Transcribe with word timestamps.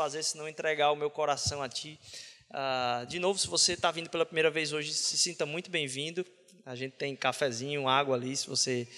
fazer 0.00 0.22
senão 0.22 0.48
entregar 0.48 0.92
o 0.92 0.96
meu 0.96 1.10
coração 1.10 1.62
a 1.62 1.68
Ti. 1.68 2.00
Uh, 2.48 3.04
de 3.04 3.18
novo, 3.18 3.38
se 3.38 3.46
você 3.46 3.74
está 3.74 3.90
vindo 3.90 4.08
pela 4.08 4.24
primeira 4.24 4.50
vez 4.50 4.72
hoje, 4.72 4.94
se 4.94 5.18
sinta 5.18 5.44
muito 5.44 5.70
bem-vindo. 5.70 6.24
A 6.64 6.74
gente 6.74 6.92
tem 6.92 7.14
cafezinho, 7.14 7.86
água 7.86 8.16
ali, 8.16 8.34
se 8.34 8.48
você 8.48 8.88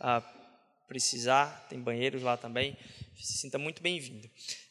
uh, 0.00 0.20
precisar, 0.88 1.64
tem 1.70 1.78
banheiros 1.78 2.24
lá 2.24 2.36
também. 2.36 2.76
Se 3.16 3.34
sinta 3.34 3.56
muito 3.56 3.80
bem-vindo. 3.80 4.26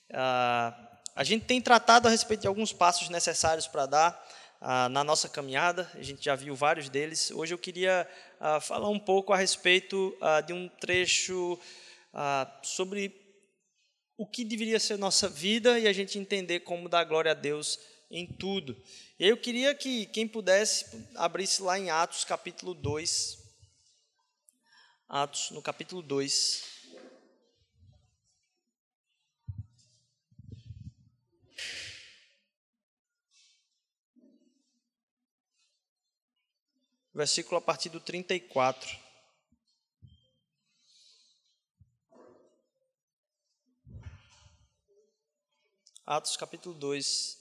Uh, 0.09 0.75
a 1.15 1.23
gente 1.23 1.45
tem 1.45 1.61
tratado 1.61 2.09
a 2.09 2.11
respeito 2.11 2.41
de 2.41 2.47
alguns 2.47 2.73
passos 2.73 3.07
necessários 3.07 3.65
para 3.65 3.85
dar 3.85 4.27
na 4.89 5.03
nossa 5.03 5.29
caminhada, 5.29 5.89
a 5.93 6.01
gente 6.01 6.25
já 6.25 6.35
viu 6.35 6.55
vários 6.55 6.89
deles. 6.89 7.29
Hoje 7.29 7.53
eu 7.53 7.59
queria 7.59 8.07
falar 8.61 8.89
um 8.89 8.97
pouco 8.99 9.31
a 9.31 9.37
respeito 9.37 10.17
de 10.47 10.53
um 10.53 10.67
trecho 10.67 11.59
sobre 12.63 13.26
o 14.17 14.25
que 14.25 14.43
deveria 14.43 14.79
ser 14.79 14.97
nossa 14.97 15.29
vida 15.29 15.79
e 15.79 15.87
a 15.87 15.93
gente 15.93 16.17
entender 16.17 16.61
como 16.61 16.89
dar 16.89 17.03
glória 17.03 17.31
a 17.31 17.35
Deus 17.35 17.79
em 18.09 18.25
tudo. 18.25 18.75
Eu 19.19 19.37
queria 19.37 19.75
que 19.75 20.07
quem 20.07 20.27
pudesse 20.27 21.07
abrisse 21.15 21.61
lá 21.61 21.77
em 21.77 21.91
Atos 21.91 22.25
capítulo 22.25 22.73
2. 22.73 23.37
Atos 25.07 25.51
no 25.51 25.61
capítulo 25.61 26.01
2. 26.01 26.75
Versículo 37.13 37.57
a 37.57 37.61
partir 37.61 37.89
do 37.89 37.99
34. 37.99 39.06
Atos 46.07 46.37
capítulo 46.37 46.73
2, 46.73 47.37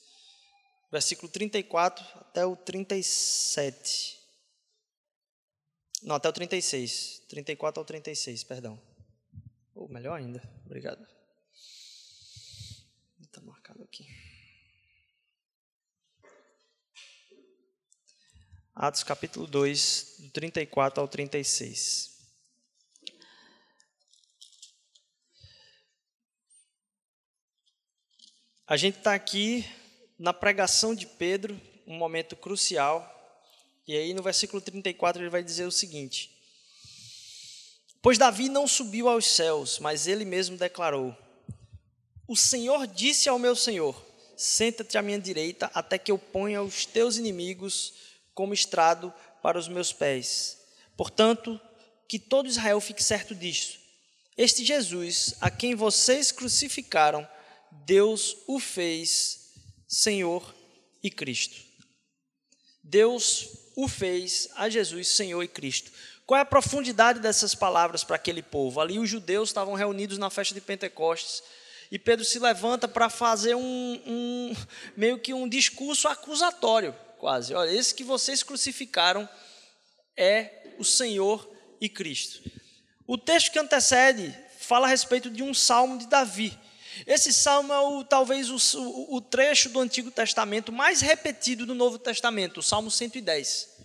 versículo 0.90 1.30
34 1.30 2.04
até 2.18 2.44
o 2.44 2.56
37. 2.56 4.18
Não, 6.02 6.16
até 6.16 6.28
o 6.28 6.32
36. 6.32 7.22
34 7.28 7.80
ao 7.80 7.84
36, 7.84 8.42
perdão. 8.42 8.82
Ou 9.72 9.88
melhor 9.88 10.18
ainda, 10.18 10.42
obrigado. 10.64 11.06
Está 13.20 13.40
marcado 13.40 13.84
aqui. 13.84 14.04
Atos 18.74 19.04
capítulo 19.04 19.46
2, 19.46 20.16
do 20.18 20.30
34 20.30 21.00
ao 21.00 21.06
36. 21.06 22.15
A 28.68 28.76
gente 28.76 28.98
está 28.98 29.14
aqui 29.14 29.64
na 30.18 30.32
pregação 30.32 30.92
de 30.92 31.06
Pedro, 31.06 31.60
um 31.86 31.96
momento 31.96 32.34
crucial. 32.34 33.12
E 33.86 33.96
aí 33.96 34.12
no 34.12 34.24
versículo 34.24 34.60
34 34.60 35.22
ele 35.22 35.30
vai 35.30 35.44
dizer 35.44 35.66
o 35.66 35.70
seguinte: 35.70 36.36
Pois 38.02 38.18
Davi 38.18 38.48
não 38.48 38.66
subiu 38.66 39.08
aos 39.08 39.24
céus, 39.24 39.78
mas 39.78 40.08
ele 40.08 40.24
mesmo 40.24 40.56
declarou: 40.56 41.16
O 42.26 42.34
Senhor 42.34 42.88
disse 42.88 43.28
ao 43.28 43.38
meu 43.38 43.54
Senhor: 43.54 44.04
Senta-te 44.36 44.98
à 44.98 45.02
minha 45.02 45.20
direita, 45.20 45.70
até 45.72 45.96
que 45.96 46.10
eu 46.10 46.18
ponha 46.18 46.60
os 46.60 46.84
teus 46.84 47.16
inimigos 47.16 47.94
como 48.34 48.52
estrado 48.52 49.14
para 49.40 49.60
os 49.60 49.68
meus 49.68 49.92
pés. 49.92 50.58
Portanto, 50.96 51.60
que 52.08 52.18
todo 52.18 52.48
Israel 52.48 52.80
fique 52.80 53.04
certo 53.04 53.32
disso. 53.32 53.78
Este 54.36 54.64
Jesus, 54.64 55.36
a 55.40 55.52
quem 55.52 55.76
vocês 55.76 56.32
crucificaram, 56.32 57.26
Deus 57.84 58.36
o 58.46 58.58
fez 58.58 59.52
Senhor 59.86 60.54
e 61.02 61.10
Cristo. 61.10 61.56
Deus 62.82 63.48
o 63.76 63.88
fez 63.88 64.48
a 64.54 64.68
Jesus 64.68 65.08
Senhor 65.08 65.42
e 65.42 65.48
Cristo. 65.48 65.90
Qual 66.24 66.38
é 66.38 66.42
a 66.42 66.46
profundidade 66.46 67.20
dessas 67.20 67.54
palavras 67.54 68.02
para 68.02 68.16
aquele 68.16 68.42
povo? 68.42 68.80
Ali 68.80 68.98
os 68.98 69.08
judeus 69.08 69.50
estavam 69.50 69.74
reunidos 69.74 70.18
na 70.18 70.30
festa 70.30 70.54
de 70.54 70.60
Pentecostes 70.60 71.42
e 71.90 71.98
Pedro 71.98 72.24
se 72.24 72.38
levanta 72.38 72.88
para 72.88 73.08
fazer 73.08 73.54
um, 73.54 74.02
um, 74.06 74.56
meio 74.96 75.18
que 75.18 75.32
um 75.32 75.48
discurso 75.48 76.08
acusatório, 76.08 76.94
quase. 77.18 77.54
Olha, 77.54 77.70
esse 77.70 77.94
que 77.94 78.02
vocês 78.02 78.42
crucificaram 78.42 79.28
é 80.16 80.74
o 80.78 80.84
Senhor 80.84 81.48
e 81.80 81.88
Cristo. 81.88 82.50
O 83.06 83.16
texto 83.16 83.52
que 83.52 83.58
antecede 83.58 84.36
fala 84.58 84.86
a 84.86 84.90
respeito 84.90 85.30
de 85.30 85.42
um 85.42 85.54
salmo 85.54 85.98
de 85.98 86.08
Davi. 86.08 86.58
Esse 87.04 87.32
salmo 87.32 87.72
é 87.72 87.80
o, 87.80 88.04
talvez 88.04 88.48
o, 88.48 88.56
o, 89.10 89.20
trecho 89.20 89.68
do 89.68 89.80
Antigo 89.80 90.10
Testamento 90.10 90.72
mais 90.72 91.00
repetido 91.00 91.66
do 91.66 91.74
Novo 91.74 91.98
Testamento, 91.98 92.60
o 92.60 92.62
Salmo 92.62 92.90
110. 92.90 93.76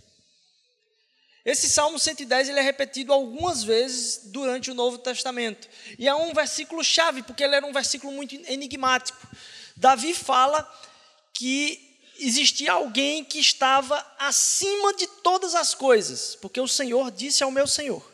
Esse 1.44 1.68
Salmo 1.68 1.98
110 1.98 2.50
ele 2.50 2.60
é 2.60 2.62
repetido 2.62 3.12
algumas 3.12 3.64
vezes 3.64 4.22
durante 4.26 4.70
o 4.70 4.76
Novo 4.76 5.00
Testamento. 5.00 5.68
E 5.98 6.08
é 6.08 6.14
um 6.14 6.34
versículo 6.34 6.84
chave, 6.84 7.24
porque 7.24 7.44
ele 7.44 7.56
era 7.56 7.66
um 7.66 7.74
versículo 7.74 8.14
muito 8.14 8.36
enigmático. 8.48 9.18
Davi 9.76 10.14
fala 10.14 10.70
que 11.34 11.98
existia 12.20 12.74
alguém 12.74 13.26
que 13.26 13.40
estava 13.40 14.06
acima 14.20 14.94
de 14.94 15.08
todas 15.08 15.56
as 15.56 15.74
coisas, 15.74 16.36
porque 16.36 16.62
o 16.62 16.68
Senhor 16.68 17.10
disse 17.10 17.44
ao 17.44 17.50
meu 17.50 17.66
Senhor. 17.66 18.11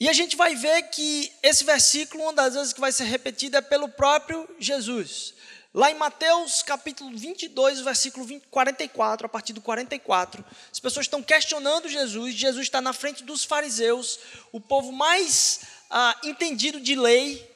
E 0.00 0.08
a 0.08 0.14
gente 0.14 0.34
vai 0.34 0.56
ver 0.56 0.84
que 0.84 1.30
esse 1.42 1.62
versículo, 1.62 2.22
uma 2.22 2.32
das 2.32 2.54
vezes 2.54 2.72
que 2.72 2.80
vai 2.80 2.90
ser 2.90 3.04
repetido, 3.04 3.58
é 3.58 3.60
pelo 3.60 3.86
próprio 3.86 4.48
Jesus. 4.58 5.34
Lá 5.74 5.90
em 5.90 5.94
Mateus 5.94 6.62
capítulo 6.62 7.14
22, 7.14 7.82
versículo 7.82 8.24
20, 8.24 8.46
44, 8.46 9.26
a 9.26 9.28
partir 9.28 9.52
do 9.52 9.60
44, 9.60 10.42
as 10.72 10.80
pessoas 10.80 11.04
estão 11.04 11.22
questionando 11.22 11.86
Jesus, 11.86 12.34
Jesus 12.34 12.66
está 12.66 12.80
na 12.80 12.94
frente 12.94 13.22
dos 13.22 13.44
fariseus, 13.44 14.18
o 14.50 14.58
povo 14.58 14.90
mais 14.90 15.60
ah, 15.90 16.18
entendido 16.24 16.80
de 16.80 16.96
lei 16.96 17.46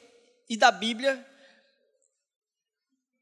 e 0.47 0.55
da 0.55 0.71
Bíblia, 0.71 1.25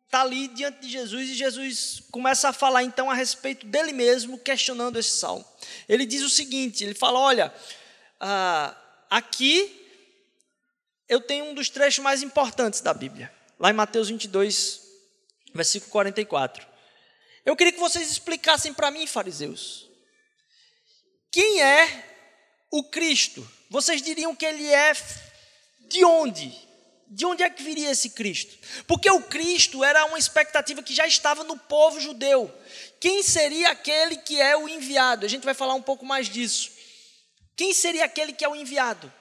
está 0.05 0.21
ali 0.21 0.49
diante 0.49 0.81
de 0.81 0.89
Jesus 0.89 1.29
e 1.29 1.33
Jesus 1.33 2.03
começa 2.11 2.49
a 2.49 2.53
falar 2.53 2.83
então 2.83 3.09
a 3.09 3.15
respeito 3.15 3.65
dele 3.65 3.93
mesmo, 3.93 4.37
questionando 4.37 4.99
esse 4.99 5.11
salmo. 5.11 5.45
Ele 5.87 6.05
diz 6.05 6.21
o 6.21 6.29
seguinte: 6.29 6.83
ele 6.83 6.93
fala, 6.93 7.19
olha, 7.19 7.53
ah, 8.19 8.75
Aqui 9.13 9.71
eu 11.07 11.21
tenho 11.21 11.45
um 11.45 11.53
dos 11.53 11.69
trechos 11.69 12.03
mais 12.03 12.23
importantes 12.23 12.81
da 12.81 12.95
Bíblia, 12.95 13.31
lá 13.59 13.69
em 13.69 13.73
Mateus 13.73 14.09
22, 14.09 14.81
versículo 15.53 15.91
44. 15.91 16.65
Eu 17.45 17.55
queria 17.55 17.73
que 17.73 17.79
vocês 17.79 18.09
explicassem 18.09 18.73
para 18.73 18.89
mim, 18.89 19.05
fariseus, 19.05 19.87
quem 21.31 21.61
é 21.61 22.05
o 22.71 22.85
Cristo? 22.85 23.47
Vocês 23.69 24.01
diriam 24.01 24.35
que 24.35 24.47
ele 24.47 24.67
é 24.67 24.93
de 25.81 26.03
onde? 26.03 26.51
De 27.07 27.23
onde 27.23 27.43
é 27.43 27.51
que 27.51 27.61
viria 27.61 27.91
esse 27.91 28.09
Cristo? 28.09 28.57
Porque 28.87 29.11
o 29.11 29.21
Cristo 29.21 29.83
era 29.83 30.05
uma 30.05 30.17
expectativa 30.17 30.81
que 30.81 30.91
já 30.91 31.05
estava 31.05 31.43
no 31.43 31.55
povo 31.55 31.99
judeu. 31.99 32.51
Quem 32.99 33.21
seria 33.21 33.69
aquele 33.69 34.17
que 34.17 34.41
é 34.41 34.57
o 34.57 34.67
enviado? 34.67 35.23
A 35.23 35.29
gente 35.29 35.45
vai 35.45 35.53
falar 35.53 35.75
um 35.75 35.83
pouco 35.83 36.03
mais 36.03 36.27
disso. 36.27 36.71
Quem 37.55 37.73
seria 37.73 38.05
aquele 38.05 38.33
que 38.33 38.43
é 38.43 38.49
o 38.49 38.55
enviado? 38.55 39.11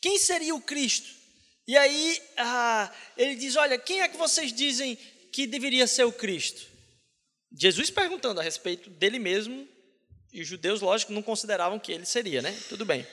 Quem 0.00 0.18
seria 0.18 0.54
o 0.54 0.60
Cristo? 0.60 1.08
E 1.66 1.76
aí 1.76 2.22
ah, 2.36 2.90
ele 3.16 3.34
diz: 3.34 3.56
Olha, 3.56 3.78
quem 3.78 4.00
é 4.00 4.08
que 4.08 4.16
vocês 4.16 4.52
dizem 4.52 4.96
que 5.32 5.46
deveria 5.46 5.86
ser 5.86 6.04
o 6.04 6.12
Cristo? 6.12 6.66
Jesus 7.52 7.90
perguntando 7.90 8.40
a 8.40 8.42
respeito 8.42 8.90
dele 8.90 9.18
mesmo, 9.18 9.66
e 10.32 10.40
os 10.40 10.46
judeus, 10.46 10.80
lógico, 10.80 11.12
não 11.12 11.22
consideravam 11.22 11.78
que 11.78 11.92
ele 11.92 12.04
seria, 12.04 12.42
né? 12.42 12.56
Tudo 12.68 12.84
bem. 12.84 13.06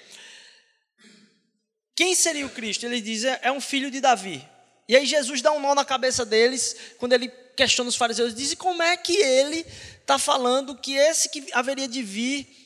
Quem 1.96 2.14
seria 2.14 2.46
o 2.46 2.50
Cristo? 2.50 2.86
Ele 2.86 3.02
diz: 3.02 3.24
é, 3.24 3.40
é 3.44 3.52
um 3.52 3.62
filho 3.62 3.90
de 3.90 4.00
Davi. 4.00 4.46
E 4.88 4.96
aí 4.96 5.06
Jesus 5.06 5.42
dá 5.42 5.52
um 5.52 5.60
nó 5.60 5.74
na 5.74 5.84
cabeça 5.86 6.26
deles, 6.26 6.76
quando 6.98 7.14
ele 7.14 7.28
questiona 7.56 7.90
os 7.90 7.96
fariseus, 7.96 8.36
diz: 8.36 8.52
e 8.52 8.56
como 8.56 8.84
é 8.84 8.96
que 8.96 9.16
ele 9.16 9.66
está 10.00 10.20
falando 10.20 10.78
que 10.78 10.94
esse 10.94 11.30
que 11.30 11.48
haveria 11.54 11.88
de 11.88 12.04
vir 12.04 12.65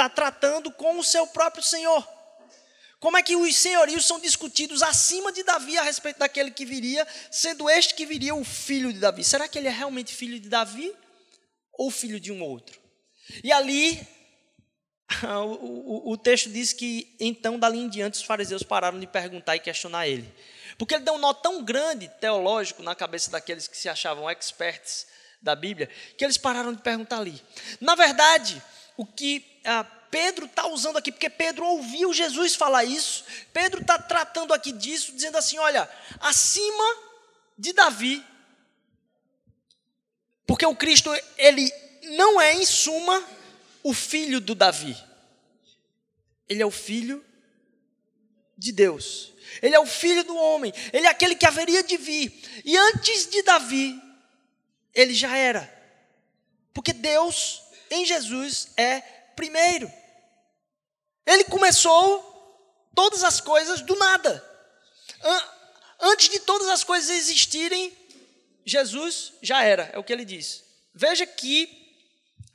está 0.00 0.08
tratando 0.08 0.70
com 0.70 0.98
o 0.98 1.04
seu 1.04 1.26
próprio 1.26 1.62
Senhor. 1.62 2.06
Como 2.98 3.16
é 3.16 3.22
que 3.22 3.36
os 3.36 3.56
senhorios 3.56 4.06
são 4.06 4.18
discutidos 4.18 4.82
acima 4.82 5.32
de 5.32 5.42
Davi 5.42 5.76
a 5.76 5.82
respeito 5.82 6.18
daquele 6.18 6.50
que 6.50 6.64
viria, 6.64 7.06
sendo 7.30 7.68
este 7.68 7.94
que 7.94 8.06
viria 8.06 8.34
o 8.34 8.44
filho 8.44 8.92
de 8.92 8.98
Davi? 8.98 9.24
Será 9.24 9.48
que 9.48 9.58
ele 9.58 9.68
é 9.68 9.70
realmente 9.70 10.14
filho 10.14 10.38
de 10.38 10.48
Davi 10.48 10.94
ou 11.72 11.90
filho 11.90 12.20
de 12.20 12.32
um 12.32 12.42
outro? 12.42 12.78
E 13.42 13.52
ali, 13.52 14.06
o, 15.24 16.10
o, 16.10 16.12
o 16.12 16.16
texto 16.16 16.50
diz 16.50 16.72
que 16.72 17.14
então, 17.18 17.58
dali 17.58 17.78
em 17.78 17.88
diante, 17.88 18.18
os 18.18 18.22
fariseus 18.22 18.62
pararam 18.62 18.98
de 18.98 19.06
perguntar 19.06 19.56
e 19.56 19.60
questionar 19.60 20.06
ele. 20.06 20.30
Porque 20.78 20.94
ele 20.94 21.04
deu 21.04 21.14
um 21.14 21.18
nó 21.18 21.34
tão 21.34 21.62
grande 21.62 22.08
teológico 22.20 22.82
na 22.82 22.94
cabeça 22.94 23.30
daqueles 23.30 23.66
que 23.66 23.76
se 23.76 23.88
achavam 23.88 24.30
experts 24.30 25.06
da 25.42 25.54
Bíblia, 25.54 25.88
que 26.18 26.24
eles 26.24 26.36
pararam 26.36 26.72
de 26.72 26.82
perguntar 26.82 27.18
ali. 27.18 27.42
Na 27.80 27.94
verdade, 27.94 28.62
o 29.00 29.06
que 29.06 29.42
ah, 29.64 29.82
Pedro 30.10 30.44
está 30.44 30.66
usando 30.66 30.98
aqui, 30.98 31.10
porque 31.10 31.30
Pedro 31.30 31.64
ouviu 31.64 32.12
Jesus 32.12 32.54
falar 32.54 32.84
isso. 32.84 33.24
Pedro 33.50 33.80
está 33.80 33.98
tratando 33.98 34.52
aqui 34.52 34.72
disso, 34.72 35.14
dizendo 35.14 35.38
assim: 35.38 35.56
olha, 35.56 35.88
acima 36.20 36.84
de 37.56 37.72
Davi, 37.72 38.22
porque 40.46 40.66
o 40.66 40.76
Cristo, 40.76 41.10
ele 41.38 41.72
não 42.16 42.38
é, 42.38 42.52
em 42.52 42.66
suma, 42.66 43.26
o 43.82 43.94
filho 43.94 44.38
do 44.38 44.54
Davi. 44.54 44.94
Ele 46.46 46.62
é 46.62 46.66
o 46.66 46.70
filho 46.70 47.24
de 48.58 48.72
Deus. 48.72 49.32
Ele 49.62 49.74
é 49.74 49.80
o 49.80 49.86
filho 49.86 50.24
do 50.24 50.36
homem. 50.36 50.74
Ele 50.92 51.06
é 51.06 51.08
aquele 51.08 51.36
que 51.36 51.46
haveria 51.46 51.82
de 51.82 51.96
vir. 51.96 52.62
E 52.66 52.76
antes 52.76 53.30
de 53.30 53.42
Davi, 53.44 53.98
ele 54.94 55.14
já 55.14 55.34
era. 55.34 55.72
Porque 56.74 56.92
Deus, 56.92 57.62
em 57.90 58.06
Jesus, 58.06 58.68
é 58.76 59.00
primeiro. 59.34 59.90
Ele 61.26 61.44
começou 61.44 62.26
todas 62.94 63.24
as 63.24 63.40
coisas 63.40 63.80
do 63.82 63.96
nada. 63.96 64.44
Antes 66.00 66.28
de 66.28 66.40
todas 66.40 66.68
as 66.68 66.84
coisas 66.84 67.10
existirem, 67.10 67.92
Jesus 68.64 69.32
já 69.42 69.62
era, 69.62 69.90
é 69.92 69.98
o 69.98 70.04
que 70.04 70.12
ele 70.12 70.24
diz. 70.24 70.62
Veja 70.94 71.26
que 71.26 71.68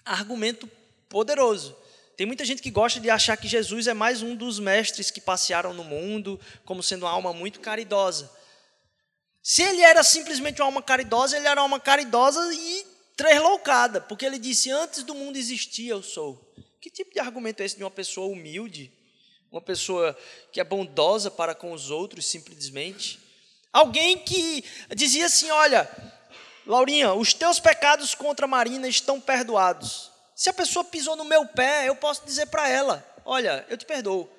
argumento 0.03 0.69
poderoso. 1.09 1.75
Tem 2.15 2.25
muita 2.25 2.45
gente 2.45 2.61
que 2.61 2.71
gosta 2.71 2.99
de 2.99 3.09
achar 3.09 3.35
que 3.35 3.47
Jesus 3.47 3.87
é 3.87 3.93
mais 3.93 4.21
um 4.21 4.35
dos 4.35 4.59
mestres 4.59 5.11
que 5.11 5.19
passearam 5.19 5.73
no 5.73 5.83
mundo, 5.83 6.39
como 6.63 6.81
sendo 6.81 7.03
uma 7.03 7.11
alma 7.11 7.33
muito 7.33 7.59
caridosa. 7.59 8.31
Se 9.43 9.61
ele 9.61 9.81
era 9.81 10.03
simplesmente 10.03 10.61
uma 10.61 10.67
alma 10.67 10.81
caridosa, 10.81 11.37
ele 11.37 11.47
era 11.47 11.59
uma 11.59 11.65
alma 11.65 11.79
caridosa 11.79 12.53
e 12.53 12.94
tresloucada, 13.15 14.01
porque 14.01 14.25
ele 14.25 14.37
disse: 14.37 14.71
Antes 14.71 15.03
do 15.03 15.15
mundo 15.15 15.37
existir, 15.37 15.87
eu 15.87 16.03
sou. 16.03 16.53
Que 16.81 16.89
tipo 16.89 17.13
de 17.13 17.19
argumento 17.19 17.61
é 17.61 17.65
esse 17.65 17.77
de 17.77 17.83
uma 17.83 17.91
pessoa 17.91 18.27
humilde? 18.27 18.91
Uma 19.51 19.61
pessoa 19.61 20.17
que 20.51 20.59
é 20.59 20.63
bondosa 20.63 21.31
para 21.31 21.55
com 21.55 21.71
os 21.71 21.89
outros, 21.89 22.25
simplesmente? 22.25 23.19
Alguém 23.71 24.17
que 24.17 24.63
dizia 24.95 25.25
assim: 25.25 25.49
Olha, 25.49 25.89
Laurinha, 26.65 27.13
os 27.13 27.33
teus 27.33 27.59
pecados 27.59 28.15
contra 28.15 28.47
Marina 28.47 28.87
estão 28.87 29.19
perdoados. 29.19 30.11
Se 30.35 30.49
a 30.49 30.53
pessoa 30.53 30.83
pisou 30.83 31.15
no 31.15 31.23
meu 31.23 31.45
pé, 31.45 31.87
eu 31.87 31.95
posso 31.95 32.25
dizer 32.25 32.47
para 32.47 32.67
ela: 32.67 33.05
Olha, 33.23 33.65
eu 33.69 33.77
te 33.77 33.85
perdoo. 33.85 34.29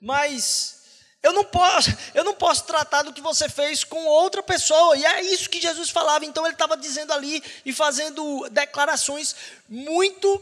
Mas 0.00 0.83
eu 1.24 1.32
não 1.32 1.42
posso, 1.42 1.88
eu 2.12 2.22
não 2.22 2.34
posso 2.34 2.64
tratar 2.64 3.00
do 3.02 3.10
que 3.10 3.22
você 3.22 3.48
fez 3.48 3.82
com 3.82 4.04
outra 4.04 4.42
pessoa. 4.42 4.94
E 4.94 5.06
é 5.06 5.22
isso 5.22 5.48
que 5.48 5.58
Jesus 5.58 5.88
falava. 5.88 6.26
Então 6.26 6.44
ele 6.44 6.52
estava 6.52 6.76
dizendo 6.76 7.14
ali 7.14 7.42
e 7.64 7.72
fazendo 7.72 8.46
declarações 8.50 9.34
muito 9.66 10.40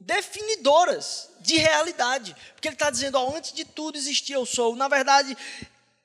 definidoras 0.00 1.28
de 1.38 1.58
realidade. 1.58 2.34
Porque 2.54 2.66
ele 2.66 2.74
está 2.74 2.88
dizendo, 2.88 3.18
ó, 3.18 3.36
antes 3.36 3.52
de 3.52 3.66
tudo 3.66 3.98
existia 3.98 4.36
eu 4.36 4.46
sou. 4.46 4.74
Na 4.74 4.88
verdade, 4.88 5.36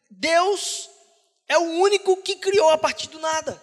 Deus 0.10 0.90
é 1.48 1.58
o 1.58 1.80
único 1.80 2.18
que 2.18 2.36
criou 2.36 2.70
a 2.72 2.78
partir 2.78 3.08
do 3.08 3.20
nada. 3.20 3.62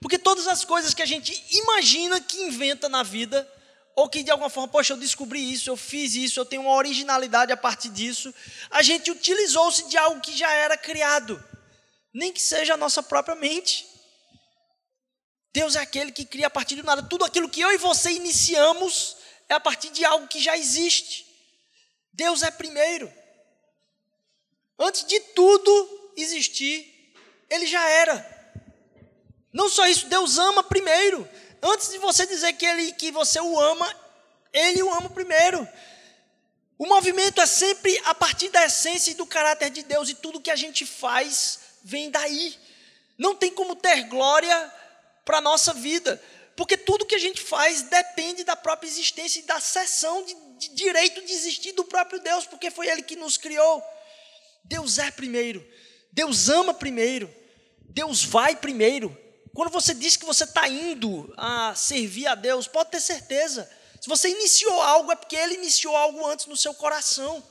Porque 0.00 0.16
todas 0.16 0.46
as 0.46 0.64
coisas 0.64 0.94
que 0.94 1.02
a 1.02 1.06
gente 1.06 1.44
imagina 1.50 2.20
que 2.20 2.40
inventa 2.42 2.88
na 2.88 3.02
vida, 3.02 3.50
ou 3.98 4.08
que 4.08 4.22
de 4.22 4.30
alguma 4.30 4.48
forma, 4.48 4.68
poxa, 4.68 4.92
eu 4.92 4.96
descobri 4.96 5.52
isso, 5.52 5.68
eu 5.68 5.76
fiz 5.76 6.14
isso, 6.14 6.38
eu 6.38 6.44
tenho 6.44 6.62
uma 6.62 6.74
originalidade 6.74 7.50
a 7.50 7.56
partir 7.56 7.88
disso, 7.88 8.32
a 8.70 8.80
gente 8.80 9.10
utilizou-se 9.10 9.88
de 9.88 9.96
algo 9.96 10.20
que 10.20 10.36
já 10.36 10.48
era 10.52 10.76
criado, 10.76 11.44
nem 12.14 12.32
que 12.32 12.40
seja 12.40 12.74
a 12.74 12.76
nossa 12.76 13.02
própria 13.02 13.34
mente. 13.34 13.88
Deus 15.52 15.74
é 15.74 15.80
aquele 15.80 16.12
que 16.12 16.24
cria 16.24 16.46
a 16.46 16.50
partir 16.50 16.76
do 16.76 16.84
nada. 16.84 17.02
Tudo 17.02 17.24
aquilo 17.24 17.48
que 17.48 17.60
eu 17.60 17.72
e 17.72 17.76
você 17.76 18.12
iniciamos 18.12 19.16
é 19.48 19.54
a 19.54 19.58
partir 19.58 19.90
de 19.90 20.04
algo 20.04 20.28
que 20.28 20.40
já 20.40 20.56
existe. 20.56 21.26
Deus 22.12 22.44
é 22.44 22.52
primeiro. 22.52 23.12
Antes 24.78 25.04
de 25.06 25.18
tudo 25.18 26.12
existir, 26.16 27.12
Ele 27.50 27.66
já 27.66 27.84
era. 27.88 28.14
Não 29.52 29.68
só 29.68 29.88
isso, 29.88 30.06
Deus 30.06 30.38
ama 30.38 30.62
primeiro. 30.62 31.28
Antes 31.62 31.90
de 31.90 31.98
você 31.98 32.26
dizer 32.26 32.52
que, 32.54 32.64
ele, 32.64 32.92
que 32.92 33.10
você 33.10 33.40
o 33.40 33.58
ama, 33.58 33.94
Ele 34.52 34.82
o 34.82 34.92
ama 34.92 35.10
primeiro. 35.10 35.66
O 36.78 36.86
movimento 36.86 37.40
é 37.40 37.46
sempre 37.46 38.00
a 38.04 38.14
partir 38.14 38.48
da 38.50 38.64
essência 38.64 39.10
e 39.10 39.14
do 39.14 39.26
caráter 39.26 39.70
de 39.70 39.82
Deus, 39.82 40.08
e 40.08 40.14
tudo 40.14 40.40
que 40.40 40.50
a 40.50 40.56
gente 40.56 40.86
faz 40.86 41.58
vem 41.82 42.10
daí. 42.10 42.56
Não 43.16 43.34
tem 43.34 43.50
como 43.52 43.74
ter 43.74 44.04
glória 44.04 44.72
para 45.24 45.38
a 45.38 45.40
nossa 45.40 45.74
vida, 45.74 46.22
porque 46.56 46.76
tudo 46.76 47.04
que 47.04 47.16
a 47.16 47.18
gente 47.18 47.40
faz 47.40 47.82
depende 47.82 48.44
da 48.44 48.54
própria 48.54 48.88
existência 48.88 49.40
e 49.40 49.42
da 49.42 49.60
cessão 49.60 50.24
de, 50.24 50.34
de 50.58 50.68
direito 50.74 51.20
de 51.24 51.32
existir 51.32 51.72
do 51.72 51.84
próprio 51.84 52.20
Deus, 52.20 52.46
porque 52.46 52.70
foi 52.70 52.86
Ele 52.86 53.02
que 53.02 53.16
nos 53.16 53.36
criou. 53.36 53.82
Deus 54.64 54.98
é 54.98 55.10
primeiro, 55.10 55.66
Deus 56.12 56.48
ama 56.48 56.72
primeiro, 56.72 57.34
Deus 57.80 58.24
vai 58.24 58.54
primeiro. 58.54 59.27
Quando 59.54 59.70
você 59.70 59.94
diz 59.94 60.16
que 60.16 60.24
você 60.24 60.44
está 60.44 60.68
indo 60.68 61.32
a 61.36 61.74
servir 61.74 62.26
a 62.26 62.34
Deus, 62.34 62.68
pode 62.68 62.90
ter 62.90 63.00
certeza. 63.00 63.70
Se 64.00 64.08
você 64.08 64.28
iniciou 64.28 64.80
algo, 64.82 65.12
é 65.12 65.16
porque 65.16 65.36
Ele 65.36 65.54
iniciou 65.54 65.96
algo 65.96 66.26
antes 66.26 66.46
no 66.46 66.56
seu 66.56 66.74
coração. 66.74 67.42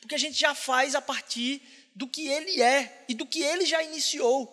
Porque 0.00 0.14
a 0.14 0.18
gente 0.18 0.38
já 0.38 0.54
faz 0.54 0.94
a 0.94 1.00
partir 1.00 1.62
do 1.94 2.06
que 2.06 2.28
Ele 2.28 2.60
é 2.60 3.04
e 3.08 3.14
do 3.14 3.26
que 3.26 3.42
Ele 3.42 3.64
já 3.64 3.82
iniciou. 3.82 4.52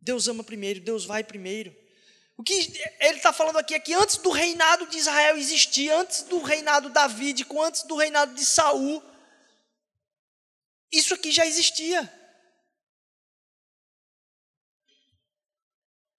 Deus 0.00 0.28
ama 0.28 0.44
primeiro, 0.44 0.80
Deus 0.80 1.04
vai 1.04 1.24
primeiro. 1.24 1.74
O 2.36 2.42
que 2.42 2.54
ele 3.00 3.16
está 3.16 3.32
falando 3.32 3.56
aqui 3.56 3.74
é 3.74 3.80
que 3.80 3.94
antes 3.94 4.18
do 4.18 4.30
reinado 4.30 4.86
de 4.86 4.98
Israel 4.98 5.38
existir, 5.38 5.90
antes 5.90 6.22
do 6.22 6.42
reinado 6.42 6.90
davídico, 6.90 7.60
antes 7.62 7.82
do 7.84 7.96
reinado 7.96 8.34
de 8.34 8.44
Saul, 8.44 9.02
isso 10.92 11.14
aqui 11.14 11.32
já 11.32 11.46
existia. 11.46 12.12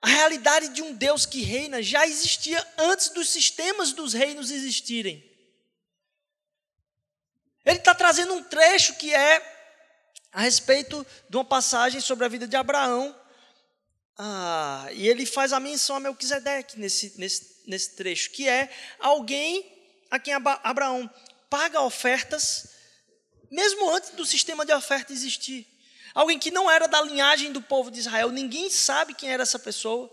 A 0.07 0.09
realidade 0.09 0.69
de 0.69 0.81
um 0.81 0.93
Deus 0.93 1.25
que 1.25 1.41
reina 1.41 1.83
já 1.83 2.07
existia 2.07 2.65
antes 2.77 3.09
dos 3.09 3.27
sistemas 3.29 3.91
dos 3.91 4.13
reinos 4.13 4.51
existirem. 4.51 5.21
Ele 7.65 7.77
está 7.77 7.93
trazendo 7.93 8.33
um 8.33 8.41
trecho 8.41 8.95
que 8.95 9.13
é 9.13 9.43
a 10.31 10.39
respeito 10.39 11.05
de 11.29 11.35
uma 11.35 11.43
passagem 11.43 11.99
sobre 11.99 12.23
a 12.23 12.29
vida 12.29 12.47
de 12.47 12.55
Abraão, 12.55 13.13
ah, 14.17 14.87
e 14.93 15.09
ele 15.09 15.25
faz 15.25 15.51
a 15.51 15.59
menção 15.59 15.97
a 15.97 15.99
Melquisedeque 15.99 16.79
nesse, 16.79 17.19
nesse, 17.19 17.63
nesse 17.67 17.97
trecho, 17.97 18.31
que 18.31 18.47
é 18.47 18.73
alguém 19.01 19.69
a 20.09 20.17
quem 20.17 20.33
Abraão 20.33 21.13
paga 21.49 21.81
ofertas, 21.81 22.69
mesmo 23.51 23.91
antes 23.91 24.11
do 24.11 24.25
sistema 24.25 24.65
de 24.65 24.73
oferta 24.73 25.11
existir. 25.11 25.67
Alguém 26.17 26.39
que 26.39 26.49
não 26.49 26.67
era 26.67 26.87
da 26.87 26.99
linhagem 27.03 27.51
do 27.51 27.61
povo 27.61 27.91
de 27.91 27.99
Israel, 27.99 28.31
ninguém 28.31 28.71
sabe 28.71 29.13
quem 29.13 29.29
era 29.29 29.43
essa 29.43 29.59
pessoa, 29.59 30.11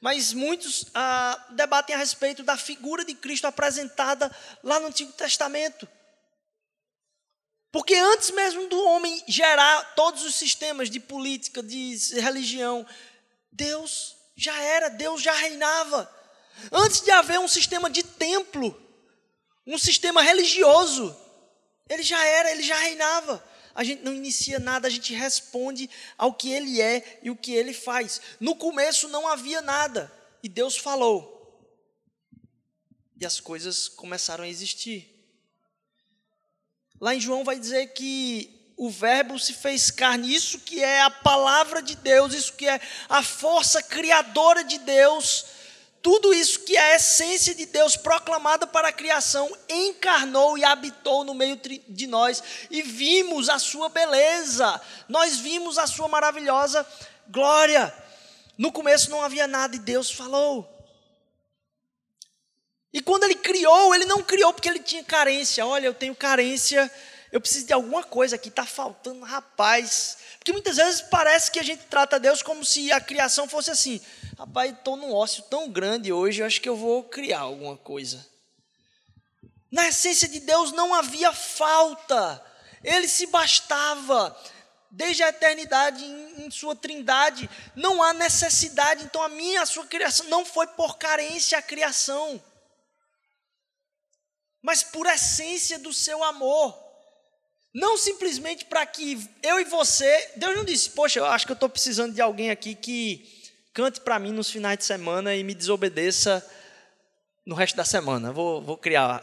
mas 0.00 0.32
muitos 0.32 0.86
ah, 0.92 1.46
debatem 1.50 1.94
a 1.94 1.98
respeito 1.98 2.42
da 2.42 2.56
figura 2.56 3.04
de 3.04 3.14
Cristo 3.14 3.44
apresentada 3.44 4.28
lá 4.64 4.80
no 4.80 4.88
Antigo 4.88 5.12
Testamento. 5.12 5.86
Porque 7.70 7.94
antes 7.94 8.32
mesmo 8.32 8.66
do 8.66 8.84
homem 8.84 9.22
gerar 9.28 9.94
todos 9.94 10.24
os 10.24 10.34
sistemas 10.34 10.90
de 10.90 10.98
política, 10.98 11.62
de 11.62 11.98
religião, 12.18 12.84
Deus 13.52 14.16
já 14.34 14.60
era, 14.60 14.88
Deus 14.90 15.22
já 15.22 15.34
reinava. 15.34 16.12
Antes 16.72 17.00
de 17.00 17.12
haver 17.12 17.38
um 17.38 17.46
sistema 17.46 17.88
de 17.88 18.02
templo, 18.02 18.76
um 19.64 19.78
sistema 19.78 20.20
religioso, 20.20 21.16
ele 21.88 22.02
já 22.02 22.26
era, 22.26 22.50
ele 22.50 22.64
já 22.64 22.76
reinava. 22.76 23.53
A 23.74 23.82
gente 23.82 24.02
não 24.02 24.14
inicia 24.14 24.58
nada, 24.58 24.86
a 24.86 24.90
gente 24.90 25.12
responde 25.12 25.90
ao 26.16 26.32
que 26.32 26.50
ele 26.50 26.80
é 26.80 27.20
e 27.22 27.30
o 27.30 27.36
que 27.36 27.52
ele 27.52 27.74
faz. 27.74 28.20
No 28.38 28.54
começo 28.54 29.08
não 29.08 29.26
havia 29.26 29.60
nada, 29.60 30.12
e 30.42 30.48
Deus 30.48 30.76
falou. 30.76 31.32
E 33.20 33.26
as 33.26 33.40
coisas 33.40 33.88
começaram 33.88 34.44
a 34.44 34.48
existir. 34.48 35.10
Lá 37.00 37.14
em 37.14 37.20
João 37.20 37.44
vai 37.44 37.58
dizer 37.58 37.88
que 37.88 38.72
o 38.76 38.90
Verbo 38.90 39.38
se 39.38 39.52
fez 39.52 39.90
carne, 39.90 40.34
isso 40.34 40.60
que 40.60 40.82
é 40.82 41.02
a 41.02 41.10
palavra 41.10 41.82
de 41.82 41.94
Deus, 41.96 42.34
isso 42.34 42.52
que 42.54 42.68
é 42.68 42.80
a 43.08 43.22
força 43.22 43.82
criadora 43.82 44.64
de 44.64 44.78
Deus, 44.78 45.46
tudo 46.04 46.34
isso 46.34 46.60
que 46.60 46.76
é 46.76 46.92
a 46.92 46.96
essência 46.96 47.54
de 47.54 47.64
Deus 47.64 47.96
proclamada 47.96 48.66
para 48.66 48.88
a 48.88 48.92
criação, 48.92 49.50
encarnou 49.70 50.58
e 50.58 50.62
habitou 50.62 51.24
no 51.24 51.32
meio 51.32 51.58
de 51.88 52.06
nós 52.06 52.42
e 52.70 52.82
vimos 52.82 53.48
a 53.48 53.58
sua 53.58 53.88
beleza, 53.88 54.78
nós 55.08 55.38
vimos 55.38 55.78
a 55.78 55.86
sua 55.86 56.06
maravilhosa 56.06 56.86
glória. 57.28 57.90
No 58.58 58.70
começo 58.70 59.08
não 59.08 59.22
havia 59.22 59.48
nada 59.48 59.76
e 59.76 59.78
Deus 59.78 60.10
falou. 60.10 60.70
E 62.92 63.00
quando 63.00 63.24
ele 63.24 63.36
criou, 63.36 63.94
ele 63.94 64.04
não 64.04 64.22
criou 64.22 64.52
porque 64.52 64.68
ele 64.68 64.80
tinha 64.80 65.02
carência. 65.02 65.64
Olha, 65.64 65.86
eu 65.86 65.94
tenho 65.94 66.14
carência 66.14 66.92
eu 67.34 67.40
preciso 67.40 67.66
de 67.66 67.72
alguma 67.72 68.04
coisa 68.04 68.38
que 68.38 68.48
está 68.48 68.64
faltando, 68.64 69.24
rapaz. 69.24 70.18
Porque 70.38 70.52
muitas 70.52 70.76
vezes 70.76 71.00
parece 71.00 71.50
que 71.50 71.58
a 71.58 71.64
gente 71.64 71.82
trata 71.86 72.20
Deus 72.20 72.44
como 72.44 72.64
se 72.64 72.92
a 72.92 73.00
criação 73.00 73.48
fosse 73.48 73.72
assim. 73.72 74.00
Rapaz, 74.38 74.72
estou 74.72 74.96
num 74.96 75.12
ócio 75.12 75.42
tão 75.50 75.68
grande 75.68 76.12
hoje, 76.12 76.40
eu 76.40 76.46
acho 76.46 76.60
que 76.60 76.68
eu 76.68 76.76
vou 76.76 77.02
criar 77.02 77.40
alguma 77.40 77.76
coisa. 77.76 78.24
Na 79.68 79.88
essência 79.88 80.28
de 80.28 80.38
Deus 80.38 80.70
não 80.70 80.94
havia 80.94 81.32
falta, 81.32 82.40
ele 82.84 83.08
se 83.08 83.26
bastava. 83.26 84.40
Desde 84.88 85.24
a 85.24 85.30
eternidade, 85.30 86.04
em, 86.04 86.46
em 86.46 86.50
sua 86.52 86.76
trindade, 86.76 87.50
não 87.74 88.00
há 88.00 88.12
necessidade. 88.12 89.02
Então, 89.02 89.20
a 89.20 89.28
minha, 89.28 89.62
a 89.62 89.66
sua 89.66 89.84
criação 89.86 90.28
não 90.28 90.44
foi 90.44 90.68
por 90.68 90.98
carência 90.98 91.58
a 91.58 91.62
criação, 91.62 92.40
mas 94.62 94.84
por 94.84 95.04
essência 95.06 95.80
do 95.80 95.92
seu 95.92 96.22
amor. 96.22 96.83
Não 97.74 97.98
simplesmente 97.98 98.64
para 98.66 98.86
que 98.86 99.28
eu 99.42 99.58
e 99.58 99.64
você. 99.64 100.30
Deus 100.36 100.56
não 100.56 100.64
disse, 100.64 100.90
poxa, 100.90 101.18
eu 101.18 101.26
acho 101.26 101.44
que 101.44 101.50
eu 101.50 101.54
estou 101.54 101.68
precisando 101.68 102.14
de 102.14 102.20
alguém 102.20 102.50
aqui 102.50 102.76
que 102.76 103.28
cante 103.72 104.00
para 104.00 104.20
mim 104.20 104.30
nos 104.30 104.48
finais 104.48 104.78
de 104.78 104.84
semana 104.84 105.34
e 105.34 105.42
me 105.42 105.52
desobedeça 105.52 106.48
no 107.44 107.56
resto 107.56 107.74
da 107.74 107.84
semana. 107.84 108.32
Vou, 108.32 108.62
vou 108.62 108.76
criar 108.76 109.20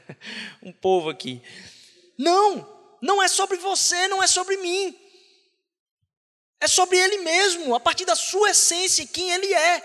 um 0.62 0.72
povo 0.72 1.10
aqui. 1.10 1.42
Não, 2.16 2.66
não 3.02 3.22
é 3.22 3.28
sobre 3.28 3.58
você, 3.58 4.08
não 4.08 4.22
é 4.22 4.26
sobre 4.26 4.56
mim. 4.56 4.98
É 6.60 6.66
sobre 6.66 6.96
Ele 6.96 7.18
mesmo, 7.18 7.74
a 7.74 7.80
partir 7.80 8.06
da 8.06 8.16
sua 8.16 8.50
essência, 8.50 9.06
quem 9.06 9.30
Ele 9.32 9.52
é. 9.52 9.82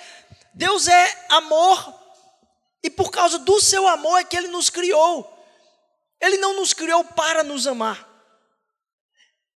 Deus 0.54 0.88
é 0.88 1.26
amor, 1.30 1.94
e 2.82 2.90
por 2.90 3.12
causa 3.12 3.38
do 3.38 3.60
seu 3.60 3.88
amor 3.88 4.18
é 4.20 4.24
que 4.24 4.38
Ele 4.38 4.48
nos 4.48 4.70
criou. 4.70 5.37
Ele 6.20 6.38
não 6.38 6.56
nos 6.56 6.74
criou 6.74 7.04
para 7.04 7.44
nos 7.44 7.68
amar. 7.68 8.08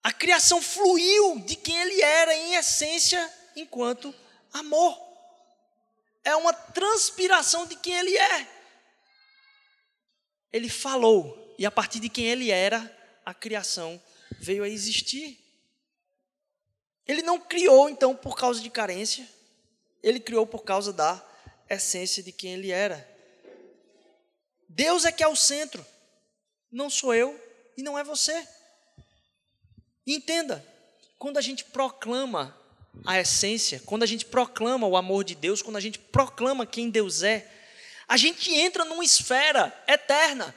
A 0.03 0.13
criação 0.13 0.61
fluiu 0.63 1.41
de 1.41 1.57
quem 1.57 1.77
Ele 1.81 2.01
era 2.01 2.35
em 2.35 2.55
essência, 2.55 3.33
enquanto 3.57 4.15
amor 4.53 5.09
é 6.29 6.37
uma 6.37 6.53
transpiração 6.53 7.67
de 7.67 7.75
quem 7.77 7.95
ele 7.95 8.17
é. 8.17 8.49
Ele 10.53 10.69
falou, 10.69 11.55
e 11.59 11.65
a 11.65 11.71
partir 11.71 12.01
de 12.01 12.09
quem 12.09 12.27
ele 12.27 12.51
era, 12.51 12.95
a 13.25 13.33
criação 13.33 14.01
veio 14.39 14.63
a 14.63 14.69
existir. 14.69 15.39
Ele 17.07 17.23
não 17.23 17.41
criou, 17.41 17.89
então, 17.89 18.15
por 18.15 18.37
causa 18.37 18.61
de 18.61 18.69
carência, 18.69 19.27
ele 20.03 20.21
criou 20.21 20.47
por 20.47 20.65
causa 20.65 20.93
da 20.93 21.23
essência 21.69 22.23
de 22.23 22.31
quem 22.31 22.53
ele 22.53 22.71
era. 22.71 23.09
Deus 24.69 25.07
é 25.07 25.13
que 25.13 25.23
é 25.23 25.29
o 25.29 25.37
centro, 25.37 25.85
não 26.71 26.91
sou 26.91 27.15
eu 27.15 27.39
e 27.77 27.83
não 27.83 27.99
é 27.99 28.05
você. 28.05 28.47
Entenda, 30.07 30.65
quando 31.19 31.39
a 31.39 31.41
gente 31.41 31.65
proclama 31.65 32.57
a 33.07 33.21
essência, 33.21 33.81
quando 33.85 34.03
a 34.03 34.07
gente 34.07 34.25
proclama 34.25 34.87
o 34.87 34.97
amor 34.97 35.25
de 35.25 35.35
Deus, 35.35 35.63
quando 35.63 35.77
a 35.77 35.81
gente 35.81 35.99
proclama 35.99 36.67
quem 36.67 36.91
Deus 36.91 37.23
é, 37.23 37.49
a 38.09 38.17
gente 38.17 38.53
entra 38.55 38.87
numa 38.87 39.05
esfera 39.05 39.73
eterna 39.87 40.55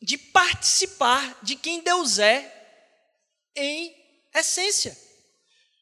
de 0.00 0.16
participar 0.16 1.38
de 1.42 1.56
quem 1.56 1.80
Deus 1.80 2.20
é 2.20 2.52
em 3.56 3.92
essência. 4.32 4.96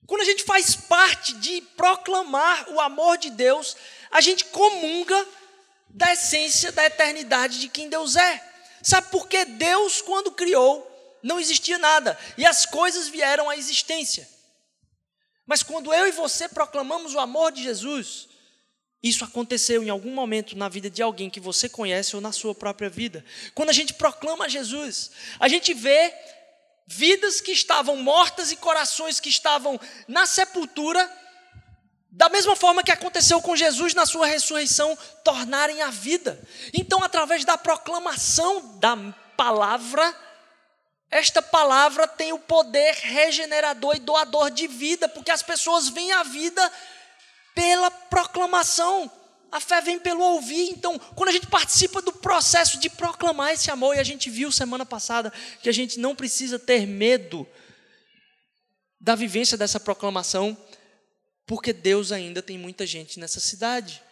Quando 0.06 0.22
a 0.22 0.24
gente 0.24 0.44
faz 0.44 0.74
parte 0.74 1.34
de 1.34 1.60
proclamar 1.76 2.70
o 2.70 2.80
amor 2.80 3.18
de 3.18 3.30
Deus, 3.30 3.76
a 4.10 4.20
gente 4.20 4.46
comunga 4.46 5.28
da 5.90 6.12
essência 6.12 6.72
da 6.72 6.86
eternidade 6.86 7.60
de 7.60 7.68
quem 7.68 7.88
Deus 7.88 8.16
é. 8.16 8.53
Sabe 8.84 9.10
por 9.10 9.26
que 9.26 9.46
Deus, 9.46 10.02
quando 10.02 10.30
criou, 10.30 10.90
não 11.22 11.40
existia 11.40 11.78
nada 11.78 12.18
e 12.36 12.44
as 12.44 12.66
coisas 12.66 13.08
vieram 13.08 13.48
à 13.48 13.56
existência? 13.56 14.28
Mas 15.46 15.62
quando 15.62 15.92
eu 15.92 16.06
e 16.06 16.12
você 16.12 16.48
proclamamos 16.48 17.14
o 17.14 17.18
amor 17.18 17.50
de 17.50 17.62
Jesus, 17.62 18.28
isso 19.02 19.24
aconteceu 19.24 19.82
em 19.82 19.88
algum 19.88 20.12
momento 20.12 20.56
na 20.56 20.68
vida 20.68 20.90
de 20.90 21.02
alguém 21.02 21.30
que 21.30 21.40
você 21.40 21.66
conhece 21.66 22.14
ou 22.14 22.20
na 22.20 22.30
sua 22.30 22.54
própria 22.54 22.90
vida. 22.90 23.24
Quando 23.54 23.70
a 23.70 23.72
gente 23.72 23.94
proclama 23.94 24.50
Jesus, 24.50 25.10
a 25.40 25.48
gente 25.48 25.72
vê 25.72 26.14
vidas 26.86 27.40
que 27.40 27.52
estavam 27.52 27.96
mortas 27.96 28.52
e 28.52 28.56
corações 28.56 29.18
que 29.18 29.30
estavam 29.30 29.80
na 30.06 30.26
sepultura, 30.26 31.10
da 32.16 32.28
mesma 32.28 32.54
forma 32.54 32.84
que 32.84 32.92
aconteceu 32.92 33.42
com 33.42 33.56
Jesus 33.56 33.92
na 33.92 34.06
sua 34.06 34.26
ressurreição, 34.26 34.96
tornarem 35.24 35.82
a 35.82 35.90
vida. 35.90 36.40
Então, 36.72 37.02
através 37.02 37.44
da 37.44 37.58
proclamação 37.58 38.78
da 38.78 38.96
palavra, 39.36 40.14
esta 41.10 41.42
palavra 41.42 42.06
tem 42.06 42.32
o 42.32 42.38
poder 42.38 42.94
regenerador 42.94 43.96
e 43.96 43.98
doador 43.98 44.48
de 44.52 44.68
vida, 44.68 45.08
porque 45.08 45.32
as 45.32 45.42
pessoas 45.42 45.88
veem 45.88 46.12
a 46.12 46.22
vida 46.22 46.72
pela 47.52 47.90
proclamação. 47.90 49.10
A 49.50 49.58
fé 49.58 49.80
vem 49.80 49.98
pelo 49.98 50.22
ouvir. 50.22 50.70
Então, 50.70 50.96
quando 51.16 51.30
a 51.30 51.32
gente 51.32 51.48
participa 51.48 52.00
do 52.00 52.12
processo 52.12 52.78
de 52.78 52.88
proclamar 52.90 53.54
esse 53.54 53.72
amor, 53.72 53.96
e 53.96 53.98
a 53.98 54.04
gente 54.04 54.30
viu 54.30 54.52
semana 54.52 54.86
passada 54.86 55.32
que 55.60 55.68
a 55.68 55.72
gente 55.72 55.98
não 55.98 56.14
precisa 56.14 56.60
ter 56.60 56.86
medo 56.86 57.44
da 59.00 59.16
vivência 59.16 59.58
dessa 59.58 59.80
proclamação, 59.80 60.56
porque 61.46 61.72
Deus 61.72 62.12
ainda 62.12 62.42
tem 62.42 62.58
muita 62.58 62.86
gente 62.86 63.18
nessa 63.18 63.40
cidade. 63.40 64.02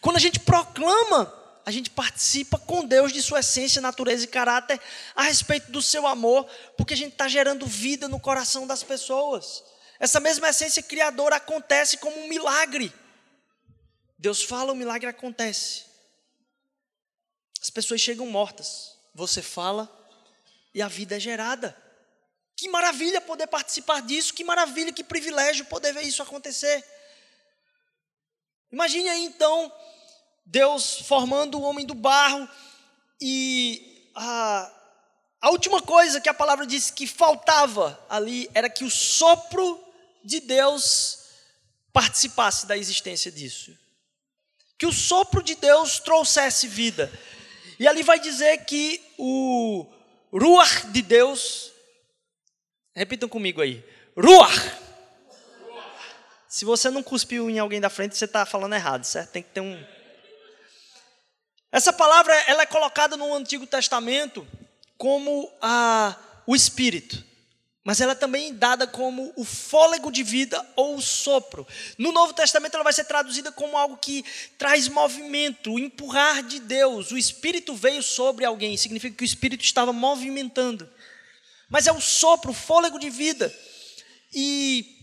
Quando 0.00 0.16
a 0.16 0.20
gente 0.20 0.40
proclama 0.40 1.34
a 1.68 1.70
gente 1.70 1.90
participa 1.90 2.58
com 2.58 2.82
Deus 2.82 3.12
de 3.12 3.20
sua 3.20 3.40
essência, 3.40 3.82
natureza 3.82 4.24
e 4.24 4.26
caráter 4.26 4.80
a 5.14 5.24
respeito 5.24 5.70
do 5.70 5.82
seu 5.82 6.06
amor, 6.06 6.48
porque 6.78 6.94
a 6.94 6.96
gente 6.96 7.12
está 7.12 7.28
gerando 7.28 7.66
vida 7.66 8.08
no 8.08 8.18
coração 8.18 8.66
das 8.66 8.82
pessoas. 8.82 9.62
Essa 10.00 10.18
mesma 10.18 10.48
essência 10.48 10.82
criadora 10.82 11.36
acontece 11.36 11.98
como 11.98 12.18
um 12.20 12.26
milagre. 12.26 12.90
Deus 14.18 14.42
fala, 14.42 14.72
o 14.72 14.74
milagre 14.74 15.10
acontece. 15.10 15.84
As 17.60 17.68
pessoas 17.68 18.00
chegam 18.00 18.24
mortas. 18.26 18.96
Você 19.14 19.42
fala 19.42 19.94
e 20.72 20.80
a 20.80 20.88
vida 20.88 21.16
é 21.16 21.20
gerada. 21.20 21.76
Que 22.58 22.68
maravilha 22.68 23.20
poder 23.20 23.46
participar 23.46 24.02
disso, 24.02 24.34
que 24.34 24.42
maravilha, 24.42 24.92
que 24.92 25.04
privilégio 25.04 25.64
poder 25.66 25.92
ver 25.92 26.02
isso 26.02 26.20
acontecer. 26.20 26.84
Imagine 28.72 29.08
aí 29.08 29.24
então 29.26 29.72
Deus 30.44 31.02
formando 31.02 31.56
o 31.56 31.62
homem 31.62 31.86
do 31.86 31.94
barro, 31.94 32.48
e 33.20 34.10
a, 34.12 34.72
a 35.40 35.50
última 35.50 35.80
coisa 35.80 36.20
que 36.20 36.28
a 36.28 36.34
palavra 36.34 36.66
disse 36.66 36.92
que 36.92 37.06
faltava 37.06 37.96
ali 38.10 38.50
era 38.52 38.68
que 38.68 38.82
o 38.82 38.90
sopro 38.90 39.80
de 40.24 40.40
Deus 40.40 41.26
participasse 41.92 42.66
da 42.66 42.76
existência 42.76 43.30
disso. 43.30 43.72
Que 44.76 44.86
o 44.86 44.92
sopro 44.92 45.44
de 45.44 45.54
Deus 45.54 46.00
trouxesse 46.00 46.66
vida. 46.66 47.08
E 47.78 47.86
ali 47.86 48.02
vai 48.02 48.18
dizer 48.18 48.64
que 48.64 49.00
o 49.16 49.86
Ruach 50.32 50.88
de 50.88 51.02
Deus, 51.02 51.77
repitam 52.98 53.28
comigo 53.28 53.62
aí, 53.62 53.84
Ruach. 54.16 54.72
Se 56.48 56.64
você 56.64 56.90
não 56.90 57.02
cuspiu 57.02 57.48
em 57.48 57.58
alguém 57.58 57.80
da 57.80 57.90
frente, 57.90 58.16
você 58.16 58.24
está 58.24 58.44
falando 58.44 58.74
errado, 58.74 59.04
certo? 59.04 59.30
Tem 59.30 59.42
que 59.42 59.50
ter 59.50 59.60
um 59.60 59.78
essa 61.70 61.92
palavra 61.92 62.34
ela 62.46 62.62
é 62.62 62.66
colocada 62.66 63.16
no 63.16 63.34
Antigo 63.34 63.66
Testamento 63.66 64.46
como 64.96 65.52
a, 65.60 66.16
o 66.46 66.56
Espírito, 66.56 67.22
mas 67.84 68.00
ela 68.00 68.12
é 68.12 68.14
também 68.16 68.54
dada 68.54 68.86
como 68.86 69.32
o 69.36 69.44
fôlego 69.44 70.10
de 70.10 70.22
vida 70.22 70.66
ou 70.74 70.96
o 70.96 71.02
sopro. 71.02 71.66
No 71.96 72.10
Novo 72.10 72.32
Testamento 72.32 72.74
ela 72.74 72.84
vai 72.84 72.92
ser 72.92 73.04
traduzida 73.04 73.52
como 73.52 73.76
algo 73.76 73.98
que 73.98 74.24
traz 74.56 74.88
movimento, 74.88 75.74
o 75.74 75.78
empurrar 75.78 76.42
de 76.42 76.58
Deus. 76.58 77.10
O 77.10 77.18
Espírito 77.18 77.74
veio 77.74 78.02
sobre 78.02 78.44
alguém, 78.44 78.76
significa 78.76 79.14
que 79.14 79.24
o 79.24 79.26
Espírito 79.26 79.62
estava 79.62 79.92
movimentando. 79.92 80.88
Mas 81.68 81.86
é 81.86 81.92
o 81.92 82.00
sopro, 82.00 82.50
o 82.50 82.54
fôlego 82.54 82.98
de 82.98 83.10
vida. 83.10 83.54
E 84.32 84.98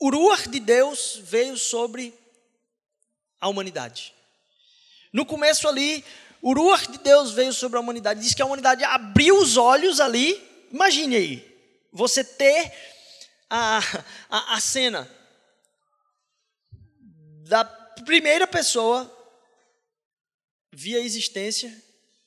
o 0.00 0.10
Ruach 0.10 0.48
de 0.48 0.58
Deus 0.58 1.20
veio 1.22 1.56
sobre 1.56 2.12
a 3.40 3.48
humanidade. 3.48 4.14
No 5.12 5.26
começo 5.26 5.68
ali, 5.68 6.04
o 6.40 6.54
Ruach 6.54 6.90
de 6.90 6.98
Deus 6.98 7.32
veio 7.32 7.52
sobre 7.52 7.76
a 7.76 7.80
humanidade. 7.80 8.20
Diz 8.20 8.34
que 8.34 8.42
a 8.42 8.46
humanidade 8.46 8.82
abriu 8.82 9.38
os 9.38 9.56
olhos 9.56 10.00
ali. 10.00 10.40
Imagine 10.72 11.16
aí, 11.16 11.68
você 11.92 12.24
ter 12.24 12.72
a, 13.48 13.78
a, 14.30 14.54
a 14.56 14.60
cena 14.60 15.08
da 17.46 17.64
primeira 17.64 18.46
pessoa 18.46 19.10
via 20.72 20.98
existência 20.98 21.70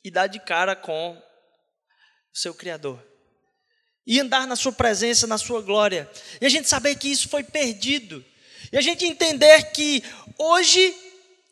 e 0.04 0.12
dar 0.12 0.28
de 0.28 0.40
cara 0.40 0.76
com 0.76 1.20
o 2.36 2.38
seu 2.38 2.54
Criador. 2.54 3.02
E 4.06 4.20
andar 4.20 4.46
na 4.46 4.56
sua 4.56 4.74
presença, 4.74 5.26
na 5.26 5.38
sua 5.38 5.62
glória. 5.62 6.10
E 6.42 6.46
a 6.46 6.50
gente 6.50 6.68
saber 6.68 6.96
que 6.96 7.08
isso 7.08 7.30
foi 7.30 7.44
perdido. 7.44 8.24
E 8.72 8.78
a 8.78 8.82
gente 8.82 9.06
entender 9.06 9.72
que 9.72 10.04
hoje 10.38 10.94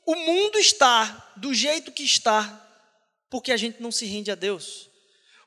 o 0.05 0.15
mundo 0.15 0.59
está 0.59 1.31
do 1.37 1.53
jeito 1.53 1.91
que 1.91 2.03
está 2.03 2.59
porque 3.29 3.51
a 3.51 3.57
gente 3.57 3.81
não 3.81 3.91
se 3.91 4.05
rende 4.05 4.29
a 4.29 4.35
Deus. 4.35 4.89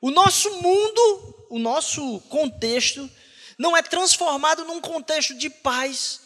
O 0.01 0.11
nosso 0.11 0.51
mundo, 0.61 1.47
o 1.49 1.57
nosso 1.57 2.19
contexto, 2.21 3.09
não 3.57 3.77
é 3.77 3.81
transformado 3.81 4.65
num 4.65 4.81
contexto 4.81 5.33
de 5.35 5.49
paz, 5.49 6.19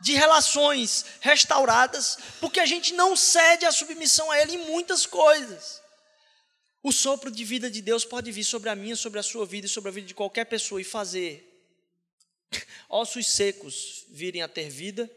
de 0.00 0.14
relações 0.14 1.04
restauradas, 1.20 2.18
porque 2.40 2.58
a 2.58 2.66
gente 2.66 2.94
não 2.94 3.14
cede 3.14 3.64
a 3.64 3.70
submissão 3.70 4.28
a 4.30 4.40
Ele 4.40 4.56
em 4.56 4.66
muitas 4.66 5.06
coisas. 5.06 5.77
O 6.82 6.92
sopro 6.92 7.30
de 7.30 7.44
vida 7.44 7.70
de 7.70 7.82
Deus 7.82 8.04
pode 8.04 8.30
vir 8.30 8.44
sobre 8.44 8.68
a 8.68 8.74
minha, 8.74 8.96
sobre 8.96 9.18
a 9.18 9.22
sua 9.22 9.44
vida 9.44 9.66
e 9.66 9.70
sobre 9.70 9.88
a 9.88 9.92
vida 9.92 10.06
de 10.06 10.14
qualquer 10.14 10.44
pessoa 10.44 10.80
e 10.80 10.84
fazer 10.84 11.44
ossos 12.88 13.26
secos 13.26 14.06
virem 14.10 14.42
a 14.42 14.48
ter 14.48 14.70
vida, 14.70 15.10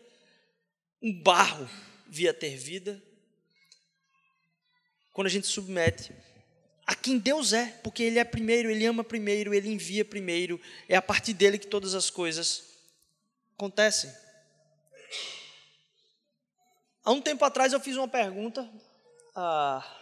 um 1.02 1.14
barro 1.14 1.70
vir 2.08 2.28
a 2.28 2.34
ter 2.34 2.58
vida, 2.58 3.02
quando 5.14 5.28
a 5.28 5.30
gente 5.30 5.48
submete 5.48 6.12
a 6.86 6.96
quem 6.96 7.18
Deus 7.18 7.54
é, 7.54 7.68
porque 7.84 8.04
Ele 8.04 8.20
é 8.20 8.24
primeiro, 8.24 8.70
Ele 8.70 8.86
ama 8.86 9.04
primeiro, 9.04 9.54
Ele 9.54 9.70
envia 9.70 10.04
primeiro, 10.04 10.60
é 10.90 10.96
a 10.98 11.02
partir 11.02 11.34
dele 11.34 11.58
que 11.58 11.68
todas 11.68 11.94
as 11.94 12.10
coisas 12.10 12.64
acontecem. 13.56 14.14
Há 17.04 17.12
um 17.12 17.22
tempo 17.22 17.46
atrás 17.46 17.72
eu 17.72 17.80
fiz 17.80 17.96
uma 17.96 18.08
pergunta, 18.08 18.70
ah, 19.36 20.01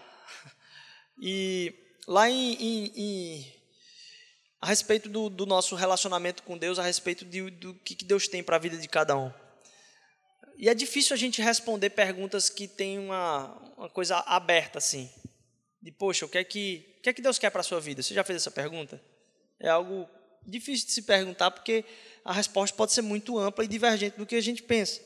e 1.20 1.74
lá 2.08 2.30
em, 2.30 2.54
em, 2.54 2.92
em 2.96 3.56
a 4.62 4.68
respeito 4.68 5.08
do, 5.10 5.30
do, 5.30 5.46
nosso 5.46 5.76
relacionamento 5.76 6.44
com 6.44 6.58
Deus, 6.58 6.80
a 6.80 6.84
respeito 6.84 7.24
de, 7.26 7.50
do 7.50 7.74
que, 7.76 7.96
que 7.96 8.06
Deus 8.06 8.28
tem 8.28 8.44
para 8.44 8.56
a 8.56 8.60
vida 8.60 8.78
de 8.78 8.88
cada 8.88 9.18
um. 9.18 9.32
E 10.58 10.68
é 10.68 10.74
difícil 10.74 11.14
a 11.14 11.18
gente 11.18 11.42
responder 11.42 11.92
perguntas 11.92 12.50
que 12.50 12.68
têm 12.68 13.00
uma, 13.00 13.54
uma 13.78 13.90
coisa 13.90 14.18
aberta 14.18 14.78
assim. 14.78 15.10
De, 15.82 15.92
poxa, 15.92 16.26
o 16.26 16.30
que 16.30 16.38
é 16.38 16.44
que, 16.44 16.96
o 17.00 17.02
que, 17.02 17.10
é 17.10 17.14
que 17.14 17.22
Deus 17.22 17.40
quer 17.40 17.50
para 17.50 17.62
a 17.62 17.64
sua 17.64 17.80
vida? 17.80 18.04
Você 18.04 18.14
já 18.14 18.24
fez 18.24 18.38
essa 18.38 18.52
pergunta? 18.52 19.02
É 19.60 19.70
algo 19.70 20.10
difícil 20.46 20.88
de 20.88 20.92
se 20.92 21.04
perguntar, 21.04 21.52
porque 21.52 21.86
a 22.26 22.34
resposta 22.34 22.76
pode 22.76 22.92
ser 22.92 23.02
muito 23.02 23.38
ampla 23.40 23.64
e 23.64 23.68
divergente 23.68 24.18
do 24.18 24.26
que 24.26 24.36
a 24.36 24.42
gente 24.42 24.62
pensa. 24.62 25.02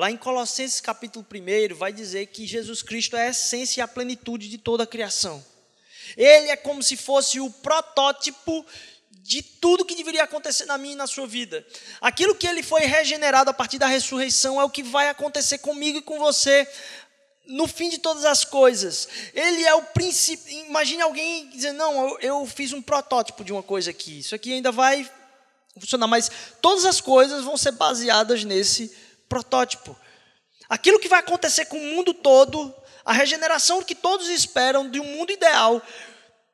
Lá 0.00 0.10
em 0.10 0.16
Colossenses 0.16 0.80
capítulo 0.80 1.26
1, 1.30 1.74
vai 1.74 1.92
dizer 1.92 2.24
que 2.28 2.46
Jesus 2.46 2.80
Cristo 2.80 3.16
é 3.16 3.26
a 3.26 3.30
essência 3.32 3.80
e 3.80 3.82
a 3.82 3.86
plenitude 3.86 4.48
de 4.48 4.56
toda 4.56 4.84
a 4.84 4.86
criação. 4.86 5.44
Ele 6.16 6.48
é 6.48 6.56
como 6.56 6.82
se 6.82 6.96
fosse 6.96 7.38
o 7.38 7.50
protótipo 7.50 8.64
de 9.10 9.42
tudo 9.42 9.84
que 9.84 9.94
deveria 9.94 10.22
acontecer 10.22 10.64
na 10.64 10.78
minha 10.78 10.94
e 10.94 10.96
na 10.96 11.06
sua 11.06 11.26
vida. 11.26 11.66
Aquilo 12.00 12.34
que 12.34 12.46
ele 12.46 12.62
foi 12.62 12.86
regenerado 12.86 13.50
a 13.50 13.52
partir 13.52 13.76
da 13.76 13.86
ressurreição 13.86 14.58
é 14.58 14.64
o 14.64 14.70
que 14.70 14.82
vai 14.82 15.10
acontecer 15.10 15.58
comigo 15.58 15.98
e 15.98 16.02
com 16.02 16.18
você 16.18 16.66
no 17.44 17.68
fim 17.68 17.90
de 17.90 17.98
todas 17.98 18.24
as 18.24 18.42
coisas. 18.42 19.06
Ele 19.34 19.62
é 19.64 19.74
o 19.74 19.82
princípio. 19.82 20.50
Imagine 20.66 21.02
alguém 21.02 21.50
dizendo: 21.50 21.76
Não, 21.76 22.08
eu, 22.08 22.18
eu 22.20 22.46
fiz 22.46 22.72
um 22.72 22.80
protótipo 22.80 23.44
de 23.44 23.52
uma 23.52 23.62
coisa 23.62 23.90
aqui. 23.90 24.20
Isso 24.20 24.34
aqui 24.34 24.50
ainda 24.50 24.72
vai 24.72 25.06
funcionar, 25.78 26.06
mas 26.06 26.30
todas 26.62 26.86
as 26.86 27.02
coisas 27.02 27.44
vão 27.44 27.58
ser 27.58 27.72
baseadas 27.72 28.44
nesse 28.44 28.90
protótipo. 29.30 29.96
Aquilo 30.68 30.98
que 30.98 31.08
vai 31.08 31.20
acontecer 31.20 31.66
com 31.66 31.78
o 31.78 31.94
mundo 31.94 32.12
todo, 32.12 32.74
a 33.04 33.12
regeneração 33.12 33.82
que 33.82 33.94
todos 33.94 34.28
esperam 34.28 34.90
de 34.90 35.00
um 35.00 35.04
mundo 35.04 35.30
ideal, 35.32 35.80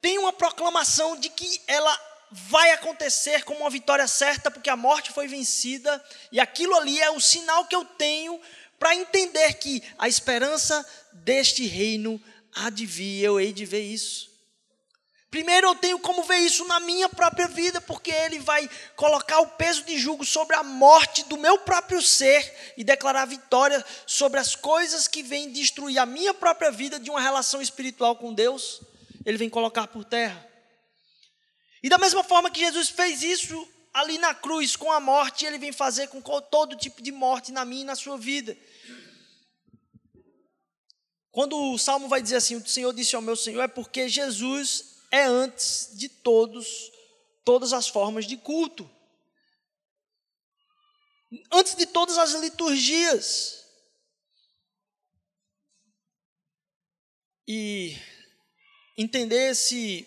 tem 0.00 0.18
uma 0.18 0.32
proclamação 0.32 1.16
de 1.16 1.30
que 1.30 1.60
ela 1.66 2.00
vai 2.30 2.70
acontecer 2.72 3.44
como 3.44 3.60
uma 3.60 3.70
vitória 3.70 4.06
certa, 4.06 4.50
porque 4.50 4.68
a 4.68 4.76
morte 4.76 5.10
foi 5.10 5.26
vencida, 5.26 6.04
e 6.30 6.38
aquilo 6.38 6.74
ali 6.74 7.00
é 7.00 7.10
o 7.10 7.20
sinal 7.20 7.64
que 7.64 7.74
eu 7.74 7.84
tenho 7.84 8.38
para 8.78 8.94
entender 8.94 9.54
que 9.54 9.82
a 9.98 10.06
esperança 10.06 10.86
deste 11.12 11.66
reino 11.66 12.20
há 12.54 12.68
de 12.68 12.84
vir, 12.84 13.24
eu 13.24 13.40
hei 13.40 13.52
de 13.52 13.64
ver 13.64 13.82
isso. 13.82 14.35
Primeiro 15.36 15.66
eu 15.66 15.74
tenho 15.74 15.98
como 15.98 16.22
ver 16.22 16.38
isso 16.38 16.64
na 16.64 16.80
minha 16.80 17.10
própria 17.10 17.46
vida, 17.46 17.78
porque 17.78 18.10
ele 18.10 18.38
vai 18.38 18.70
colocar 18.96 19.38
o 19.40 19.48
peso 19.48 19.84
de 19.84 19.98
jugo 19.98 20.24
sobre 20.24 20.56
a 20.56 20.62
morte 20.62 21.24
do 21.24 21.36
meu 21.36 21.58
próprio 21.58 22.00
ser 22.00 22.72
e 22.74 22.82
declarar 22.82 23.26
vitória 23.26 23.84
sobre 24.06 24.40
as 24.40 24.54
coisas 24.54 25.06
que 25.06 25.22
vêm 25.22 25.52
destruir 25.52 25.98
a 25.98 26.06
minha 26.06 26.32
própria 26.32 26.70
vida 26.70 26.98
de 26.98 27.10
uma 27.10 27.20
relação 27.20 27.60
espiritual 27.60 28.16
com 28.16 28.32
Deus. 28.32 28.80
Ele 29.26 29.36
vem 29.36 29.50
colocar 29.50 29.86
por 29.88 30.06
terra. 30.06 30.42
E 31.82 31.90
da 31.90 31.98
mesma 31.98 32.24
forma 32.24 32.50
que 32.50 32.60
Jesus 32.60 32.88
fez 32.88 33.22
isso 33.22 33.68
ali 33.92 34.16
na 34.16 34.34
cruz 34.34 34.74
com 34.74 34.90
a 34.90 35.00
morte, 35.00 35.44
ele 35.44 35.58
vem 35.58 35.70
fazer 35.70 36.08
com 36.08 36.22
todo 36.22 36.76
tipo 36.76 37.02
de 37.02 37.12
morte 37.12 37.52
na 37.52 37.62
minha 37.62 37.82
e 37.82 37.84
na 37.84 37.94
sua 37.94 38.16
vida. 38.16 38.56
Quando 41.30 41.74
o 41.74 41.76
salmo 41.76 42.08
vai 42.08 42.22
dizer 42.22 42.36
assim: 42.36 42.56
O 42.56 42.66
Senhor 42.66 42.94
disse 42.94 43.14
ao 43.14 43.20
meu 43.20 43.36
Senhor, 43.36 43.60
é 43.60 43.68
porque 43.68 44.08
Jesus 44.08 44.95
é 45.10 45.24
antes 45.24 45.90
de 45.94 46.08
todos, 46.08 46.90
todas 47.44 47.72
as 47.72 47.88
formas 47.88 48.26
de 48.26 48.36
culto. 48.36 48.88
Antes 51.52 51.74
de 51.74 51.86
todas 51.86 52.18
as 52.18 52.32
liturgias. 52.34 53.64
E 57.48 57.96
entender 58.96 59.50
esse 59.50 60.06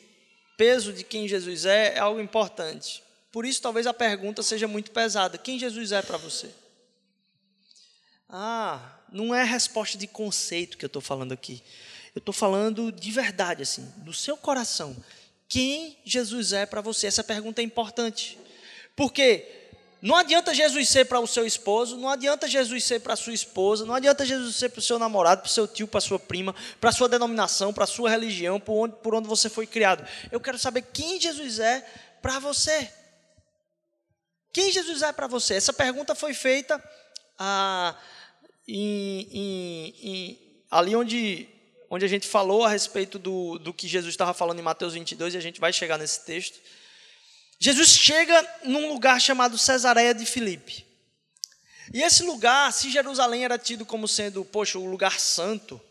peso 0.58 0.92
de 0.92 1.04
quem 1.04 1.28
Jesus 1.28 1.66
é 1.66 1.96
é 1.96 2.00
algo 2.00 2.20
importante. 2.20 3.02
Por 3.32 3.46
isso, 3.46 3.62
talvez 3.62 3.88
a 3.88 3.94
pergunta 3.94 4.44
seja 4.44 4.68
muito 4.68 4.92
pesada: 4.92 5.38
quem 5.38 5.60
Jesus 5.60 5.92
é 5.92 6.02
para 6.02 6.18
você? 6.18 6.54
Ah, 8.28 9.00
não 9.12 9.34
é 9.34 9.44
resposta 9.44 9.98
de 9.98 10.06
conceito 10.06 10.78
que 10.78 10.86
eu 10.86 10.88
estou 10.88 11.02
falando 11.02 11.32
aqui. 11.32 11.64
Eu 12.20 12.22
estou 12.22 12.34
falando 12.34 12.92
de 12.92 13.12
verdade, 13.12 13.64
assim, 13.64 13.82
do 14.00 14.12
seu 14.12 14.36
coração. 14.36 14.94
Quem 15.48 15.98
Jesus 16.04 16.52
é 16.52 16.66
para 16.66 16.82
você? 16.82 17.08
Essa 17.08 17.24
pergunta 17.24 17.62
é 17.62 17.64
importante. 17.64 18.38
Porque 18.94 19.48
não 20.02 20.18
adianta 20.18 20.54
Jesus 20.54 20.90
ser 20.90 21.06
para 21.06 21.22
o 21.22 21.26
seu 21.26 21.46
esposo, 21.46 21.96
não 21.96 22.10
adianta 22.10 22.46
Jesus 22.46 22.84
ser 22.84 23.00
para 23.00 23.14
a 23.14 23.16
sua 23.16 23.34
esposa, 23.34 23.86
não 23.86 23.96
adianta 23.96 24.26
Jesus 24.26 24.58
ser 24.58 24.68
para 24.68 24.80
o 24.80 24.82
seu 24.82 25.00
namorado, 25.00 25.44
para 25.44 25.48
o 25.48 25.52
seu 25.52 25.66
tio, 25.66 25.88
para 25.88 26.00
a 26.00 26.02
sua 26.02 26.20
prima, 26.20 26.54
para 26.82 26.90
a 26.90 26.94
sua 26.94 27.08
denominação, 27.08 27.74
para 27.74 27.86
a 27.86 27.88
sua 27.88 28.10
religião, 28.10 28.60
por 28.60 28.74
onde, 28.74 28.96
por 28.98 29.16
onde 29.16 29.30
você 29.30 29.48
foi 29.48 29.66
criado. 29.66 30.06
Eu 30.30 30.42
quero 30.42 30.60
saber 30.60 30.82
quem 30.92 31.22
Jesus 31.22 31.58
é 31.58 31.90
para 32.22 32.38
você. 32.38 32.92
Quem 34.52 34.74
Jesus 34.74 35.04
é 35.04 35.14
para 35.14 35.28
você? 35.28 35.54
Essa 35.54 35.72
pergunta 35.72 36.14
foi 36.14 36.34
feita 36.34 36.84
ah, 37.38 37.96
em, 38.68 39.22
em, 39.32 39.96
em, 40.04 40.64
ali 40.70 40.98
onde 40.98 41.58
onde 41.90 42.06
a 42.06 42.08
gente 42.08 42.28
falou 42.28 42.64
a 42.64 42.70
respeito 42.70 43.18
do, 43.18 43.58
do 43.58 43.74
que 43.74 43.88
Jesus 43.88 44.14
estava 44.14 44.34
falando 44.34 44.60
em 44.60 44.64
Mateus 44.64 44.94
22, 44.94 45.34
e 45.34 45.38
a 45.38 45.42
gente 45.42 45.60
vai 45.60 45.74
chegar 45.74 45.98
nesse 45.98 46.26
texto. 46.26 46.60
Jesus 47.60 47.90
chega 47.90 48.48
num 48.64 48.88
lugar 48.90 49.20
chamado 49.20 49.58
Cesareia 49.58 50.14
de 50.14 50.26
Filipe. 50.26 50.86
E 51.94 52.02
esse 52.04 52.24
lugar, 52.24 52.72
se 52.72 52.92
Jerusalém 52.92 53.44
era 53.44 53.58
tido 53.58 53.86
como 53.86 54.08
sendo, 54.08 54.46
poxa, 54.46 54.78
o 54.78 54.86
lugar 54.86 55.20
santo, 55.20 55.82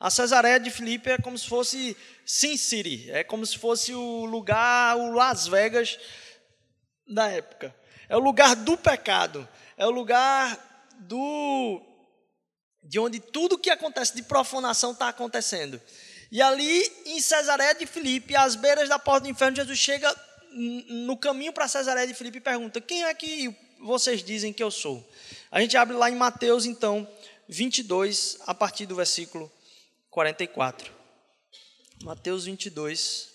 a 0.00 0.10
Cesareia 0.10 0.58
de 0.58 0.70
Filipe 0.70 1.10
é 1.10 1.18
como 1.18 1.36
se 1.36 1.46
fosse 1.46 1.96
Sin 2.24 2.56
City, 2.56 3.10
é 3.10 3.22
como 3.22 3.44
se 3.44 3.58
fosse 3.58 3.92
o 3.92 4.24
lugar, 4.24 4.96
o 4.96 5.12
Las 5.12 5.46
Vegas 5.46 5.98
da 7.06 7.28
época. 7.28 7.74
É 8.08 8.16
o 8.16 8.20
lugar 8.20 8.56
do 8.56 8.76
pecado, 8.76 9.46
é 9.76 9.86
o 9.86 9.90
lugar 9.90 10.58
do 11.00 11.82
de 12.88 12.98
onde 12.98 13.20
tudo 13.20 13.58
que 13.58 13.68
acontece 13.68 14.16
de 14.16 14.22
profanação 14.22 14.92
está 14.92 15.08
acontecendo. 15.08 15.80
E 16.32 16.40
ali 16.40 16.82
em 17.04 17.20
Cesaré 17.20 17.74
de 17.74 17.86
Filipe, 17.86 18.34
às 18.34 18.56
beiras 18.56 18.88
da 18.88 18.98
porta 18.98 19.22
do 19.24 19.28
inferno, 19.28 19.56
Jesus 19.56 19.78
chega 19.78 20.14
no 20.50 21.16
caminho 21.16 21.52
para 21.52 21.68
Cesaré 21.68 22.06
de 22.06 22.14
Filipe 22.14 22.38
e 22.38 22.40
pergunta: 22.40 22.80
Quem 22.80 23.04
é 23.04 23.12
que 23.14 23.54
vocês 23.80 24.22
dizem 24.22 24.52
que 24.52 24.62
eu 24.62 24.70
sou? 24.70 25.06
A 25.50 25.60
gente 25.60 25.76
abre 25.76 25.94
lá 25.96 26.10
em 26.10 26.16
Mateus, 26.16 26.64
então, 26.64 27.06
22, 27.46 28.38
a 28.46 28.54
partir 28.54 28.86
do 28.86 28.96
versículo 28.96 29.52
44. 30.10 30.90
Mateus 32.02 32.46
22, 32.46 33.28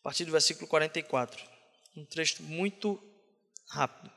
a 0.00 0.02
partir 0.02 0.24
do 0.24 0.32
versículo 0.32 0.66
44. 0.66 1.44
Um 1.94 2.04
trecho 2.06 2.42
muito 2.42 3.02
rápido. 3.68 4.15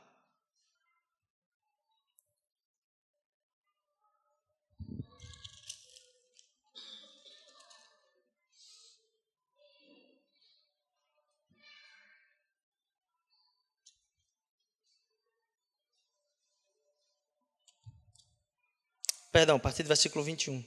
Perdão, 19.31 19.57
a 19.57 19.59
partir 19.59 19.83
do 19.83 19.87
versículo 19.87 20.23
21. 20.23 20.63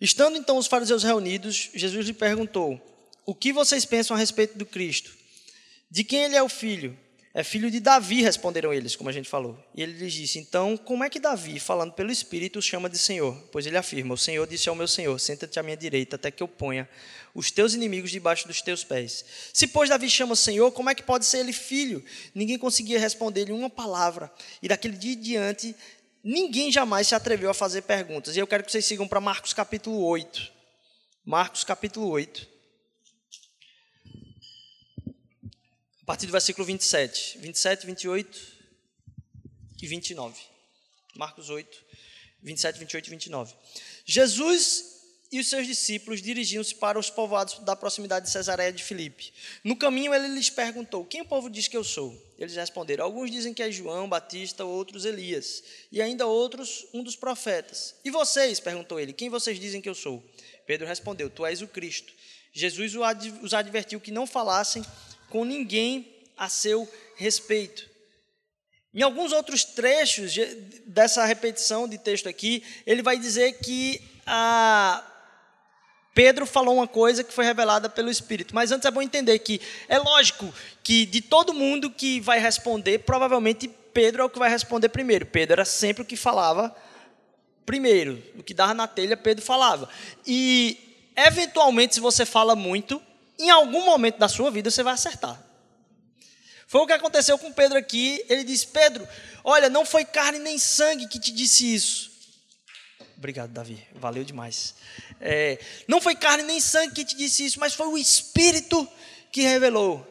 Estando 0.00 0.38
então 0.38 0.56
os 0.56 0.66
fariseus 0.66 1.02
reunidos, 1.02 1.70
Jesus 1.74 2.06
lhe 2.06 2.14
perguntou: 2.14 2.80
O 3.26 3.34
que 3.34 3.52
vocês 3.52 3.84
pensam 3.84 4.16
a 4.16 4.18
respeito 4.18 4.56
do 4.56 4.64
Cristo? 4.64 5.14
De 5.90 6.02
quem 6.02 6.24
ele 6.24 6.36
é 6.36 6.42
o 6.42 6.48
filho? 6.48 6.98
É 7.32 7.44
filho 7.44 7.70
de 7.70 7.78
Davi, 7.78 8.22
responderam 8.22 8.74
eles, 8.74 8.96
como 8.96 9.08
a 9.08 9.12
gente 9.12 9.28
falou. 9.28 9.56
E 9.72 9.82
ele 9.82 9.92
lhes 9.92 10.12
disse: 10.12 10.38
Então, 10.40 10.76
como 10.76 11.04
é 11.04 11.08
que 11.08 11.20
Davi, 11.20 11.60
falando 11.60 11.92
pelo 11.92 12.10
Espírito, 12.10 12.58
o 12.58 12.62
chama 12.62 12.90
de 12.90 12.98
Senhor? 12.98 13.36
Pois 13.52 13.64
ele 13.66 13.76
afirma: 13.76 14.14
O 14.14 14.18
Senhor 14.18 14.44
disse 14.48 14.68
ao 14.68 14.74
meu 14.74 14.88
Senhor: 14.88 15.16
Senta-te 15.20 15.58
à 15.58 15.62
minha 15.62 15.76
direita, 15.76 16.16
até 16.16 16.32
que 16.32 16.42
eu 16.42 16.48
ponha 16.48 16.88
os 17.32 17.52
teus 17.52 17.72
inimigos 17.72 18.10
debaixo 18.10 18.48
dos 18.48 18.60
teus 18.60 18.82
pés. 18.82 19.24
Se, 19.52 19.68
pois, 19.68 19.88
Davi 19.88 20.10
chama 20.10 20.32
o 20.32 20.36
Senhor, 20.36 20.72
como 20.72 20.90
é 20.90 20.94
que 20.94 21.04
pode 21.04 21.24
ser 21.24 21.38
ele 21.38 21.52
filho? 21.52 22.04
Ninguém 22.34 22.58
conseguia 22.58 22.98
responder-lhe 22.98 23.52
uma 23.52 23.70
palavra. 23.70 24.32
E 24.60 24.66
daquele 24.66 24.96
dia 24.96 25.12
em 25.12 25.20
diante, 25.20 25.76
ninguém 26.24 26.72
jamais 26.72 27.06
se 27.06 27.14
atreveu 27.14 27.48
a 27.48 27.54
fazer 27.54 27.82
perguntas. 27.82 28.34
E 28.34 28.40
eu 28.40 28.46
quero 28.46 28.64
que 28.64 28.72
vocês 28.72 28.84
sigam 28.84 29.06
para 29.06 29.20
Marcos 29.20 29.52
capítulo 29.52 30.02
8. 30.02 30.50
Marcos 31.24 31.62
capítulo 31.62 32.08
8. 32.08 32.59
Partir 36.10 36.26
do 36.26 36.32
versículo 36.32 36.66
27. 36.66 37.38
27, 37.38 37.86
28 37.86 38.38
e 39.80 39.86
29. 39.86 40.34
Marcos 41.14 41.48
8, 41.48 41.84
27, 42.42 42.80
28 42.80 43.06
e 43.06 43.10
29. 43.10 43.54
Jesus 44.04 44.86
e 45.30 45.38
os 45.38 45.48
seus 45.48 45.68
discípulos 45.68 46.20
dirigiam-se 46.20 46.74
para 46.74 46.98
os 46.98 47.08
povoados 47.08 47.60
da 47.60 47.76
proximidade 47.76 48.26
de 48.26 48.32
Cesareia 48.32 48.72
de 48.72 48.82
Filipe. 48.82 49.32
No 49.62 49.76
caminho, 49.76 50.12
ele 50.12 50.26
lhes 50.26 50.50
perguntou: 50.50 51.04
Quem 51.04 51.20
o 51.20 51.26
povo 51.26 51.48
diz 51.48 51.68
que 51.68 51.76
eu 51.76 51.84
sou? 51.84 52.20
Eles 52.36 52.56
responderam: 52.56 53.04
Alguns 53.04 53.30
dizem 53.30 53.54
que 53.54 53.62
é 53.62 53.70
João 53.70 54.08
Batista, 54.08 54.64
outros 54.64 55.04
Elias, 55.04 55.62
e 55.92 56.02
ainda 56.02 56.26
outros 56.26 56.88
um 56.92 57.04
dos 57.04 57.14
profetas. 57.14 57.94
E 58.04 58.10
vocês? 58.10 58.58
perguntou 58.58 58.98
ele: 58.98 59.12
Quem 59.12 59.28
vocês 59.28 59.60
dizem 59.60 59.80
que 59.80 59.88
eu 59.88 59.94
sou? 59.94 60.20
Pedro 60.66 60.88
respondeu: 60.88 61.30
Tu 61.30 61.46
és 61.46 61.62
o 61.62 61.68
Cristo. 61.68 62.12
Jesus 62.52 62.94
os 63.42 63.54
advertiu 63.54 64.00
que 64.00 64.10
não 64.10 64.26
falassem 64.26 64.84
com 65.30 65.44
ninguém 65.44 66.06
a 66.36 66.48
seu 66.48 66.86
respeito. 67.16 67.88
Em 68.92 69.02
alguns 69.02 69.32
outros 69.32 69.64
trechos 69.64 70.34
dessa 70.84 71.24
repetição 71.24 71.88
de 71.88 71.96
texto 71.96 72.28
aqui, 72.28 72.62
ele 72.84 73.02
vai 73.02 73.18
dizer 73.18 73.52
que 73.60 74.02
a 74.26 75.04
Pedro 76.12 76.44
falou 76.44 76.74
uma 76.74 76.88
coisa 76.88 77.22
que 77.22 77.32
foi 77.32 77.44
revelada 77.44 77.88
pelo 77.88 78.10
Espírito. 78.10 78.54
Mas 78.54 78.72
antes 78.72 78.84
é 78.84 78.90
bom 78.90 79.00
entender 79.00 79.38
que 79.38 79.60
é 79.88 79.96
lógico 79.96 80.52
que 80.82 81.06
de 81.06 81.20
todo 81.20 81.54
mundo 81.54 81.88
que 81.88 82.20
vai 82.20 82.40
responder, 82.40 82.98
provavelmente 82.98 83.68
Pedro 83.94 84.22
é 84.22 84.24
o 84.24 84.30
que 84.30 84.38
vai 84.38 84.50
responder 84.50 84.88
primeiro. 84.88 85.26
Pedro 85.26 85.54
era 85.54 85.64
sempre 85.64 86.02
o 86.02 86.06
que 86.06 86.16
falava 86.16 86.74
primeiro. 87.64 88.20
O 88.36 88.42
que 88.42 88.52
dava 88.52 88.74
na 88.74 88.88
telha, 88.88 89.16
Pedro 89.16 89.44
falava. 89.44 89.88
E, 90.26 91.12
eventualmente, 91.16 91.94
se 91.94 92.00
você 92.00 92.26
fala 92.26 92.56
muito, 92.56 93.00
em 93.42 93.50
algum 93.50 93.84
momento 93.84 94.18
da 94.18 94.28
sua 94.28 94.50
vida 94.50 94.70
você 94.70 94.82
vai 94.82 94.94
acertar. 94.94 95.42
Foi 96.66 96.82
o 96.82 96.86
que 96.86 96.92
aconteceu 96.92 97.36
com 97.36 97.52
Pedro 97.52 97.76
aqui. 97.76 98.24
Ele 98.28 98.44
disse: 98.44 98.66
Pedro, 98.68 99.06
olha, 99.42 99.68
não 99.68 99.84
foi 99.84 100.04
carne 100.04 100.38
nem 100.38 100.58
sangue 100.58 101.08
que 101.08 101.18
te 101.18 101.32
disse 101.32 101.74
isso. 101.74 102.10
Obrigado, 103.16 103.50
Davi. 103.50 103.86
Valeu 103.94 104.24
demais. 104.24 104.74
É, 105.20 105.58
não 105.88 106.00
foi 106.00 106.14
carne 106.14 106.42
nem 106.44 106.60
sangue 106.60 106.94
que 106.94 107.04
te 107.04 107.16
disse 107.16 107.44
isso, 107.44 107.60
mas 107.60 107.74
foi 107.74 107.88
o 107.88 107.98
Espírito 107.98 108.88
que 109.32 109.42
revelou. 109.42 110.06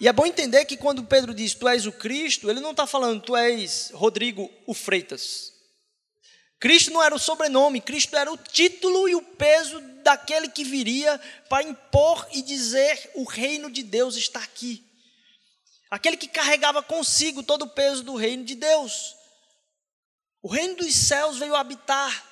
E 0.00 0.08
é 0.08 0.12
bom 0.12 0.24
entender 0.24 0.64
que 0.64 0.78
quando 0.78 1.04
Pedro 1.04 1.34
diz 1.34 1.54
tu 1.54 1.68
és 1.68 1.84
o 1.84 1.92
Cristo, 1.92 2.48
ele 2.48 2.58
não 2.58 2.70
está 2.70 2.86
falando 2.86 3.20
tu 3.20 3.36
és 3.36 3.90
Rodrigo 3.92 4.50
o 4.66 4.72
Freitas. 4.72 5.52
Cristo 6.58 6.90
não 6.90 7.02
era 7.02 7.14
o 7.14 7.18
sobrenome, 7.18 7.80
Cristo 7.80 8.16
era 8.16 8.32
o 8.32 8.36
título 8.36 9.08
e 9.08 9.14
o 9.14 9.22
peso 9.22 9.80
daquele 10.02 10.48
que 10.48 10.64
viria 10.64 11.20
para 11.48 11.62
impor 11.62 12.26
e 12.32 12.42
dizer: 12.42 13.10
o 13.14 13.24
reino 13.24 13.70
de 13.70 13.82
Deus 13.82 14.16
está 14.16 14.40
aqui. 14.40 14.84
Aquele 15.90 16.16
que 16.16 16.28
carregava 16.28 16.82
consigo 16.82 17.42
todo 17.42 17.62
o 17.62 17.68
peso 17.68 18.04
do 18.04 18.14
reino 18.14 18.44
de 18.44 18.54
Deus. 18.54 19.16
O 20.42 20.48
reino 20.48 20.76
dos 20.76 20.94
céus 20.94 21.36
veio 21.38 21.54
habitar 21.54 22.30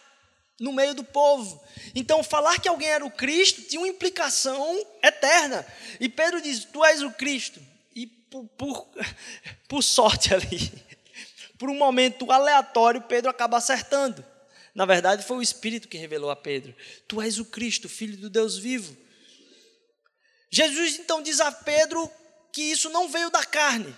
no 0.60 0.72
meio 0.72 0.94
do 0.94 1.04
povo. 1.04 1.62
Então, 1.94 2.22
falar 2.22 2.60
que 2.60 2.68
alguém 2.68 2.88
era 2.88 3.04
o 3.04 3.10
Cristo 3.10 3.62
tinha 3.62 3.80
uma 3.80 3.88
implicação 3.88 4.84
eterna. 5.02 5.66
E 6.00 6.08
Pedro 6.08 6.40
diz: 6.40 6.64
Tu 6.64 6.84
és 6.84 7.02
o 7.02 7.10
Cristo. 7.10 7.60
E 7.94 8.06
por, 8.06 8.44
por, 8.56 8.88
por 9.68 9.82
sorte 9.82 10.32
ali, 10.32 10.72
por 11.58 11.68
um 11.68 11.76
momento 11.76 12.30
aleatório, 12.30 13.02
Pedro 13.02 13.30
acaba 13.30 13.56
acertando. 13.56 14.24
Na 14.78 14.86
verdade, 14.86 15.24
foi 15.24 15.38
o 15.38 15.42
Espírito 15.42 15.88
que 15.88 15.98
revelou 15.98 16.30
a 16.30 16.36
Pedro: 16.36 16.72
Tu 17.08 17.20
és 17.20 17.40
o 17.40 17.44
Cristo, 17.44 17.88
filho 17.88 18.16
do 18.16 18.30
Deus 18.30 18.56
vivo. 18.56 18.96
Jesus 20.52 21.00
então 21.00 21.20
diz 21.20 21.40
a 21.40 21.50
Pedro 21.50 22.08
que 22.52 22.62
isso 22.62 22.88
não 22.88 23.08
veio 23.08 23.28
da 23.28 23.44
carne. 23.44 23.92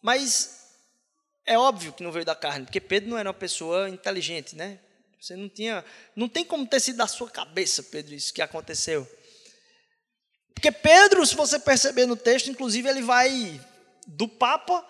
Mas 0.00 0.66
é 1.44 1.58
óbvio 1.58 1.92
que 1.92 2.02
não 2.02 2.10
veio 2.10 2.24
da 2.24 2.34
carne, 2.34 2.64
porque 2.64 2.80
Pedro 2.80 3.10
não 3.10 3.18
era 3.18 3.28
uma 3.28 3.34
pessoa 3.34 3.90
inteligente, 3.90 4.56
né? 4.56 4.80
Você 5.20 5.36
não 5.36 5.46
tinha, 5.46 5.84
não 6.16 6.26
tem 6.26 6.42
como 6.42 6.66
ter 6.66 6.80
sido 6.80 6.96
da 6.96 7.06
sua 7.06 7.28
cabeça, 7.28 7.82
Pedro, 7.82 8.14
isso 8.14 8.32
que 8.32 8.40
aconteceu. 8.40 9.06
Porque 10.54 10.72
Pedro, 10.72 11.26
se 11.26 11.34
você 11.34 11.58
perceber 11.58 12.06
no 12.06 12.16
texto, 12.16 12.50
inclusive 12.50 12.88
ele 12.88 13.02
vai 13.02 13.60
do 14.06 14.26
papa 14.26 14.82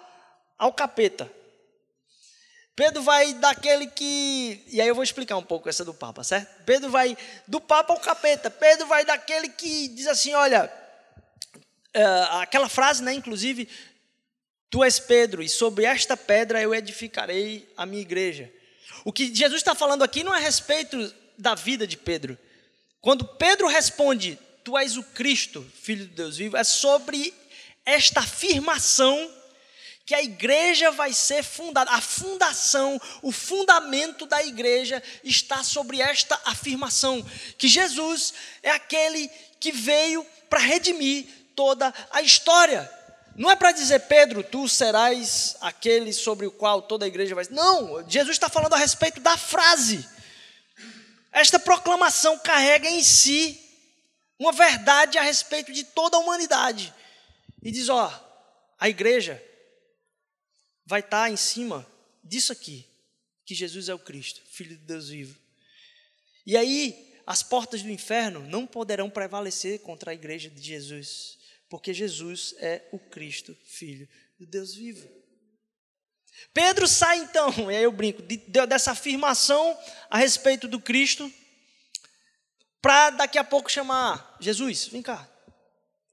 ao 0.57 0.73
capeta. 0.73 1.29
Pedro 2.77 3.03
vai 3.03 3.33
daquele 3.33 3.87
que. 3.87 4.63
E 4.67 4.83
aí 4.83 4.87
eu 4.87 4.95
vou 4.95 5.03
explicar 5.03 5.39
um 5.39 5.43
pouco 5.43 5.67
essa 5.67 5.83
do 5.83 5.95
Papa, 5.95 6.23
certo? 6.23 6.63
Pedro 6.65 6.91
vai 6.91 7.17
do 7.49 7.59
Papa 7.59 7.95
ao 7.95 7.99
capeta. 7.99 8.51
Pedro 8.51 8.87
vai 8.87 9.03
daquele 9.03 9.49
que 9.49 9.89
diz 9.89 10.07
assim: 10.07 10.35
olha, 10.35 10.71
uh, 11.97 12.37
aquela 12.43 12.69
frase, 12.69 13.03
né, 13.03 13.15
inclusive, 13.15 13.67
tu 14.69 14.85
és 14.85 15.01
Pedro, 15.01 15.43
e 15.43 15.49
sobre 15.49 15.87
esta 15.87 16.19
pedra 16.19 16.61
eu 16.61 16.75
edificarei 16.75 17.67
a 17.79 17.87
minha 17.87 18.03
igreja. 18.03 18.53
O 19.05 19.13
que 19.13 19.35
Jesus 19.35 19.63
está 19.63 19.75
falando 19.75 20.05
aqui 20.05 20.23
não 20.23 20.35
é 20.35 20.37
a 20.37 20.41
respeito 20.41 21.15
da 21.39 21.55
vida 21.55 21.87
de 21.87 21.97
Pedro. 21.97 22.37
Quando 23.01 23.25
Pedro 23.25 23.69
responde, 23.69 24.39
tu 24.63 24.77
és 24.77 24.99
o 24.99 25.03
Cristo, 25.03 25.65
filho 25.81 26.05
de 26.07 26.13
Deus 26.13 26.37
vivo, 26.37 26.59
é 26.59 26.65
sobre 26.65 27.33
esta 27.87 28.21
afirmação 28.21 29.31
que 30.07 30.15
a 30.15 30.23
igreja 30.23 30.93
vai 30.93 31.13
ser 31.13 31.43
fundada. 31.43 31.91
A 31.91 32.01
fundação, 32.01 33.01
o 33.21 33.33
fundamento 33.33 34.25
da 34.25 34.43
igreja 34.45 35.03
está 35.25 35.65
sobre 35.65 36.01
esta 36.01 36.41
afirmação: 36.45 37.27
que 37.59 37.67
Jesus 37.67 38.33
é 38.63 38.71
aquele 38.71 39.29
que 39.59 39.73
veio 39.73 40.25
para 40.49 40.61
redimir 40.61 41.27
toda 41.57 41.93
a 42.13 42.23
história. 42.23 42.89
Não 43.35 43.51
é 43.51 43.57
para 43.57 43.73
dizer, 43.73 44.01
Pedro, 44.01 44.43
tu 44.43 44.67
serás 44.69 45.57
aquele 45.61 46.13
sobre 46.13 46.47
o 46.47 46.51
qual 46.53 46.81
toda 46.81 47.05
a 47.05 47.09
igreja 47.09 47.35
vai. 47.35 47.45
Não, 47.51 48.09
Jesus 48.09 48.37
está 48.37 48.49
falando 48.49 48.75
a 48.75 48.79
respeito 48.79 49.21
da 49.21 49.37
frase. 49.37 50.09
Esta 51.33 51.59
proclamação 51.59 52.39
carrega 52.39 52.89
em 52.89 53.03
si 53.03 53.61
uma 54.39 54.53
verdade 54.53 55.19
a 55.19 55.23
respeito 55.23 55.73
de 55.73 55.83
toda 55.83 56.17
a 56.17 56.21
humanidade. 56.21 56.95
E 57.61 57.73
diz: 57.73 57.89
ó, 57.89 58.09
a 58.79 58.89
igreja 58.89 59.43
vai 60.87 61.01
estar 61.01 61.25
tá 61.25 61.31
em 61.31 61.37
cima 61.37 61.87
disso 62.23 62.53
aqui, 62.53 62.87
que 63.45 63.55
Jesus 63.55 63.89
é 63.89 63.95
o 63.95 63.99
Cristo, 63.99 64.41
Filho 64.47 64.77
de 64.77 64.85
Deus 64.85 65.09
vivo. 65.09 65.39
E 66.47 66.57
aí, 66.57 67.21
as 67.27 67.43
portas 67.43 67.83
do 67.83 67.91
inferno 67.91 68.41
não 68.49 68.67
poderão 68.67 69.11
prevalecer 69.11 69.81
contra 69.81 70.13
a 70.13 70.15
igreja 70.15 70.49
de 70.49 70.63
Jesus, 70.63 71.39
porque 71.69 71.93
Jesus 71.93 72.55
é 72.59 72.89
o 72.93 72.99
Cristo, 72.99 73.57
Filho 73.65 74.09
de 74.39 74.47
Deus 74.47 74.75
vivo. 74.75 75.09
Pedro 76.55 76.87
sai 76.87 77.19
então, 77.19 77.51
e 77.71 77.77
aí 77.77 77.83
eu 77.83 77.93
brinco, 77.93 78.23
de, 78.23 78.37
de, 78.37 78.67
dessa 78.67 78.93
afirmação 78.93 79.77
a 80.09 80.19
respeito 80.19 80.69
do 80.69 80.81
Cristo, 80.81 81.33
para 82.81 83.11
daqui 83.11 83.39
a 83.39 83.45
pouco 83.45 83.71
chamar 83.71 84.37
Jesus, 84.41 84.87
vem 84.87 85.03
cá, 85.03 85.29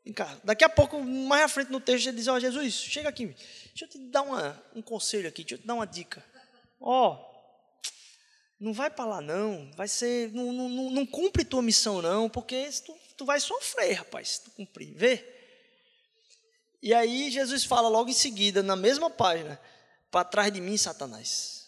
vem 0.03 0.13
cá. 0.13 0.37
Daqui 0.43 0.63
a 0.63 0.69
pouco, 0.69 0.99
mais 1.03 1.43
à 1.43 1.47
frente 1.47 1.71
no 1.71 1.79
texto, 1.79 2.07
ele 2.07 2.17
diz: 2.17 2.27
Ó 2.27 2.35
oh, 2.35 2.39
Jesus, 2.39 2.73
chega 2.73 3.09
aqui. 3.09 3.27
Deixa 3.27 3.85
eu 3.85 3.89
te 3.89 3.97
dar 4.09 4.21
uma, 4.21 4.63
um 4.75 4.81
conselho 4.81 5.27
aqui, 5.27 5.43
deixa 5.43 5.55
eu 5.55 5.59
te 5.59 5.67
dar 5.67 5.75
uma 5.75 5.87
dica. 5.87 6.23
Ó, 6.79 7.13
oh, 7.13 7.33
não 8.59 8.71
vai 8.71 8.89
para 8.89 9.05
lá 9.05 9.21
não, 9.21 9.69
vai 9.73 9.87
ser, 9.89 10.31
não, 10.31 10.53
não, 10.53 10.69
não, 10.69 11.05
cumpre 11.05 11.43
tua 11.43 11.61
missão 11.61 12.01
não, 12.01 12.29
porque 12.29 12.69
tu, 12.85 12.97
tu 13.17 13.25
vai 13.25 13.39
sofrer, 13.39 13.93
rapaz, 13.93 14.29
se 14.29 14.43
tu 14.43 14.51
cumprir, 14.51 14.93
vê? 14.93 15.33
E 16.81 16.93
aí 16.93 17.29
Jesus 17.29 17.65
fala 17.65 17.89
logo 17.89 18.09
em 18.09 18.13
seguida, 18.13 18.63
na 18.63 18.75
mesma 18.75 19.09
página, 19.09 19.59
para 20.09 20.23
trás 20.23 20.51
de 20.51 20.61
mim, 20.61 20.77
Satanás. 20.77 21.67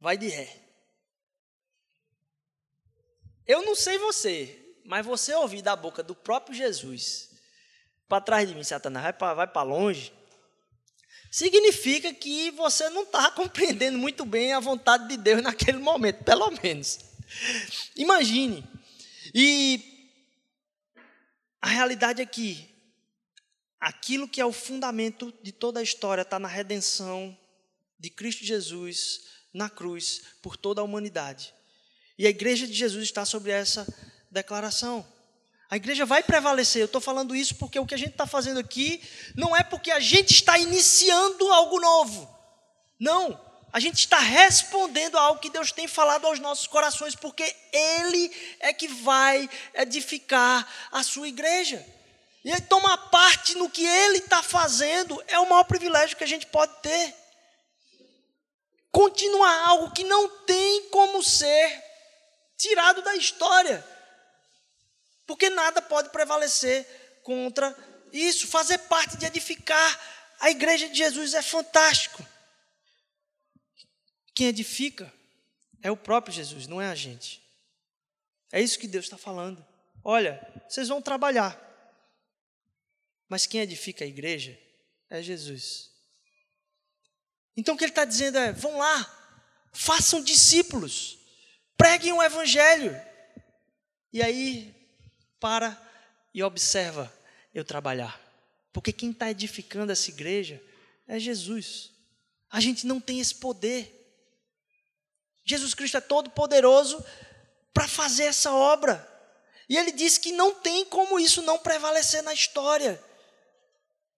Vai 0.00 0.16
de 0.16 0.28
ré. 0.28 0.62
Eu 3.46 3.62
não 3.62 3.74
sei 3.74 3.96
você, 3.98 4.67
mas 4.88 5.04
você 5.04 5.34
ouvir 5.34 5.60
da 5.60 5.76
boca 5.76 6.02
do 6.02 6.14
próprio 6.14 6.56
Jesus 6.56 7.28
para 8.08 8.22
trás 8.22 8.48
de 8.48 8.54
mim, 8.54 8.64
Satanás, 8.64 9.04
vai 9.04 9.12
para 9.12 9.34
vai 9.34 9.64
longe, 9.66 10.10
significa 11.30 12.12
que 12.14 12.50
você 12.52 12.88
não 12.88 13.02
está 13.02 13.30
compreendendo 13.36 13.98
muito 13.98 14.24
bem 14.24 14.54
a 14.54 14.60
vontade 14.60 15.06
de 15.06 15.18
Deus 15.18 15.42
naquele 15.42 15.76
momento, 15.76 16.24
pelo 16.24 16.50
menos. 16.62 17.00
Imagine. 17.96 18.64
E 19.34 20.16
a 21.60 21.68
realidade 21.68 22.22
é 22.22 22.26
que 22.26 22.74
aquilo 23.78 24.26
que 24.26 24.40
é 24.40 24.46
o 24.46 24.52
fundamento 24.52 25.30
de 25.42 25.52
toda 25.52 25.80
a 25.80 25.82
história 25.82 26.22
está 26.22 26.38
na 26.38 26.48
redenção 26.48 27.36
de 28.00 28.08
Cristo 28.08 28.42
Jesus 28.42 29.20
na 29.52 29.68
cruz 29.68 30.22
por 30.40 30.56
toda 30.56 30.80
a 30.80 30.84
humanidade. 30.84 31.52
E 32.16 32.26
a 32.26 32.30
igreja 32.30 32.66
de 32.66 32.72
Jesus 32.72 33.04
está 33.04 33.26
sobre 33.26 33.50
essa 33.50 33.86
declaração. 34.30 35.06
A 35.70 35.76
igreja 35.76 36.06
vai 36.06 36.22
prevalecer. 36.22 36.80
Eu 36.80 36.86
estou 36.86 37.00
falando 37.00 37.36
isso 37.36 37.54
porque 37.56 37.78
o 37.78 37.86
que 37.86 37.94
a 37.94 37.98
gente 37.98 38.12
está 38.12 38.26
fazendo 38.26 38.58
aqui 38.58 39.02
não 39.36 39.54
é 39.54 39.62
porque 39.62 39.90
a 39.90 40.00
gente 40.00 40.32
está 40.32 40.58
iniciando 40.58 41.52
algo 41.52 41.78
novo. 41.78 42.28
Não. 42.98 43.38
A 43.70 43.78
gente 43.78 43.98
está 43.98 44.18
respondendo 44.18 45.18
a 45.18 45.20
algo 45.20 45.40
que 45.40 45.50
Deus 45.50 45.70
tem 45.70 45.86
falado 45.86 46.26
aos 46.26 46.38
nossos 46.38 46.66
corações, 46.66 47.14
porque 47.14 47.54
Ele 47.70 48.34
é 48.60 48.72
que 48.72 48.88
vai 48.88 49.48
edificar 49.74 50.66
a 50.90 51.02
sua 51.02 51.28
igreja. 51.28 51.84
E 52.42 52.50
aí, 52.50 52.60
tomar 52.62 52.96
parte 53.10 53.54
no 53.56 53.68
que 53.68 53.84
Ele 53.84 54.18
está 54.18 54.42
fazendo 54.42 55.22
é 55.26 55.38
o 55.38 55.48
maior 55.48 55.64
privilégio 55.64 56.16
que 56.16 56.24
a 56.24 56.28
gente 56.28 56.46
pode 56.46 56.72
ter. 56.80 57.14
Continuar 58.90 59.68
algo 59.68 59.90
que 59.90 60.02
não 60.02 60.28
tem 60.46 60.88
como 60.88 61.22
ser 61.22 61.84
tirado 62.56 63.02
da 63.02 63.14
história. 63.16 63.84
Porque 65.28 65.50
nada 65.50 65.82
pode 65.82 66.08
prevalecer 66.08 66.86
contra 67.22 67.76
isso. 68.10 68.46
Fazer 68.46 68.78
parte 68.78 69.18
de 69.18 69.26
edificar 69.26 70.00
a 70.40 70.50
igreja 70.50 70.88
de 70.88 70.96
Jesus 70.96 71.34
é 71.34 71.42
fantástico. 71.42 72.26
Quem 74.34 74.46
edifica 74.46 75.12
é 75.82 75.90
o 75.90 75.96
próprio 75.98 76.34
Jesus, 76.34 76.66
não 76.66 76.80
é 76.80 76.88
a 76.88 76.94
gente. 76.94 77.42
É 78.50 78.58
isso 78.58 78.78
que 78.78 78.88
Deus 78.88 79.04
está 79.04 79.18
falando. 79.18 79.64
Olha, 80.02 80.40
vocês 80.66 80.88
vão 80.88 81.02
trabalhar, 81.02 81.60
mas 83.28 83.44
quem 83.44 83.60
edifica 83.60 84.06
a 84.06 84.08
igreja 84.08 84.58
é 85.10 85.20
Jesus. 85.20 85.90
Então 87.54 87.74
o 87.74 87.78
que 87.78 87.84
ele 87.84 87.90
está 87.90 88.06
dizendo 88.06 88.38
é: 88.38 88.50
vão 88.50 88.78
lá, 88.78 89.68
façam 89.74 90.22
discípulos, 90.22 91.18
preguem 91.76 92.14
o 92.14 92.22
evangelho. 92.22 92.98
E 94.10 94.22
aí, 94.22 94.77
para 95.40 95.80
e 96.32 96.42
observa 96.42 97.12
eu 97.54 97.64
trabalhar. 97.64 98.20
Porque 98.72 98.92
quem 98.92 99.10
está 99.10 99.30
edificando 99.30 99.92
essa 99.92 100.10
igreja 100.10 100.62
é 101.06 101.18
Jesus. 101.18 101.92
A 102.50 102.60
gente 102.60 102.86
não 102.86 103.00
tem 103.00 103.20
esse 103.20 103.34
poder. 103.34 103.94
Jesus 105.44 105.74
Cristo 105.74 105.96
é 105.96 106.00
todo 106.00 106.30
poderoso 106.30 107.04
para 107.72 107.88
fazer 107.88 108.24
essa 108.24 108.52
obra. 108.52 109.06
E 109.68 109.76
ele 109.76 109.92
diz 109.92 110.18
que 110.18 110.32
não 110.32 110.54
tem 110.54 110.84
como 110.84 111.20
isso 111.20 111.42
não 111.42 111.58
prevalecer 111.58 112.22
na 112.22 112.32
história. 112.32 113.02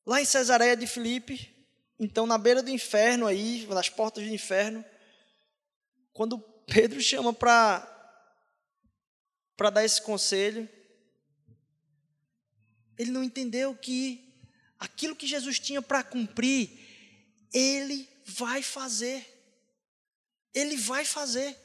Lá 0.07 0.21
em 0.21 0.25
Cesareia 0.25 0.77
de 0.77 0.87
Filipe, 0.87 1.55
então 1.99 2.27
na 2.27 2.39
beira 2.39 2.63
do 2.63 2.71
inferno 2.71 3.27
aí, 3.27 3.67
nas 3.67 3.89
portas 3.89 4.25
do 4.25 4.33
inferno, 4.33 4.85
quando 6.13 6.39
Pedro 6.67 7.01
chama 7.01 7.33
para 7.33 7.87
para 9.57 9.69
dar 9.69 9.85
esse 9.85 10.01
conselho, 10.01 10.67
ele 13.01 13.13
não 13.13 13.25
entendeu 13.25 13.75
que 13.75 14.31
aquilo 14.79 15.17
que 15.17 15.27
Jesus 15.27 15.59
tinha 15.59 15.81
para 15.81 16.05
cumprir, 16.05 16.69
ele 17.51 18.07
vai 18.27 18.63
fazer. 18.63 19.27
Ele 20.53 20.77
vai 20.77 21.07
fazer. 21.07 21.57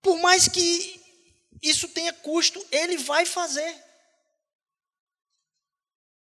Por 0.00 0.18
mais 0.22 0.48
que 0.48 0.98
isso 1.60 1.86
tenha 1.88 2.14
custo, 2.14 2.66
ele 2.72 2.96
vai 2.96 3.26
fazer. 3.26 3.76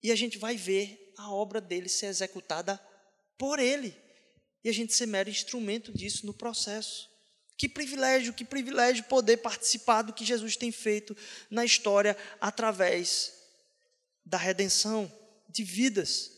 E 0.03 0.11
a 0.11 0.17
gente 0.17 0.37
vai 0.37 0.57
ver 0.57 1.15
a 1.17 1.31
obra 1.31 1.61
dele 1.61 1.89
ser 1.89 2.07
executada 2.07 2.85
por 3.39 3.61
ele. 3.61 3.97
E 4.65 4.69
a 4.69 4.73
gente 4.73 4.93
ser 4.93 5.07
mero 5.07 5.31
instrumento 5.31 5.93
disso 5.93 6.27
no 6.27 6.35
processo. 6.35 7.09
Que 7.57 7.69
privilégio, 7.69 8.35
que 8.35 8.45
privilégio 8.45 9.05
poder 9.05 9.37
participar 9.37 10.03
do 10.03 10.13
que 10.13 10.25
Jesus 10.25 10.57
tem 10.57 10.73
feito 10.73 11.17
na 11.49 11.65
história 11.65 12.17
através 12.41 13.44
da 14.25 14.39
redenção 14.39 15.11
de 15.49 15.63
vidas. 15.63 16.31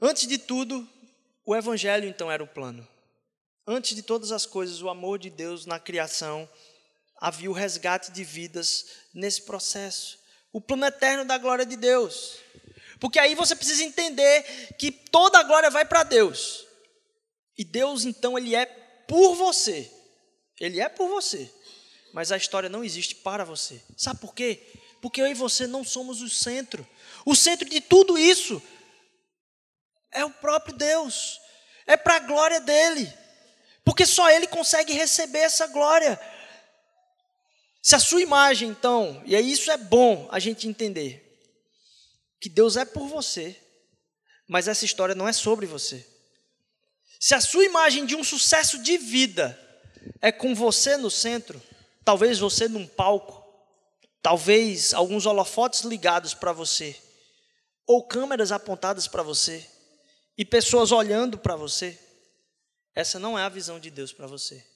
Antes 0.00 0.26
de 0.26 0.38
tudo, 0.38 0.88
o 1.44 1.54
Evangelho 1.54 2.08
então 2.08 2.30
era 2.30 2.42
o 2.42 2.46
plano. 2.46 2.86
Antes 3.66 3.94
de 3.94 4.02
todas 4.02 4.32
as 4.32 4.46
coisas, 4.46 4.80
o 4.80 4.88
amor 4.88 5.18
de 5.18 5.28
Deus 5.28 5.66
na 5.66 5.78
criação, 5.78 6.48
havia 7.20 7.50
o 7.50 7.54
resgate 7.54 8.10
de 8.12 8.24
vidas 8.24 8.86
nesse 9.12 9.42
processo. 9.42 10.18
O 10.52 10.60
plano 10.60 10.86
eterno 10.86 11.24
da 11.24 11.36
glória 11.36 11.66
de 11.66 11.76
Deus. 11.76 12.38
Porque 12.98 13.18
aí 13.18 13.34
você 13.34 13.54
precisa 13.54 13.84
entender 13.84 14.74
que 14.78 14.90
toda 14.90 15.38
a 15.38 15.42
glória 15.42 15.70
vai 15.70 15.84
para 15.84 16.02
Deus. 16.02 16.66
E 17.56 17.64
Deus, 17.64 18.04
então, 18.04 18.38
ele 18.38 18.54
é 18.54 18.64
por 18.66 19.34
você. 19.34 19.92
Ele 20.58 20.80
é 20.80 20.88
por 20.88 21.08
você 21.08 21.52
mas 22.18 22.32
a 22.32 22.36
história 22.36 22.68
não 22.68 22.82
existe 22.82 23.14
para 23.14 23.44
você. 23.44 23.80
Sabe 23.96 24.18
por 24.18 24.34
quê? 24.34 24.60
Porque 25.00 25.20
eu 25.20 25.28
e 25.28 25.34
você 25.34 25.68
não 25.68 25.84
somos 25.84 26.20
o 26.20 26.28
centro. 26.28 26.84
O 27.24 27.36
centro 27.36 27.68
de 27.68 27.80
tudo 27.80 28.18
isso 28.18 28.60
é 30.10 30.24
o 30.24 30.30
próprio 30.30 30.74
Deus. 30.74 31.40
É 31.86 31.96
para 31.96 32.16
a 32.16 32.18
glória 32.18 32.60
dele. 32.60 33.08
Porque 33.84 34.04
só 34.04 34.28
ele 34.30 34.48
consegue 34.48 34.92
receber 34.92 35.38
essa 35.38 35.68
glória. 35.68 36.20
Se 37.80 37.94
a 37.94 38.00
sua 38.00 38.20
imagem, 38.20 38.70
então, 38.70 39.22
e 39.24 39.36
isso 39.36 39.70
é 39.70 39.76
bom 39.76 40.28
a 40.32 40.40
gente 40.40 40.66
entender, 40.66 41.40
que 42.40 42.48
Deus 42.48 42.76
é 42.76 42.84
por 42.84 43.06
você, 43.06 43.56
mas 44.48 44.66
essa 44.66 44.84
história 44.84 45.14
não 45.14 45.28
é 45.28 45.32
sobre 45.32 45.66
você. 45.66 46.04
Se 47.20 47.36
a 47.36 47.40
sua 47.40 47.64
imagem 47.64 48.04
de 48.04 48.16
um 48.16 48.24
sucesso 48.24 48.82
de 48.82 48.98
vida 48.98 49.56
é 50.20 50.32
com 50.32 50.52
você 50.52 50.96
no 50.96 51.12
centro, 51.12 51.62
Talvez 52.08 52.38
você 52.38 52.68
num 52.68 52.86
palco, 52.86 53.46
talvez 54.22 54.94
alguns 54.94 55.26
holofotes 55.26 55.82
ligados 55.82 56.32
para 56.32 56.54
você, 56.54 56.96
ou 57.86 58.02
câmeras 58.02 58.50
apontadas 58.50 59.06
para 59.06 59.22
você, 59.22 59.68
e 60.34 60.42
pessoas 60.42 60.90
olhando 60.90 61.36
para 61.36 61.54
você. 61.54 61.98
Essa 62.94 63.18
não 63.18 63.38
é 63.38 63.42
a 63.42 63.48
visão 63.50 63.78
de 63.78 63.90
Deus 63.90 64.10
para 64.10 64.26
você. 64.26 64.66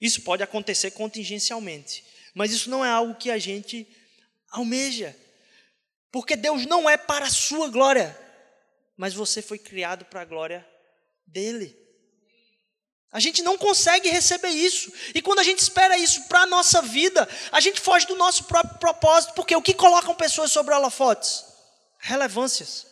Isso 0.00 0.22
pode 0.22 0.40
acontecer 0.40 0.92
contingencialmente, 0.92 2.04
mas 2.32 2.52
isso 2.52 2.70
não 2.70 2.84
é 2.84 2.88
algo 2.88 3.16
que 3.16 3.32
a 3.32 3.38
gente 3.38 3.84
almeja. 4.52 5.16
Porque 6.12 6.36
Deus 6.36 6.66
não 6.66 6.88
é 6.88 6.96
para 6.96 7.26
a 7.26 7.30
sua 7.30 7.68
glória, 7.68 8.16
mas 8.96 9.12
você 9.12 9.42
foi 9.42 9.58
criado 9.58 10.04
para 10.04 10.20
a 10.20 10.24
glória 10.24 10.64
dele. 11.26 11.76
A 13.10 13.20
gente 13.20 13.42
não 13.42 13.56
consegue 13.56 14.10
receber 14.10 14.50
isso. 14.50 14.92
E 15.14 15.22
quando 15.22 15.38
a 15.38 15.42
gente 15.42 15.60
espera 15.60 15.96
isso 15.96 16.22
para 16.24 16.42
a 16.42 16.46
nossa 16.46 16.82
vida, 16.82 17.26
a 17.50 17.60
gente 17.60 17.80
foge 17.80 18.06
do 18.06 18.16
nosso 18.16 18.44
próprio 18.44 18.78
propósito, 18.78 19.32
porque 19.34 19.56
o 19.56 19.62
que 19.62 19.72
colocam 19.72 20.14
pessoas 20.14 20.52
sobre 20.52 20.74
holofotes? 20.74 21.44
Relevâncias. 21.98 22.87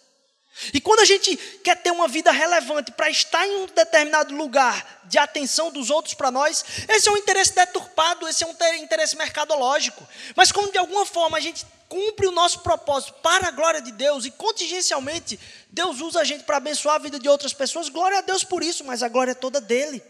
E 0.73 0.81
quando 0.81 1.01
a 1.01 1.05
gente 1.05 1.37
quer 1.63 1.77
ter 1.77 1.91
uma 1.91 2.09
vida 2.09 2.31
relevante 2.31 2.91
para 2.91 3.11
estar 3.11 3.47
em 3.47 3.57
um 3.57 3.67
determinado 3.67 4.35
lugar 4.35 5.03
de 5.05 5.19
atenção 5.19 5.71
dos 5.71 5.91
outros 5.91 6.15
para 6.15 6.31
nós, 6.31 6.65
esse 6.89 7.09
é 7.09 7.13
um 7.13 7.17
interesse 7.17 7.55
deturpado, 7.55 8.27
esse 8.27 8.43
é 8.43 8.47
um 8.47 8.55
interesse 8.83 9.17
mercadológico. 9.17 10.07
Mas 10.35 10.51
quando 10.51 10.73
de 10.73 10.79
alguma 10.79 11.05
forma 11.05 11.37
a 11.37 11.41
gente 11.41 11.67
cumpre 11.89 12.27
o 12.27 12.33
nosso 12.33 12.61
propósito 12.61 13.13
para 13.23 13.49
a 13.49 13.51
glória 13.51 13.83
de 13.83 13.93
Deus 13.93 14.25
e 14.25 14.31
contingencialmente 14.31 15.39
Deus 15.69 16.01
usa 16.01 16.21
a 16.21 16.25
gente 16.25 16.45
para 16.45 16.57
abençoar 16.57 16.97
a 16.97 17.01
vida 17.01 17.19
de 17.19 17.29
outras 17.29 17.53
pessoas, 17.53 17.91
glória 17.91 18.19
a 18.19 18.23
Deus 18.23 18.43
por 18.43 18.63
isso, 18.63 18.83
mas 18.83 19.03
a 19.03 19.09
glória 19.09 19.33
é 19.33 19.35
toda 19.35 19.61
dele. 19.61 20.03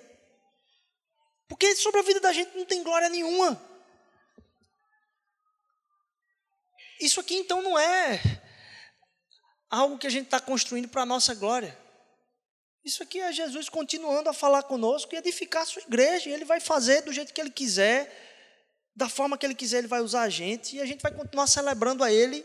Porque 1.48 1.74
sobre 1.74 2.00
a 2.00 2.04
vida 2.04 2.20
da 2.20 2.32
gente 2.32 2.56
não 2.56 2.64
tem 2.64 2.82
glória 2.84 3.08
nenhuma. 3.08 3.60
Isso 7.00 7.18
aqui 7.20 7.34
então 7.34 7.60
não 7.62 7.76
é 7.76 8.45
algo 9.70 9.98
que 9.98 10.06
a 10.06 10.10
gente 10.10 10.26
está 10.26 10.40
construindo 10.40 10.88
para 10.88 11.02
a 11.02 11.06
nossa 11.06 11.34
glória. 11.34 11.76
Isso 12.84 13.02
aqui 13.02 13.20
é 13.20 13.32
Jesus 13.32 13.68
continuando 13.68 14.30
a 14.30 14.32
falar 14.32 14.62
conosco 14.62 15.12
e 15.12 15.18
edificar 15.18 15.62
a 15.62 15.66
sua 15.66 15.82
igreja. 15.82 16.30
E 16.30 16.32
ele 16.32 16.44
vai 16.44 16.60
fazer 16.60 17.02
do 17.02 17.12
jeito 17.12 17.34
que 17.34 17.40
ele 17.40 17.50
quiser, 17.50 18.10
da 18.94 19.08
forma 19.08 19.36
que 19.36 19.44
ele 19.44 19.56
quiser, 19.56 19.78
ele 19.78 19.88
vai 19.88 20.00
usar 20.00 20.22
a 20.22 20.28
gente. 20.28 20.76
E 20.76 20.80
a 20.80 20.86
gente 20.86 21.02
vai 21.02 21.12
continuar 21.12 21.48
celebrando 21.48 22.04
a 22.04 22.12
ele 22.12 22.44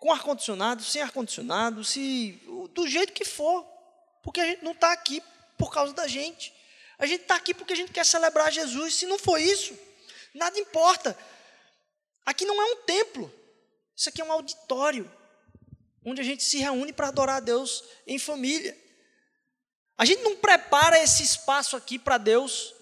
com 0.00 0.12
ar-condicionado, 0.12 0.82
sem 0.82 1.00
ar-condicionado, 1.00 1.84
se 1.84 2.32
do 2.72 2.88
jeito 2.88 3.12
que 3.12 3.24
for. 3.24 3.64
Porque 4.24 4.40
a 4.40 4.46
gente 4.46 4.64
não 4.64 4.72
está 4.72 4.90
aqui 4.92 5.22
por 5.56 5.72
causa 5.72 5.92
da 5.92 6.08
gente. 6.08 6.52
A 6.98 7.06
gente 7.06 7.22
está 7.22 7.36
aqui 7.36 7.54
porque 7.54 7.74
a 7.74 7.76
gente 7.76 7.92
quer 7.92 8.04
celebrar 8.04 8.50
Jesus. 8.50 8.96
Se 8.96 9.06
não 9.06 9.18
for 9.18 9.38
isso, 9.38 9.78
nada 10.34 10.58
importa. 10.58 11.16
Aqui 12.26 12.44
não 12.44 12.60
é 12.60 12.64
um 12.72 12.76
templo. 12.82 13.32
Isso 13.96 14.08
aqui 14.08 14.20
é 14.20 14.24
um 14.24 14.32
auditório 14.32 15.08
onde 16.04 16.20
a 16.20 16.24
gente 16.24 16.44
se 16.44 16.58
reúne 16.58 16.92
para 16.92 17.08
adorar 17.08 17.36
a 17.36 17.40
Deus 17.40 17.82
em 18.06 18.18
família. 18.18 18.76
A 19.96 20.04
gente 20.04 20.22
não 20.22 20.36
prepara 20.36 20.98
esse 20.98 21.22
espaço 21.22 21.76
aqui 21.76 21.98
para 21.98 22.18
Deus 22.18 22.74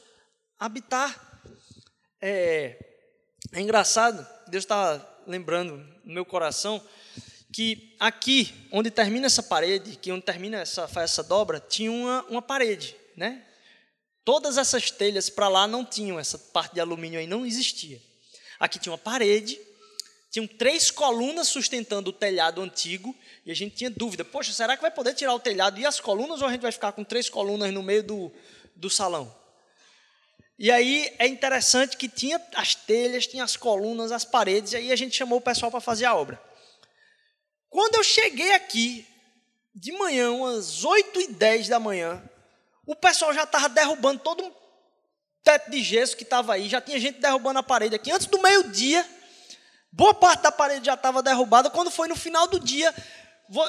habitar. 0.58 1.42
é, 2.20 2.78
é 3.52 3.60
engraçado, 3.60 4.26
Deus 4.48 4.64
está 4.64 5.22
lembrando 5.26 5.76
no 6.04 6.14
meu 6.14 6.24
coração 6.24 6.82
que 7.52 7.94
aqui, 8.00 8.66
onde 8.72 8.90
termina 8.90 9.26
essa 9.26 9.42
parede, 9.42 9.96
que 9.96 10.10
onde 10.10 10.24
termina 10.24 10.58
essa, 10.58 10.88
essa 10.96 11.22
dobra, 11.22 11.60
tinha 11.60 11.92
uma, 11.92 12.22
uma 12.24 12.42
parede, 12.42 12.96
né? 13.14 13.46
Todas 14.24 14.56
essas 14.56 14.90
telhas 14.90 15.28
para 15.28 15.48
lá 15.48 15.66
não 15.66 15.84
tinham, 15.84 16.18
essa 16.18 16.38
parte 16.38 16.74
de 16.74 16.80
alumínio 16.80 17.20
aí 17.20 17.26
não 17.26 17.44
existia. 17.44 18.00
Aqui 18.58 18.78
tinha 18.78 18.92
uma 18.92 18.98
parede, 18.98 19.60
tinham 20.32 20.46
três 20.46 20.90
colunas 20.90 21.46
sustentando 21.46 22.08
o 22.08 22.12
telhado 22.12 22.62
antigo, 22.62 23.14
e 23.44 23.52
a 23.52 23.54
gente 23.54 23.76
tinha 23.76 23.90
dúvida: 23.90 24.24
poxa, 24.24 24.50
será 24.50 24.74
que 24.74 24.82
vai 24.82 24.90
poder 24.90 25.12
tirar 25.12 25.34
o 25.34 25.38
telhado 25.38 25.78
e 25.78 25.84
as 25.84 26.00
colunas, 26.00 26.40
ou 26.40 26.48
a 26.48 26.50
gente 26.50 26.62
vai 26.62 26.72
ficar 26.72 26.90
com 26.92 27.04
três 27.04 27.28
colunas 27.28 27.70
no 27.70 27.82
meio 27.82 28.02
do, 28.02 28.32
do 28.74 28.88
salão? 28.88 29.32
E 30.58 30.70
aí 30.70 31.14
é 31.18 31.26
interessante 31.26 31.98
que 31.98 32.08
tinha 32.08 32.40
as 32.54 32.74
telhas, 32.74 33.26
tinha 33.26 33.44
as 33.44 33.56
colunas, 33.56 34.10
as 34.10 34.24
paredes, 34.24 34.72
e 34.72 34.76
aí 34.76 34.90
a 34.90 34.96
gente 34.96 35.14
chamou 35.14 35.38
o 35.38 35.42
pessoal 35.42 35.70
para 35.70 35.80
fazer 35.80 36.06
a 36.06 36.14
obra. 36.14 36.42
Quando 37.68 37.96
eu 37.96 38.02
cheguei 38.02 38.54
aqui, 38.54 39.06
de 39.74 39.92
manhã, 39.92 40.30
umas 40.30 40.82
8 40.82 41.20
e 41.20 41.26
10 41.28 41.68
da 41.68 41.78
manhã, 41.78 42.22
o 42.86 42.96
pessoal 42.96 43.34
já 43.34 43.42
estava 43.42 43.68
derrubando 43.68 44.22
todo 44.22 44.42
um 44.44 44.52
teto 45.44 45.70
de 45.70 45.82
gesso 45.82 46.16
que 46.16 46.22
estava 46.22 46.54
aí, 46.54 46.70
já 46.70 46.80
tinha 46.80 46.98
gente 46.98 47.20
derrubando 47.20 47.58
a 47.58 47.62
parede 47.62 47.96
aqui. 47.96 48.10
Antes 48.10 48.26
do 48.28 48.40
meio-dia, 48.40 49.06
boa 49.92 50.14
parte 50.14 50.42
da 50.42 50.50
parede 50.50 50.86
já 50.86 50.94
estava 50.94 51.22
derrubada. 51.22 51.70
Quando 51.70 51.90
foi 51.90 52.08
no 52.08 52.16
final 52.16 52.48
do 52.48 52.58
dia, 52.58 52.92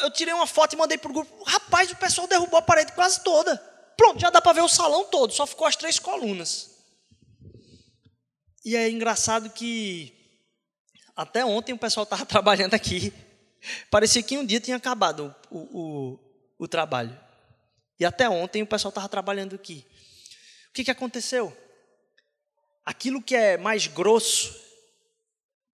eu 0.02 0.10
tirei 0.12 0.34
uma 0.34 0.48
foto 0.48 0.74
e 0.74 0.78
mandei 0.78 0.98
para 0.98 1.12
o 1.12 1.14
grupo. 1.14 1.44
Rapaz, 1.44 1.92
o 1.92 1.96
pessoal 1.98 2.28
derrubou 2.28 2.58
a 2.58 2.62
parede 2.62 2.94
quase 2.94 3.22
toda. 3.22 3.58
Pronto, 3.98 4.20
já 4.20 4.30
dá 4.30 4.42
para 4.42 4.54
ver 4.54 4.62
o 4.62 4.70
salão 4.70 5.06
todo, 5.06 5.34
só 5.34 5.46
ficou 5.46 5.68
as 5.68 5.76
três 5.76 6.00
colunas. 6.00 6.72
E 8.66 8.76
é 8.76 8.90
engraçado 8.90 9.50
que 9.50 10.14
até 11.16 11.46
ontem 11.46 11.74
o 11.74 11.78
pessoal 11.78 12.06
estava 12.06 12.26
trabalhando 12.26 12.74
aqui. 12.74 13.14
Parecia 13.90 14.24
que 14.24 14.38
um 14.38 14.46
dia 14.46 14.60
tinha 14.60 14.78
acabado 14.78 15.34
o, 15.50 15.60
o, 15.60 16.20
o 16.60 16.68
trabalho. 16.68 17.18
E 18.00 18.06
até 18.06 18.30
ontem 18.30 18.64
o 18.64 18.68
pessoal 18.68 18.90
estava 18.90 19.08
trabalhando 19.08 19.56
aqui. 19.56 19.86
O 20.70 20.74
que, 20.74 20.84
que 20.84 20.92
aconteceu? 20.92 21.56
Aquilo 22.84 23.22
que 23.22 23.36
é 23.36 23.58
mais 23.58 23.88
grosso, 23.88 24.54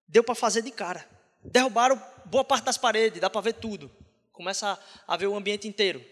deu 0.10 0.24
para 0.24 0.36
fazer 0.36 0.62
de 0.62 0.72
cara. 0.72 1.08
Derrubaram 1.44 2.02
boa 2.26 2.44
parte 2.44 2.66
das 2.66 2.78
paredes, 2.78 3.22
dá 3.22 3.30
para 3.30 3.42
ver 3.42 3.54
tudo. 3.54 3.90
Começa 4.34 4.78
a, 5.08 5.18
ver 5.18 5.28
o 5.28 5.36
ambiente 5.36 5.68
inteiro. 5.68 6.04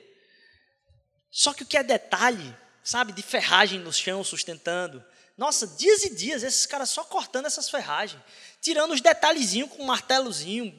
Só 1.30 1.54
que 1.54 1.64
o 1.64 1.66
que 1.66 1.78
é 1.78 1.84
detalhe, 1.84 2.56
sabe, 2.84 3.12
de 3.12 3.22
ferragem 3.22 3.80
no 3.80 3.92
chão 3.92 4.24
sustentando. 4.24 5.04
Nossa, 5.38 5.68
dias 5.68 6.04
e 6.04 6.16
dias, 6.16 6.44
esses 6.44 6.66
caras 6.66 6.90
só 6.90 7.04
cortando 7.04 7.46
essas 7.46 7.70
ferragens, 7.70 8.22
tirando 8.62 8.94
os 8.94 9.02
detalhezinhos 9.02 9.70
com 9.70 9.84
um 9.84 9.86
martelozinho, 9.86 10.74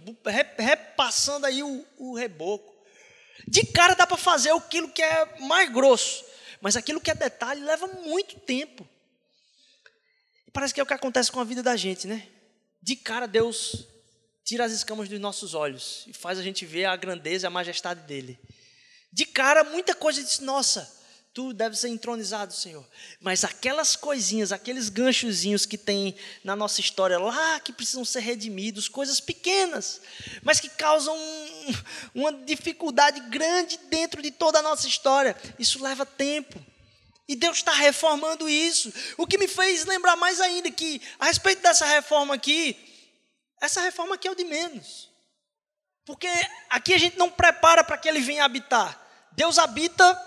repassando 0.57 1.47
aí 1.47 1.63
o, 1.63 1.87
o 1.97 2.15
reboco. 2.17 2.77
De 3.47 3.65
cara 3.67 3.95
dá 3.95 4.07
para 4.07 4.17
fazer 4.17 4.51
aquilo 4.51 4.91
que 4.91 5.03
é 5.03 5.39
mais 5.41 5.71
grosso, 5.71 6.25
mas 6.61 6.77
aquilo 6.77 7.01
que 7.01 7.11
é 7.11 7.15
detalhe 7.15 7.63
leva 7.63 7.87
muito 7.87 8.39
tempo. 8.41 8.87
E 10.47 10.51
parece 10.51 10.75
que 10.75 10.81
é 10.81 10.83
o 10.83 10.87
que 10.87 10.95
acontece 10.95 11.31
com 11.31 11.41
a 11.41 11.45
vida 11.45 11.63
da 11.63 11.77
gente, 11.77 12.07
né? 12.07 12.29
De 12.83 12.97
cara 12.97 13.27
Deus 13.27 13.87
tira 14.45 14.65
as 14.65 14.73
escamas 14.73 15.09
dos 15.09 15.21
nossos 15.21 15.55
olhos 15.55 16.05
e 16.07 16.13
faz 16.13 16.39
a 16.39 16.43
gente 16.43 16.65
ver 16.65 16.87
a 16.87 16.97
grandeza 16.97 17.47
e 17.47 17.49
a 17.49 17.51
majestade 17.51 18.01
dele. 18.03 18.39
De 19.13 19.27
cara 19.27 19.65
muita 19.65 19.95
coisa 19.95 20.23
diz, 20.23 20.39
nossa, 20.41 20.91
tu 21.35 21.53
deve 21.53 21.77
ser 21.77 21.89
entronizado, 21.89 22.53
Senhor. 22.53 22.85
Mas 23.21 23.45
aquelas 23.45 23.95
coisinhas, 23.95 24.51
aqueles 24.51 24.89
ganchozinhos 24.89 25.67
que 25.67 25.79
tem 25.79 26.17
na 26.43 26.57
nossa 26.57 26.81
história 26.81 27.19
lá, 27.19 27.61
que 27.61 27.73
precisam 27.73 28.05
ser 28.05 28.21
redimidos, 28.21 28.89
coisas 28.89 29.21
pequenas, 29.21 30.01
mas 30.43 30.61
que 30.61 30.69
causam 30.69 31.17
um, 31.17 31.75
uma 32.23 32.33
dificuldade 32.33 33.21
grande 33.29 33.79
dentro 33.89 34.21
de 34.21 34.31
toda 34.31 34.59
a 34.59 34.63
nossa 34.63 34.89
história, 34.89 35.37
isso 35.59 35.83
leva 35.83 36.05
tempo. 36.05 36.59
E 37.29 37.37
Deus 37.37 37.59
está 37.59 37.73
reformando 37.73 38.49
isso. 38.49 38.93
O 39.19 39.27
que 39.27 39.37
me 39.37 39.47
fez 39.47 39.85
lembrar 39.85 40.17
mais 40.17 40.41
ainda 40.41 40.71
que, 40.71 41.01
a 41.19 41.27
respeito 41.27 41.63
dessa 41.63 41.85
reforma 41.85 42.35
aqui, 42.35 42.75
essa 43.61 43.83
reforma 43.83 44.15
aqui 44.15 44.27
é 44.27 44.31
o 44.31 44.35
de 44.35 44.45
menos. 44.45 45.11
Porque 46.07 46.29
aqui 46.71 46.95
a 46.95 46.99
gente 46.99 47.19
não 47.19 47.31
prepara 47.31 47.85
para 47.85 47.99
que 47.99 48.09
ele 48.09 48.21
venha 48.21 48.45
habitar. 48.45 48.99
Deus 49.33 49.59
habita 49.59 50.19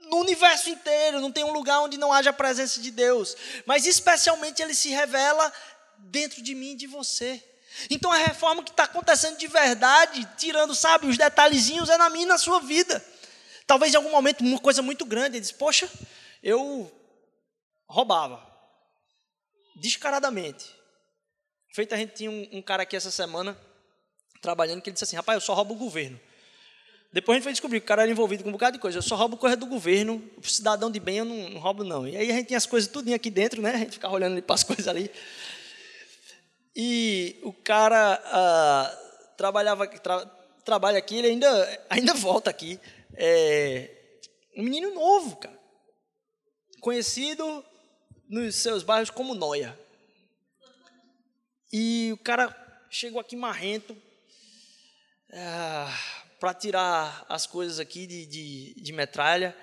no 0.00 0.20
universo 0.20 0.70
inteiro, 0.70 1.20
não 1.20 1.30
tem 1.30 1.44
um 1.44 1.52
lugar 1.52 1.80
onde 1.80 1.98
não 1.98 2.10
haja 2.10 2.30
a 2.30 2.32
presença 2.32 2.80
de 2.80 2.90
Deus, 2.90 3.36
mas 3.66 3.86
especialmente 3.86 4.62
ele 4.62 4.74
se 4.74 4.88
revela 4.88 5.52
dentro 5.98 6.42
de 6.42 6.54
mim 6.54 6.72
e 6.72 6.76
de 6.76 6.86
você. 6.86 7.42
Então 7.90 8.10
a 8.10 8.16
reforma 8.16 8.62
que 8.62 8.70
está 8.70 8.84
acontecendo 8.84 9.36
de 9.36 9.46
verdade, 9.46 10.26
tirando, 10.38 10.74
sabe, 10.74 11.06
os 11.06 11.18
detalhezinhos, 11.18 11.90
é 11.90 11.96
na 11.98 12.08
minha 12.08 12.24
e 12.24 12.28
na 12.28 12.38
sua 12.38 12.60
vida. 12.60 13.04
Talvez 13.66 13.92
em 13.92 13.96
algum 13.96 14.10
momento, 14.10 14.40
uma 14.40 14.58
coisa 14.58 14.82
muito 14.82 15.04
grande, 15.04 15.36
ele 15.36 15.40
diz, 15.40 15.52
poxa, 15.52 15.88
eu 16.42 16.90
roubava, 17.88 18.44
descaradamente. 19.76 20.74
Feito, 21.74 21.94
a 21.94 21.98
gente 21.98 22.14
tinha 22.14 22.30
um, 22.30 22.48
um 22.52 22.62
cara 22.62 22.82
aqui 22.82 22.96
essa 22.96 23.10
semana, 23.10 23.56
trabalhando, 24.40 24.82
que 24.82 24.90
ele 24.90 24.94
disse 24.94 25.04
assim, 25.04 25.16
rapaz, 25.16 25.36
eu 25.36 25.40
só 25.40 25.54
roubo 25.54 25.74
o 25.74 25.78
governo. 25.78 26.20
Depois 27.12 27.36
a 27.36 27.38
gente 27.38 27.44
foi 27.44 27.52
descobrir 27.52 27.80
que 27.80 27.84
o 27.84 27.88
cara 27.88 28.02
era 28.02 28.10
envolvido 28.10 28.42
com 28.42 28.48
um 28.48 28.52
bocado 28.52 28.76
de 28.76 28.80
coisa. 28.80 28.98
Eu 28.98 29.02
só 29.02 29.14
roubo 29.14 29.36
coisa 29.36 29.54
do 29.54 29.66
governo, 29.66 30.22
o 30.36 30.46
cidadão 30.46 30.90
de 30.90 30.98
bem 30.98 31.18
eu 31.18 31.24
não, 31.26 31.50
não 31.50 31.60
roubo, 31.60 31.84
não. 31.84 32.08
E 32.08 32.16
aí 32.16 32.30
a 32.30 32.34
gente 32.34 32.46
tinha 32.46 32.56
as 32.56 32.64
coisas 32.64 32.90
tudinho 32.90 33.14
aqui 33.14 33.30
dentro, 33.30 33.60
né? 33.60 33.72
A 33.74 33.78
gente 33.78 33.92
ficava 33.92 34.14
olhando 34.14 34.42
para 34.42 34.54
as 34.54 34.64
coisas 34.64 34.88
ali. 34.88 35.10
E 36.74 37.38
o 37.42 37.52
cara 37.52 38.18
ah, 38.24 38.98
trabalhava, 39.36 39.86
tra, 39.86 40.24
trabalha 40.64 40.98
aqui, 40.98 41.18
ele 41.18 41.28
ainda, 41.28 41.86
ainda 41.90 42.14
volta 42.14 42.48
aqui. 42.48 42.80
É, 43.14 43.90
um 44.56 44.62
menino 44.62 44.94
novo, 44.94 45.36
cara. 45.36 45.61
Conhecido 46.82 47.64
nos 48.28 48.56
seus 48.56 48.82
bairros 48.82 49.08
como 49.08 49.36
Noia. 49.36 49.78
E 51.72 52.10
o 52.12 52.16
cara 52.16 52.52
chegou 52.90 53.20
aqui 53.20 53.36
marrento. 53.36 53.96
Ah, 55.32 55.96
para 56.40 56.52
tirar 56.52 57.24
as 57.28 57.46
coisas 57.46 57.78
aqui 57.78 58.04
de, 58.04 58.26
de, 58.26 58.74
de 58.82 58.92
metralha. 58.92 59.56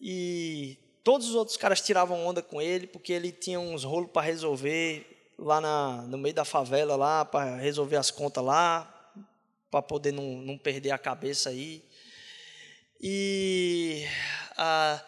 E 0.00 0.78
todos 1.04 1.28
os 1.28 1.34
outros 1.34 1.58
caras 1.58 1.82
tiravam 1.82 2.26
onda 2.26 2.40
com 2.40 2.62
ele, 2.62 2.86
porque 2.86 3.12
ele 3.12 3.30
tinha 3.30 3.60
uns 3.60 3.84
rolos 3.84 4.10
para 4.10 4.22
resolver 4.22 5.34
lá 5.38 5.60
na, 5.60 6.00
no 6.08 6.16
meio 6.16 6.34
da 6.34 6.46
favela, 6.46 6.96
lá, 6.96 7.26
para 7.26 7.56
resolver 7.56 7.96
as 7.96 8.10
contas 8.10 8.42
lá, 8.42 9.12
para 9.70 9.82
poder 9.82 10.12
não, 10.12 10.38
não 10.38 10.56
perder 10.56 10.92
a 10.92 10.98
cabeça 10.98 11.50
aí. 11.50 11.84
E 12.98 14.06
ah, 14.56 15.04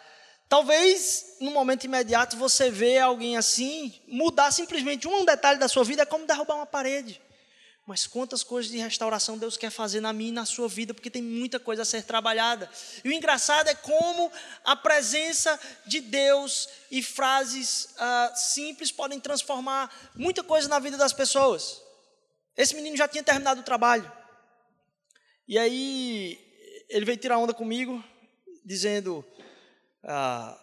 talvez 0.55 1.35
no 1.41 1.51
momento 1.51 1.83
imediato 1.83 2.37
você 2.37 2.71
vê 2.71 2.97
alguém 2.97 3.35
assim, 3.35 3.93
mudar 4.07 4.51
simplesmente 4.51 5.05
um 5.05 5.25
detalhe 5.25 5.59
da 5.59 5.67
sua 5.67 5.83
vida 5.83 6.03
é 6.03 6.05
como 6.05 6.25
derrubar 6.25 6.55
uma 6.55 6.65
parede. 6.65 7.21
Mas 7.85 8.07
quantas 8.07 8.41
coisas 8.41 8.71
de 8.71 8.77
restauração 8.77 9.37
Deus 9.37 9.57
quer 9.57 9.69
fazer 9.69 9.99
na 9.99 10.13
minha 10.13 10.29
e 10.29 10.31
na 10.31 10.45
sua 10.45 10.69
vida, 10.69 10.93
porque 10.93 11.09
tem 11.09 11.21
muita 11.21 11.59
coisa 11.59 11.81
a 11.81 11.85
ser 11.85 12.03
trabalhada. 12.03 12.69
E 13.03 13.09
o 13.09 13.11
engraçado 13.11 13.67
é 13.67 13.75
como 13.75 14.31
a 14.63 14.77
presença 14.77 15.59
de 15.85 15.99
Deus 15.99 16.69
e 16.89 17.03
frases 17.03 17.89
ah, 17.97 18.31
simples 18.33 18.93
podem 18.93 19.19
transformar 19.19 19.93
muita 20.15 20.41
coisa 20.41 20.69
na 20.69 20.79
vida 20.79 20.95
das 20.95 21.11
pessoas. 21.11 21.81
Esse 22.55 22.73
menino 22.75 22.95
já 22.95 23.09
tinha 23.09 23.23
terminado 23.23 23.59
o 23.59 23.65
trabalho. 23.65 24.09
E 25.49 25.59
aí 25.59 26.39
ele 26.87 27.03
veio 27.03 27.17
tirar 27.17 27.39
onda 27.39 27.53
comigo, 27.53 28.01
dizendo, 28.63 29.23
ah, 30.05 30.57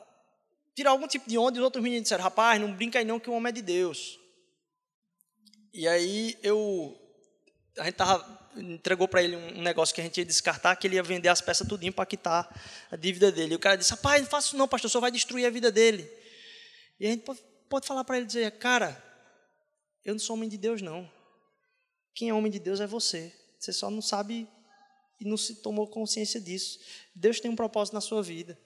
tirar 0.75 0.91
algum 0.91 1.07
tipo 1.07 1.29
de 1.29 1.37
onda, 1.37 1.57
e 1.57 1.61
os 1.61 1.65
outros 1.65 1.83
meninos 1.83 2.05
disseram, 2.05 2.25
rapaz, 2.25 2.61
não 2.61 2.73
brinca 2.73 2.99
aí 2.99 3.05
não 3.05 3.21
que 3.21 3.29
o 3.29 3.33
homem 3.33 3.51
é 3.51 3.53
de 3.53 3.63
Deus. 3.63 4.19
E 5.75 5.87
aí 5.87 6.39
eu 6.43 6.99
a 7.79 7.85
gente 7.85 7.95
tava, 7.95 8.51
entregou 8.57 9.09
para 9.09 9.23
ele 9.23 9.37
um 9.37 9.63
negócio 9.63 9.95
que 9.95 10.01
a 10.01 10.05
gente 10.05 10.19
ia 10.19 10.25
descartar, 10.25 10.77
que 10.77 10.87
ele 10.87 10.97
ia 10.97 11.03
vender 11.03 11.29
as 11.29 11.41
peças 11.41 11.67
tudinho 11.67 11.93
para 11.93 12.05
quitar 12.05 12.49
a 12.91 12.97
dívida 12.97 13.33
dele. 13.33 13.55
E 13.55 13.57
o 13.57 13.59
cara 13.59 13.77
disse, 13.77 13.91
rapaz, 13.93 14.21
não 14.21 14.29
faça 14.29 14.49
isso 14.49 14.57
não, 14.57 14.69
pastor, 14.69 14.91
só 14.91 15.01
vai 15.01 15.11
destruir 15.11 15.47
a 15.47 15.51
vida 15.51 15.73
dele. 15.73 16.11
E 17.01 17.07
a 17.07 17.11
gente 17.11 17.25
pode, 17.25 17.41
pode 17.69 17.87
falar 17.87 18.05
para 18.05 18.19
ele, 18.19 18.27
dizer, 18.27 18.51
cara, 18.59 19.03
eu 20.05 20.15
não 20.15 20.21
sou 20.21 20.37
homem 20.37 20.49
de 20.49 20.59
Deus 20.59 20.83
não. 20.83 21.11
Quem 22.15 22.29
é 22.29 22.35
homem 22.35 22.53
de 22.53 22.59
Deus 22.59 22.81
é 22.81 22.87
você. 22.87 23.33
Você 23.59 23.73
só 23.73 23.91
não 23.91 24.03
sabe 24.03 24.47
e 25.19 25.25
não 25.25 25.37
se 25.37 25.63
tomou 25.63 25.87
consciência 25.89 26.41
disso. 26.41 26.79
Deus 27.15 27.41
tem 27.41 27.51
um 27.51 27.57
propósito 27.57 27.95
na 27.95 28.01
sua 28.01 28.23
vida. 28.23 28.59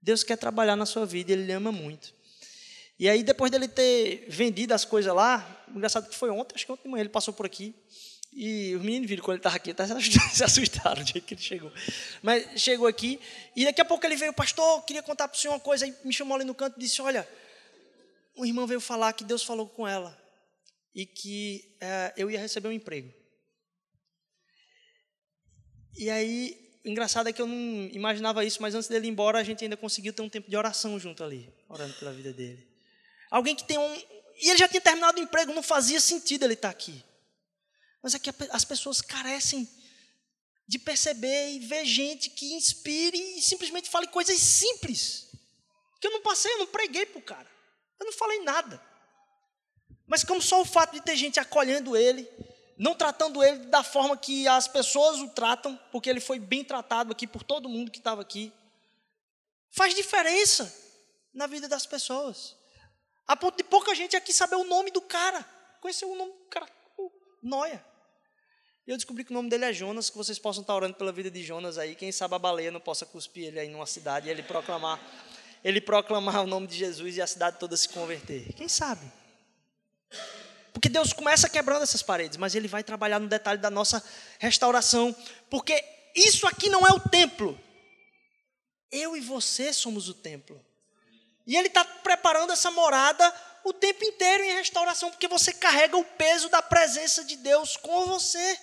Deus 0.00 0.22
quer 0.22 0.36
trabalhar 0.36 0.76
na 0.76 0.86
sua 0.86 1.04
vida, 1.04 1.32
Ele 1.32 1.44
lhe 1.44 1.52
ama 1.52 1.72
muito. 1.72 2.14
E 2.98 3.08
aí, 3.08 3.22
depois 3.22 3.50
dele 3.50 3.68
ter 3.68 4.26
vendido 4.28 4.74
as 4.74 4.84
coisas 4.84 5.14
lá, 5.14 5.64
engraçado 5.68 6.08
que 6.08 6.16
foi 6.16 6.30
ontem, 6.30 6.54
acho 6.56 6.66
que 6.66 6.72
ontem 6.72 6.82
de 6.84 6.88
manhã 6.88 7.02
ele 7.02 7.08
passou 7.08 7.32
por 7.32 7.46
aqui. 7.46 7.74
E 8.32 8.74
os 8.74 8.82
meninos 8.82 9.08
viram 9.08 9.22
quando 9.22 9.36
ele 9.36 9.40
estava 9.40 9.56
aqui, 9.56 9.70
até 9.70 9.86
se 10.32 10.44
assustaram 10.44 11.02
do 11.02 11.08
jeito 11.08 11.24
que 11.24 11.34
ele 11.34 11.40
chegou. 11.40 11.72
Mas 12.22 12.60
chegou 12.60 12.86
aqui, 12.86 13.20
e 13.54 13.64
daqui 13.64 13.80
a 13.80 13.84
pouco 13.84 14.04
ele 14.04 14.16
veio, 14.16 14.32
pastor, 14.32 14.82
queria 14.84 15.02
contar 15.02 15.28
para 15.28 15.36
o 15.36 15.38
senhor 15.38 15.54
uma 15.54 15.60
coisa, 15.60 15.84
aí 15.84 15.94
me 16.04 16.12
chamou 16.12 16.34
ali 16.34 16.44
no 16.44 16.54
canto 16.54 16.76
e 16.76 16.80
disse: 16.80 17.00
Olha, 17.00 17.28
uma 18.36 18.46
irmã 18.46 18.66
veio 18.66 18.80
falar 18.80 19.12
que 19.12 19.24
Deus 19.24 19.42
falou 19.42 19.68
com 19.68 19.86
ela 19.86 20.16
e 20.94 21.06
que 21.06 21.76
é, 21.80 22.12
eu 22.16 22.30
ia 22.30 22.40
receber 22.40 22.68
um 22.68 22.72
emprego. 22.72 23.12
E 25.96 26.10
aí, 26.10 26.67
engraçado 26.88 27.28
é 27.28 27.32
que 27.32 27.40
eu 27.40 27.46
não 27.46 27.88
imaginava 27.92 28.44
isso, 28.44 28.60
mas 28.62 28.74
antes 28.74 28.88
dele 28.88 29.06
ir 29.06 29.10
embora, 29.10 29.38
a 29.38 29.44
gente 29.44 29.62
ainda 29.64 29.76
conseguiu 29.76 30.12
ter 30.12 30.22
um 30.22 30.28
tempo 30.28 30.50
de 30.50 30.56
oração 30.56 30.98
junto 30.98 31.22
ali, 31.22 31.52
orando 31.68 31.94
pela 31.94 32.12
vida 32.12 32.32
dele. 32.32 32.66
Alguém 33.30 33.54
que 33.54 33.64
tem 33.64 33.78
um. 33.78 33.94
E 34.40 34.50
ele 34.50 34.58
já 34.58 34.68
tinha 34.68 34.80
terminado 34.80 35.18
o 35.18 35.22
emprego, 35.22 35.52
não 35.52 35.62
fazia 35.62 36.00
sentido 36.00 36.44
ele 36.44 36.54
estar 36.54 36.70
aqui. 36.70 37.04
Mas 38.02 38.14
é 38.14 38.18
que 38.18 38.30
as 38.50 38.64
pessoas 38.64 39.00
carecem 39.00 39.68
de 40.66 40.78
perceber 40.78 41.52
e 41.52 41.60
ver 41.60 41.84
gente 41.84 42.30
que 42.30 42.52
inspire 42.54 43.18
e 43.36 43.42
simplesmente 43.42 43.88
fale 43.88 44.06
coisas 44.08 44.38
simples. 44.38 45.28
Que 46.00 46.06
eu 46.06 46.12
não 46.12 46.20
passei, 46.20 46.52
eu 46.52 46.58
não 46.58 46.66
preguei 46.66 47.06
para 47.06 47.18
o 47.18 47.22
cara. 47.22 47.50
Eu 47.98 48.06
não 48.06 48.12
falei 48.12 48.40
nada. 48.42 48.80
Mas 50.06 50.22
como 50.22 50.40
só 50.40 50.60
o 50.60 50.64
fato 50.64 50.92
de 50.92 51.00
ter 51.00 51.16
gente 51.16 51.40
acolhendo 51.40 51.96
ele, 51.96 52.28
não 52.78 52.94
tratando 52.94 53.42
ele 53.42 53.66
da 53.66 53.82
forma 53.82 54.16
que 54.16 54.46
as 54.46 54.68
pessoas 54.68 55.18
o 55.18 55.28
tratam, 55.28 55.78
porque 55.90 56.08
ele 56.08 56.20
foi 56.20 56.38
bem 56.38 56.62
tratado 56.62 57.10
aqui 57.10 57.26
por 57.26 57.42
todo 57.42 57.68
mundo 57.68 57.90
que 57.90 57.98
estava 57.98 58.22
aqui, 58.22 58.52
faz 59.70 59.94
diferença 59.94 60.72
na 61.34 61.46
vida 61.46 61.68
das 61.68 61.84
pessoas. 61.84 62.56
A 63.26 63.36
ponto 63.36 63.56
de 63.56 63.64
pouca 63.64 63.94
gente 63.94 64.16
aqui 64.16 64.32
saber 64.32 64.56
o 64.56 64.64
nome 64.64 64.90
do 64.90 65.02
cara. 65.02 65.44
Conheceu 65.80 66.10
o 66.10 66.16
nome 66.16 66.32
do 66.32 66.44
cara, 66.48 66.66
Noia. 67.42 67.84
E 68.86 68.90
eu 68.90 68.96
descobri 68.96 69.22
que 69.22 69.30
o 69.30 69.34
nome 69.34 69.50
dele 69.50 69.66
é 69.66 69.72
Jonas, 69.72 70.08
que 70.08 70.16
vocês 70.16 70.38
possam 70.38 70.62
estar 70.62 70.74
orando 70.74 70.94
pela 70.94 71.12
vida 71.12 71.30
de 71.30 71.42
Jonas 71.42 71.76
aí. 71.76 71.94
Quem 71.94 72.10
sabe 72.10 72.34
a 72.34 72.38
baleia 72.38 72.70
não 72.70 72.80
possa 72.80 73.04
cuspir 73.04 73.48
ele 73.48 73.60
aí 73.60 73.68
numa 73.68 73.84
cidade 73.84 74.28
e 74.28 74.30
ele 74.30 74.42
proclamar, 74.42 74.98
ele 75.62 75.80
proclamar 75.80 76.42
o 76.42 76.46
nome 76.46 76.66
de 76.66 76.76
Jesus 76.76 77.16
e 77.16 77.20
a 77.20 77.26
cidade 77.26 77.58
toda 77.58 77.76
se 77.76 77.88
converter. 77.90 78.50
Quem 78.54 78.66
sabe? 78.66 79.04
Porque 80.72 80.88
Deus 80.88 81.12
começa 81.12 81.48
quebrando 81.48 81.82
essas 81.82 82.02
paredes, 82.02 82.36
mas 82.36 82.54
Ele 82.54 82.68
vai 82.68 82.82
trabalhar 82.82 83.18
no 83.18 83.28
detalhe 83.28 83.60
da 83.60 83.70
nossa 83.70 84.02
restauração. 84.38 85.14
Porque 85.50 85.84
isso 86.14 86.46
aqui 86.46 86.68
não 86.68 86.86
é 86.86 86.90
o 86.90 87.00
templo. 87.00 87.58
Eu 88.90 89.16
e 89.16 89.20
você 89.20 89.72
somos 89.72 90.08
o 90.08 90.14
templo. 90.14 90.64
E 91.46 91.56
Ele 91.56 91.68
está 91.68 91.84
preparando 91.84 92.52
essa 92.52 92.70
morada 92.70 93.34
o 93.64 93.72
tempo 93.72 94.04
inteiro 94.04 94.42
em 94.44 94.54
restauração, 94.54 95.10
porque 95.10 95.28
você 95.28 95.52
carrega 95.52 95.96
o 95.96 96.04
peso 96.04 96.48
da 96.48 96.62
presença 96.62 97.24
de 97.24 97.36
Deus 97.36 97.76
com 97.76 98.06
você. 98.06 98.58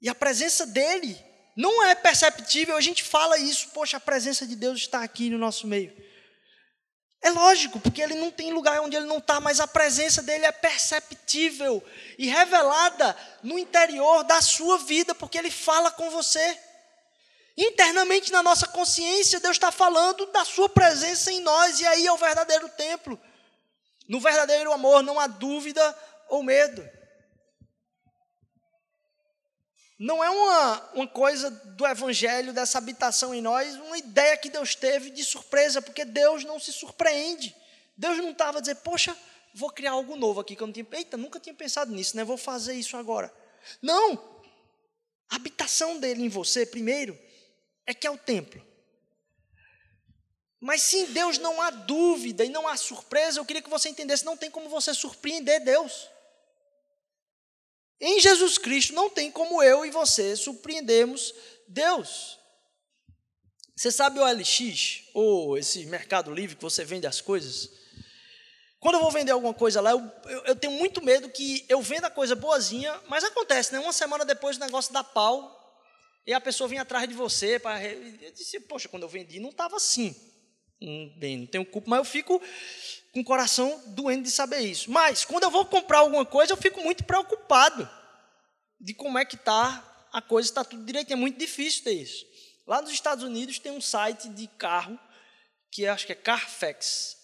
E 0.00 0.08
a 0.08 0.14
presença 0.14 0.66
dele 0.66 1.18
não 1.56 1.84
é 1.84 1.94
perceptível, 1.94 2.76
a 2.76 2.80
gente 2.80 3.02
fala 3.02 3.38
isso, 3.38 3.68
poxa, 3.70 3.96
a 3.96 4.00
presença 4.00 4.46
de 4.46 4.56
Deus 4.56 4.80
está 4.80 5.02
aqui 5.02 5.30
no 5.30 5.38
nosso 5.38 5.66
meio. 5.66 5.94
É 7.24 7.30
lógico, 7.30 7.80
porque 7.80 8.02
ele 8.02 8.16
não 8.16 8.30
tem 8.30 8.52
lugar 8.52 8.82
onde 8.82 8.94
ele 8.94 9.06
não 9.06 9.16
está, 9.16 9.40
mas 9.40 9.58
a 9.58 9.66
presença 9.66 10.22
dele 10.22 10.44
é 10.44 10.52
perceptível 10.52 11.82
e 12.18 12.26
revelada 12.28 13.16
no 13.42 13.58
interior 13.58 14.22
da 14.24 14.42
sua 14.42 14.76
vida, 14.76 15.14
porque 15.14 15.38
ele 15.38 15.50
fala 15.50 15.90
com 15.90 16.10
você. 16.10 16.60
Internamente 17.56 18.30
na 18.30 18.42
nossa 18.42 18.68
consciência, 18.68 19.40
Deus 19.40 19.56
está 19.56 19.72
falando 19.72 20.26
da 20.26 20.44
sua 20.44 20.68
presença 20.68 21.32
em 21.32 21.40
nós, 21.40 21.80
e 21.80 21.86
aí 21.86 22.06
é 22.06 22.12
o 22.12 22.18
verdadeiro 22.18 22.68
templo. 22.68 23.18
No 24.06 24.20
verdadeiro 24.20 24.70
amor 24.70 25.02
não 25.02 25.18
há 25.18 25.26
dúvida 25.26 25.98
ou 26.28 26.42
medo. 26.42 26.86
Não 30.04 30.22
é 30.22 30.28
uma, 30.28 30.90
uma 30.92 31.08
coisa 31.08 31.50
do 31.50 31.86
evangelho, 31.86 32.52
dessa 32.52 32.76
habitação 32.76 33.34
em 33.34 33.40
nós, 33.40 33.74
uma 33.76 33.96
ideia 33.96 34.36
que 34.36 34.50
Deus 34.50 34.74
teve 34.74 35.08
de 35.08 35.24
surpresa, 35.24 35.80
porque 35.80 36.04
Deus 36.04 36.44
não 36.44 36.60
se 36.60 36.74
surpreende. 36.74 37.56
Deus 37.96 38.18
não 38.18 38.32
estava 38.32 38.58
a 38.58 38.60
dizer, 38.60 38.74
poxa, 38.74 39.16
vou 39.54 39.70
criar 39.70 39.92
algo 39.92 40.14
novo 40.14 40.40
aqui 40.40 40.54
que 40.54 40.62
eu 40.62 40.66
não 40.66 40.74
tinha. 40.74 40.86
Eita, 40.92 41.16
nunca 41.16 41.40
tinha 41.40 41.54
pensado 41.54 41.90
nisso, 41.90 42.18
né? 42.18 42.22
Vou 42.22 42.36
fazer 42.36 42.74
isso 42.74 42.98
agora. 42.98 43.32
Não! 43.80 44.22
A 45.30 45.36
habitação 45.36 45.98
dele 45.98 46.22
em 46.22 46.28
você, 46.28 46.66
primeiro, 46.66 47.18
é 47.86 47.94
que 47.94 48.06
é 48.06 48.10
o 48.10 48.18
templo. 48.18 48.62
Mas 50.60 50.82
se 50.82 50.98
em 50.98 51.06
Deus 51.14 51.38
não 51.38 51.62
há 51.62 51.70
dúvida 51.70 52.44
e 52.44 52.50
não 52.50 52.68
há 52.68 52.76
surpresa, 52.76 53.40
eu 53.40 53.44
queria 53.46 53.62
que 53.62 53.70
você 53.70 53.88
entendesse: 53.88 54.22
não 54.22 54.36
tem 54.36 54.50
como 54.50 54.68
você 54.68 54.92
surpreender 54.92 55.64
Deus. 55.64 56.10
Em 58.06 58.20
Jesus 58.20 58.58
Cristo 58.58 58.92
não 58.92 59.08
tem 59.08 59.30
como 59.30 59.62
eu 59.62 59.86
e 59.86 59.90
você 59.90 60.36
surpreendermos 60.36 61.34
Deus. 61.66 62.38
Você 63.74 63.90
sabe 63.90 64.20
o 64.20 64.30
LX, 64.30 65.04
ou 65.14 65.56
esse 65.56 65.86
mercado 65.86 66.30
livre 66.30 66.54
que 66.54 66.62
você 66.62 66.84
vende 66.84 67.06
as 67.06 67.22
coisas? 67.22 67.70
Quando 68.78 68.96
eu 68.96 69.00
vou 69.00 69.10
vender 69.10 69.32
alguma 69.32 69.54
coisa 69.54 69.80
lá, 69.80 69.92
eu, 69.92 70.12
eu, 70.26 70.44
eu 70.48 70.54
tenho 70.54 70.74
muito 70.74 71.02
medo 71.02 71.30
que 71.30 71.64
eu 71.66 71.80
venda 71.80 72.08
a 72.08 72.10
coisa 72.10 72.36
boazinha, 72.36 72.94
mas 73.08 73.24
acontece, 73.24 73.72
né? 73.72 73.78
Uma 73.78 73.90
semana 73.90 74.22
depois 74.22 74.58
o 74.58 74.60
negócio 74.60 74.92
dá 74.92 75.02
pau 75.02 75.82
e 76.26 76.34
a 76.34 76.40
pessoa 76.42 76.68
vem 76.68 76.78
atrás 76.78 77.08
de 77.08 77.14
você. 77.14 77.58
Para... 77.58 77.82
Eu 77.82 78.32
disse, 78.32 78.60
poxa, 78.60 78.86
quando 78.86 79.04
eu 79.04 79.08
vendi 79.08 79.40
não 79.40 79.48
estava 79.48 79.76
assim. 79.76 80.14
Bem, 81.16 81.38
não 81.38 81.46
tenho 81.46 81.64
culpa, 81.64 81.88
mas 81.90 81.98
eu 81.98 82.04
fico 82.04 82.40
com 83.12 83.20
o 83.20 83.24
coração 83.24 83.82
doendo 83.86 84.24
de 84.24 84.30
saber 84.30 84.60
isso. 84.60 84.90
Mas, 84.90 85.24
quando 85.24 85.44
eu 85.44 85.50
vou 85.50 85.64
comprar 85.64 86.00
alguma 86.00 86.26
coisa, 86.26 86.52
eu 86.52 86.56
fico 86.56 86.82
muito 86.82 87.04
preocupado 87.04 87.88
de 88.80 88.92
como 88.92 89.18
é 89.18 89.24
que 89.24 89.36
está 89.36 90.08
a 90.12 90.20
coisa, 90.20 90.48
está 90.48 90.64
tudo 90.64 90.84
direito. 90.84 91.12
É 91.12 91.16
muito 91.16 91.38
difícil 91.38 91.84
ter 91.84 91.92
isso. 91.92 92.26
Lá 92.66 92.82
nos 92.82 92.90
Estados 92.90 93.24
Unidos 93.24 93.58
tem 93.58 93.72
um 93.72 93.80
site 93.80 94.28
de 94.28 94.46
carro, 94.46 94.98
que 95.70 95.86
acho 95.86 96.06
que 96.06 96.12
é 96.12 96.16
Carfax, 96.16 97.16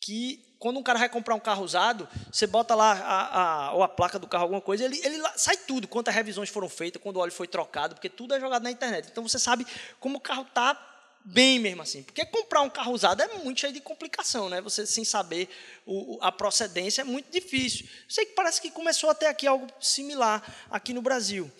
que 0.00 0.56
quando 0.58 0.78
um 0.78 0.82
cara 0.82 0.98
vai 0.98 1.08
comprar 1.08 1.34
um 1.34 1.40
carro 1.40 1.64
usado, 1.64 2.08
você 2.30 2.46
bota 2.46 2.74
lá 2.74 2.92
a, 2.92 3.40
a, 3.40 3.72
ou 3.72 3.82
a 3.82 3.88
placa 3.88 4.18
do 4.18 4.28
carro, 4.28 4.44
alguma 4.44 4.60
coisa, 4.60 4.84
ele, 4.84 5.00
ele 5.04 5.20
sai 5.34 5.56
tudo, 5.56 5.88
quantas 5.88 6.14
revisões 6.14 6.48
foram 6.48 6.68
feitas, 6.68 7.02
quando 7.02 7.16
o 7.16 7.20
óleo 7.20 7.32
foi 7.32 7.48
trocado, 7.48 7.94
porque 7.94 8.08
tudo 8.08 8.34
é 8.34 8.40
jogado 8.40 8.62
na 8.62 8.70
internet. 8.70 9.08
Então 9.10 9.26
você 9.26 9.38
sabe 9.38 9.66
como 9.98 10.18
o 10.18 10.20
carro 10.20 10.42
está 10.42 10.91
bem 11.24 11.58
mesmo 11.58 11.82
assim. 11.82 12.02
Porque 12.02 12.24
comprar 12.26 12.62
um 12.62 12.70
carro 12.70 12.92
usado 12.92 13.22
é 13.22 13.28
muito 13.38 13.60
cheio 13.60 13.72
de 13.72 13.80
complicação, 13.80 14.48
né? 14.48 14.60
Você 14.60 14.86
sem 14.86 15.04
saber 15.04 15.48
o, 15.86 16.18
a 16.20 16.32
procedência 16.32 17.02
é 17.02 17.04
muito 17.04 17.30
difícil. 17.30 17.88
Sei 18.08 18.26
que 18.26 18.32
parece 18.32 18.60
que 18.60 18.70
começou 18.70 19.10
até 19.10 19.28
aqui 19.28 19.46
algo 19.46 19.66
similar 19.80 20.42
aqui 20.70 20.92
no 20.92 21.02
Brasil. 21.02 21.50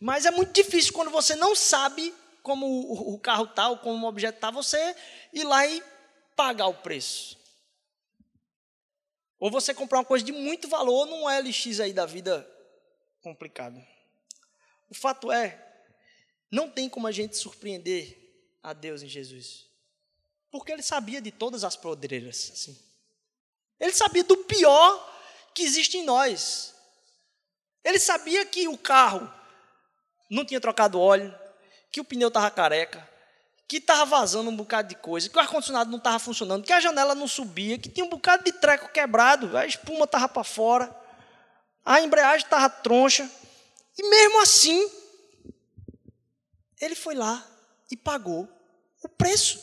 Mas 0.00 0.26
é 0.26 0.30
muito 0.30 0.52
difícil 0.52 0.92
quando 0.92 1.10
você 1.10 1.34
não 1.34 1.54
sabe 1.54 2.14
como 2.42 2.66
o, 3.12 3.18
carro 3.18 3.44
está 3.44 3.68
ou 3.68 3.76
como 3.76 4.06
o 4.06 4.08
objeto 4.08 4.36
está, 4.36 4.50
você 4.50 4.96
ir 5.34 5.44
lá 5.44 5.66
e 5.66 5.82
pagar 6.34 6.68
o 6.68 6.74
preço. 6.74 7.36
Ou 9.38 9.50
você 9.50 9.74
comprar 9.74 9.98
uma 9.98 10.04
coisa 10.04 10.24
de 10.24 10.32
muito 10.32 10.66
valor 10.68 11.06
num 11.06 11.26
LX 11.28 11.80
aí 11.80 11.92
da 11.92 12.06
vida 12.06 12.48
complicado. 13.20 13.78
O 14.88 14.94
fato 14.94 15.30
é, 15.30 15.62
não 16.50 16.70
tem 16.70 16.88
como 16.88 17.06
a 17.06 17.12
gente 17.12 17.36
surpreender 17.36 18.27
a 18.62 18.72
Deus 18.72 19.02
em 19.02 19.08
Jesus. 19.08 19.66
Porque 20.50 20.72
ele 20.72 20.82
sabia 20.82 21.20
de 21.20 21.30
todas 21.30 21.64
as 21.64 21.76
podreiras. 21.76 22.50
Assim. 22.52 22.78
Ele 23.78 23.92
sabia 23.92 24.24
do 24.24 24.36
pior 24.38 25.16
que 25.54 25.62
existe 25.62 25.98
em 25.98 26.04
nós. 26.04 26.74
Ele 27.84 27.98
sabia 27.98 28.44
que 28.44 28.68
o 28.68 28.76
carro 28.76 29.32
não 30.30 30.44
tinha 30.44 30.60
trocado 30.60 31.00
óleo, 31.00 31.34
que 31.90 32.00
o 32.00 32.04
pneu 32.04 32.28
estava 32.28 32.50
careca, 32.50 33.08
que 33.66 33.76
estava 33.76 34.04
vazando 34.04 34.50
um 34.50 34.56
bocado 34.56 34.88
de 34.88 34.94
coisa, 34.94 35.28
que 35.28 35.36
o 35.36 35.40
ar-condicionado 35.40 35.90
não 35.90 35.98
estava 35.98 36.18
funcionando, 36.18 36.64
que 36.64 36.72
a 36.72 36.80
janela 36.80 37.14
não 37.14 37.28
subia, 37.28 37.78
que 37.78 37.88
tinha 37.88 38.04
um 38.04 38.08
bocado 38.10 38.44
de 38.44 38.52
treco 38.52 38.88
quebrado, 38.90 39.56
a 39.56 39.66
espuma 39.66 40.04
estava 40.04 40.28
para 40.28 40.44
fora, 40.44 40.94
a 41.84 42.00
embreagem 42.00 42.44
estava 42.44 42.68
troncha. 42.68 43.30
E 43.96 44.08
mesmo 44.08 44.40
assim, 44.42 44.90
ele 46.80 46.94
foi 46.94 47.14
lá 47.14 47.46
e 47.90 47.96
pagou 47.96 48.48
o 49.02 49.08
preço 49.08 49.60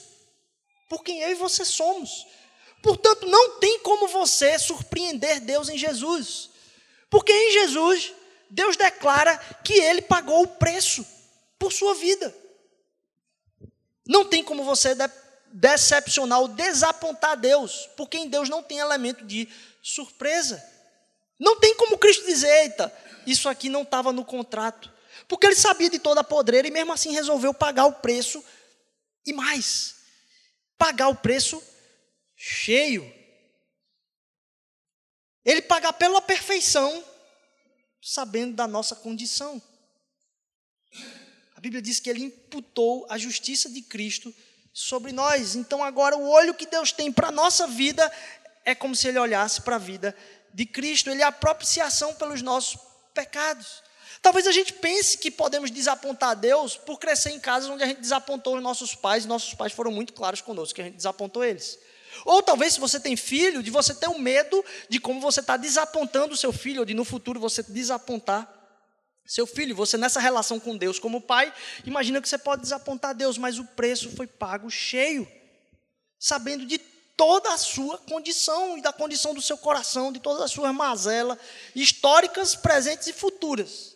por 0.89 1.03
quem 1.03 1.19
eu 1.19 1.32
e 1.32 1.36
você 1.36 1.65
somos. 1.65 2.26
Portanto, 2.82 3.26
não 3.26 3.59
tem 3.59 3.80
como 3.80 4.07
você 4.07 4.59
surpreender 4.59 5.41
Deus 5.41 5.69
em 5.69 5.78
Jesus. 5.78 6.49
Porque 7.09 7.32
em 7.32 7.51
Jesus, 7.53 8.13
Deus 8.49 8.78
declara 8.78 9.38
que 9.63 9.73
ele 9.73 10.01
pagou 10.01 10.43
o 10.43 10.47
preço 10.47 11.05
por 11.57 11.71
sua 11.71 11.95
vida. 11.95 12.36
Não 14.07 14.23
tem 14.26 14.43
como 14.43 14.63
você 14.63 14.93
de 14.93 15.09
decepcionar 15.51 16.41
ou 16.41 16.47
desapontar 16.47 17.38
Deus, 17.38 17.89
porque 17.97 18.17
em 18.17 18.30
Deus 18.30 18.49
não 18.49 18.61
tem 18.61 18.78
elemento 18.78 19.26
de 19.26 19.49
surpresa. 19.82 20.63
Não 21.39 21.59
tem 21.59 21.76
como 21.76 21.97
Cristo 21.97 22.26
dizer, 22.26 22.49
eita, 22.63 22.93
isso 23.26 23.49
aqui 23.49 23.67
não 23.67 23.82
estava 23.82 24.11
no 24.11 24.23
contrato. 24.23 24.93
Porque 25.28 25.47
ele 25.47 25.55
sabia 25.55 25.89
de 25.89 25.99
toda 25.99 26.21
a 26.21 26.23
podreira 26.23 26.67
e 26.67 26.71
mesmo 26.71 26.93
assim 26.93 27.11
resolveu 27.11 27.53
pagar 27.53 27.86
o 27.86 27.93
preço 27.93 28.43
e 29.26 29.34
mais, 29.34 29.95
pagar 30.78 31.07
o 31.07 31.15
preço 31.15 31.61
cheio. 32.36 33.11
Ele 35.43 35.61
pagar 35.61 35.93
pela 35.93 36.21
perfeição, 36.21 37.03
sabendo 38.01 38.55
da 38.55 38.67
nossa 38.67 38.95
condição. 38.95 39.61
A 41.55 41.61
Bíblia 41.61 41.82
diz 41.82 41.99
que 41.99 42.09
ele 42.09 42.23
imputou 42.23 43.05
a 43.09 43.17
justiça 43.17 43.69
de 43.69 43.82
Cristo 43.82 44.34
sobre 44.73 45.11
nós. 45.11 45.55
Então 45.55 45.84
agora 45.84 46.17
o 46.17 46.28
olho 46.28 46.53
que 46.53 46.65
Deus 46.65 46.91
tem 46.91 47.11
para 47.11 47.30
a 47.30 47.32
nossa 47.32 47.65
vida 47.65 48.11
é 48.63 48.76
como 48.76 48.95
se 48.95 49.07
ele 49.07 49.19
olhasse 49.19 49.61
para 49.61 49.76
a 49.76 49.80
vida 49.80 50.15
de 50.53 50.65
Cristo. 50.65 51.09
Ele 51.09 51.21
é 51.21 51.26
a 51.26 51.32
propiciação 51.32 52.13
pelos 52.15 52.41
nossos 52.41 52.80
pecados. 53.13 53.84
Talvez 54.22 54.47
a 54.47 54.51
gente 54.51 54.74
pense 54.74 55.18
que 55.18 55.30
podemos 55.30 55.70
desapontar 55.70 56.36
Deus 56.36 56.76
por 56.78 56.99
crescer 56.99 57.32
em 57.32 57.39
casas 57.39 57.70
onde 57.70 57.84
a 57.84 57.88
gente 57.88 58.01
desapontou 58.01 58.55
os 58.55 58.63
nossos 58.63 58.95
pais, 58.95 59.26
e 59.26 59.28
nossos 59.28 59.53
pais 59.53 59.74
foram 59.74 59.91
muito 59.91 60.13
claros 60.13 60.41
conosco 60.41 60.76
que 60.76 60.82
a 60.82 60.86
gente 60.86 60.95
desapontou 60.95 61.43
eles. 61.43 61.78
Ou 62.24 62.41
talvez, 62.41 62.74
se 62.74 62.80
você 62.80 62.99
tem 62.99 63.18
filho, 63.18 63.61
de 63.61 63.70
você 63.70 63.93
ter 63.93 64.07
o 64.07 64.13
um 64.13 64.20
medo 64.20 64.63
de 64.88 64.99
como 64.99 65.20
você 65.20 65.41
está 65.41 65.57
desapontando 65.57 66.34
o 66.34 66.38
seu 66.38 66.53
filho, 66.53 66.80
ou 66.80 66.86
de 66.86 66.93
no 66.93 67.03
futuro 67.03 67.39
você 67.39 67.61
desapontar 67.63 68.51
seu 69.26 69.45
filho. 69.45 69.76
Você, 69.76 69.97
nessa 69.97 70.20
relação 70.20 70.59
com 70.59 70.78
Deus 70.78 70.99
como 70.99 71.20
pai, 71.20 71.53
imagina 71.86 72.22
que 72.22 72.30
você 72.30 72.38
pode 72.38 72.61
desapontar 72.61 73.13
Deus, 73.13 73.38
mas 73.38 73.59
o 73.59 73.66
preço 73.66 74.09
foi 74.11 74.28
pago 74.28 74.70
cheio, 74.70 75.28
sabendo 76.20 76.66
de 76.66 76.78
toda 77.18 77.53
a 77.53 77.57
sua 77.57 77.97
condição 77.97 78.78
e 78.78 78.82
da 78.82 78.93
condição 78.93 79.34
do 79.34 79.41
seu 79.41 79.57
coração, 79.57 80.11
de 80.11 80.20
todas 80.20 80.41
as 80.41 80.51
suas 80.51 80.74
mazelas 80.74 81.38
históricas, 81.76 82.55
presentes 82.55 83.07
e 83.07 83.13
futuras 83.13 83.95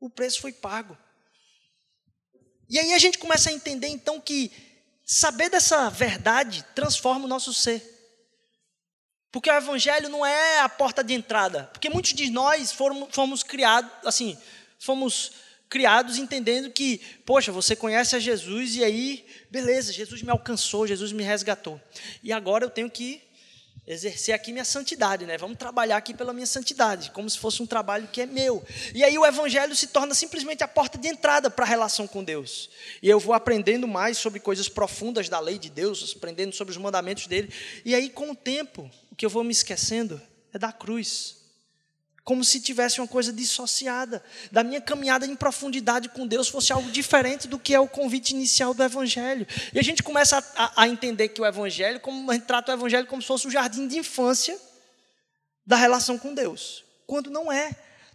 o 0.00 0.08
preço 0.08 0.40
foi 0.40 0.52
pago. 0.52 0.96
E 2.68 2.78
aí 2.78 2.94
a 2.94 2.98
gente 2.98 3.18
começa 3.18 3.50
a 3.50 3.52
entender 3.52 3.88
então 3.88 4.20
que 4.20 4.50
saber 5.04 5.50
dessa 5.50 5.90
verdade 5.90 6.64
transforma 6.74 7.26
o 7.26 7.28
nosso 7.28 7.52
ser. 7.52 7.98
Porque 9.30 9.50
o 9.50 9.54
evangelho 9.54 10.08
não 10.08 10.24
é 10.24 10.60
a 10.60 10.68
porta 10.68 11.04
de 11.04 11.12
entrada. 11.12 11.64
Porque 11.72 11.88
muitos 11.88 12.14
de 12.14 12.30
nós 12.30 12.72
foram, 12.72 13.08
fomos 13.12 13.42
criados, 13.42 13.90
assim, 14.04 14.36
fomos 14.78 15.32
criados 15.68 16.18
entendendo 16.18 16.70
que, 16.70 16.98
poxa, 17.24 17.52
você 17.52 17.76
conhece 17.76 18.16
a 18.16 18.18
Jesus 18.18 18.74
e 18.74 18.82
aí, 18.82 19.24
beleza, 19.50 19.92
Jesus 19.92 20.20
me 20.22 20.30
alcançou, 20.30 20.86
Jesus 20.86 21.12
me 21.12 21.22
resgatou. 21.22 21.80
E 22.24 22.32
agora 22.32 22.64
eu 22.64 22.70
tenho 22.70 22.90
que 22.90 23.22
exercer 23.92 24.32
aqui 24.32 24.52
minha 24.52 24.64
santidade, 24.64 25.26
né? 25.26 25.36
Vamos 25.36 25.58
trabalhar 25.58 25.96
aqui 25.96 26.14
pela 26.14 26.32
minha 26.32 26.46
santidade, 26.46 27.10
como 27.10 27.28
se 27.28 27.36
fosse 27.36 27.60
um 27.60 27.66
trabalho 27.66 28.06
que 28.06 28.20
é 28.20 28.26
meu. 28.26 28.64
E 28.94 29.02
aí 29.02 29.18
o 29.18 29.26
evangelho 29.26 29.74
se 29.74 29.88
torna 29.88 30.14
simplesmente 30.14 30.62
a 30.62 30.68
porta 30.68 30.96
de 30.96 31.08
entrada 31.08 31.50
para 31.50 31.64
a 31.64 31.68
relação 31.68 32.06
com 32.06 32.22
Deus. 32.22 32.70
E 33.02 33.10
eu 33.10 33.18
vou 33.18 33.34
aprendendo 33.34 33.88
mais 33.88 34.16
sobre 34.16 34.38
coisas 34.38 34.68
profundas 34.68 35.28
da 35.28 35.40
lei 35.40 35.58
de 35.58 35.68
Deus, 35.68 36.14
aprendendo 36.16 36.54
sobre 36.54 36.70
os 36.70 36.78
mandamentos 36.78 37.26
dele. 37.26 37.52
E 37.84 37.92
aí 37.92 38.08
com 38.08 38.30
o 38.30 38.34
tempo, 38.34 38.88
o 39.10 39.16
que 39.16 39.26
eu 39.26 39.30
vou 39.30 39.42
me 39.42 39.50
esquecendo 39.50 40.20
é 40.52 40.58
da 40.58 40.72
cruz 40.72 41.39
como 42.24 42.44
se 42.44 42.60
tivesse 42.60 43.00
uma 43.00 43.08
coisa 43.08 43.32
dissociada 43.32 44.22
da 44.52 44.62
minha 44.62 44.80
caminhada 44.80 45.26
em 45.26 45.34
profundidade 45.34 46.08
com 46.10 46.26
Deus 46.26 46.48
fosse 46.48 46.72
algo 46.72 46.90
diferente 46.90 47.48
do 47.48 47.58
que 47.58 47.74
é 47.74 47.80
o 47.80 47.88
convite 47.88 48.34
inicial 48.34 48.74
do 48.74 48.82
Evangelho. 48.82 49.46
E 49.72 49.78
a 49.78 49.82
gente 49.82 50.02
começa 50.02 50.38
a, 50.54 50.82
a 50.82 50.88
entender 50.88 51.28
que 51.28 51.40
o 51.40 51.46
Evangelho, 51.46 52.00
como 52.00 52.30
a 52.30 52.34
gente 52.34 52.46
trata 52.46 52.72
o 52.72 52.74
Evangelho 52.74 53.06
como 53.06 53.22
se 53.22 53.28
fosse 53.28 53.46
o 53.46 53.50
jardim 53.50 53.88
de 53.88 53.98
infância 53.98 54.58
da 55.66 55.76
relação 55.76 56.18
com 56.18 56.34
Deus, 56.34 56.84
quando 57.06 57.30
não 57.30 57.50
é. 57.50 57.74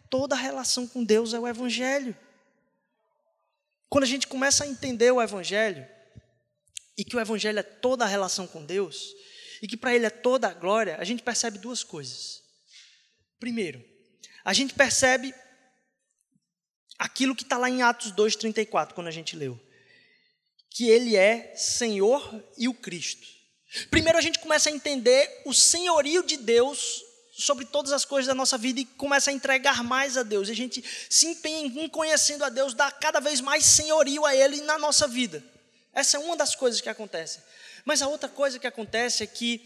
Toda 0.09 0.35
relação 0.35 0.87
com 0.87 1.03
Deus 1.03 1.33
é 1.33 1.39
o 1.39 1.47
Evangelho. 1.47 2.15
Quando 3.89 4.03
a 4.03 4.07
gente 4.07 4.27
começa 4.27 4.63
a 4.63 4.67
entender 4.67 5.11
o 5.11 5.21
Evangelho, 5.21 5.85
e 6.97 7.03
que 7.03 7.15
o 7.15 7.19
Evangelho 7.19 7.59
é 7.59 7.63
toda 7.63 8.05
a 8.05 8.07
relação 8.07 8.47
com 8.47 8.63
Deus, 8.63 9.13
e 9.61 9.67
que 9.67 9.75
para 9.75 9.95
Ele 9.95 10.05
é 10.05 10.09
toda 10.09 10.47
a 10.47 10.53
glória, 10.53 10.97
a 10.99 11.03
gente 11.03 11.23
percebe 11.23 11.57
duas 11.57 11.83
coisas. 11.83 12.43
Primeiro, 13.39 13.83
a 14.45 14.53
gente 14.53 14.75
percebe 14.75 15.33
aquilo 16.99 17.35
que 17.35 17.43
está 17.43 17.57
lá 17.57 17.67
em 17.67 17.81
Atos 17.81 18.11
2,34, 18.11 18.93
quando 18.93 19.07
a 19.07 19.11
gente 19.11 19.35
leu. 19.35 19.59
Que 20.69 20.87
ele 20.87 21.15
é 21.15 21.55
Senhor 21.55 22.43
e 22.55 22.67
o 22.67 22.73
Cristo. 22.73 23.25
Primeiro 23.89 24.19
a 24.19 24.21
gente 24.21 24.37
começa 24.37 24.69
a 24.69 24.71
entender 24.71 25.41
o 25.45 25.53
senhorio 25.53 26.23
de 26.23 26.37
Deus 26.37 27.03
sobre 27.37 27.65
todas 27.65 27.91
as 27.91 28.05
coisas 28.05 28.27
da 28.27 28.35
nossa 28.35 28.57
vida 28.57 28.79
e 28.79 28.85
começa 28.85 29.31
a 29.31 29.33
entregar 29.33 29.83
mais 29.83 30.15
a 30.15 30.23
Deus. 30.23 30.47
E 30.47 30.51
a 30.51 30.55
gente 30.55 30.83
se 31.09 31.25
empenha 31.25 31.65
em 31.65 31.89
conhecendo 31.89 32.45
a 32.45 32.49
Deus, 32.49 32.75
dá 32.75 32.91
cada 32.91 33.19
vez 33.19 33.41
mais 33.41 33.65
senhorio 33.65 34.25
a 34.25 34.35
Ele 34.35 34.61
na 34.61 34.77
nossa 34.77 35.07
vida. 35.07 35.43
Essa 35.91 36.17
é 36.17 36.19
uma 36.19 36.37
das 36.37 36.55
coisas 36.55 36.79
que 36.79 36.87
acontece. 36.87 37.39
Mas 37.83 38.01
a 38.01 38.07
outra 38.07 38.29
coisa 38.29 38.59
que 38.59 38.67
acontece 38.67 39.23
é 39.23 39.27
que 39.27 39.61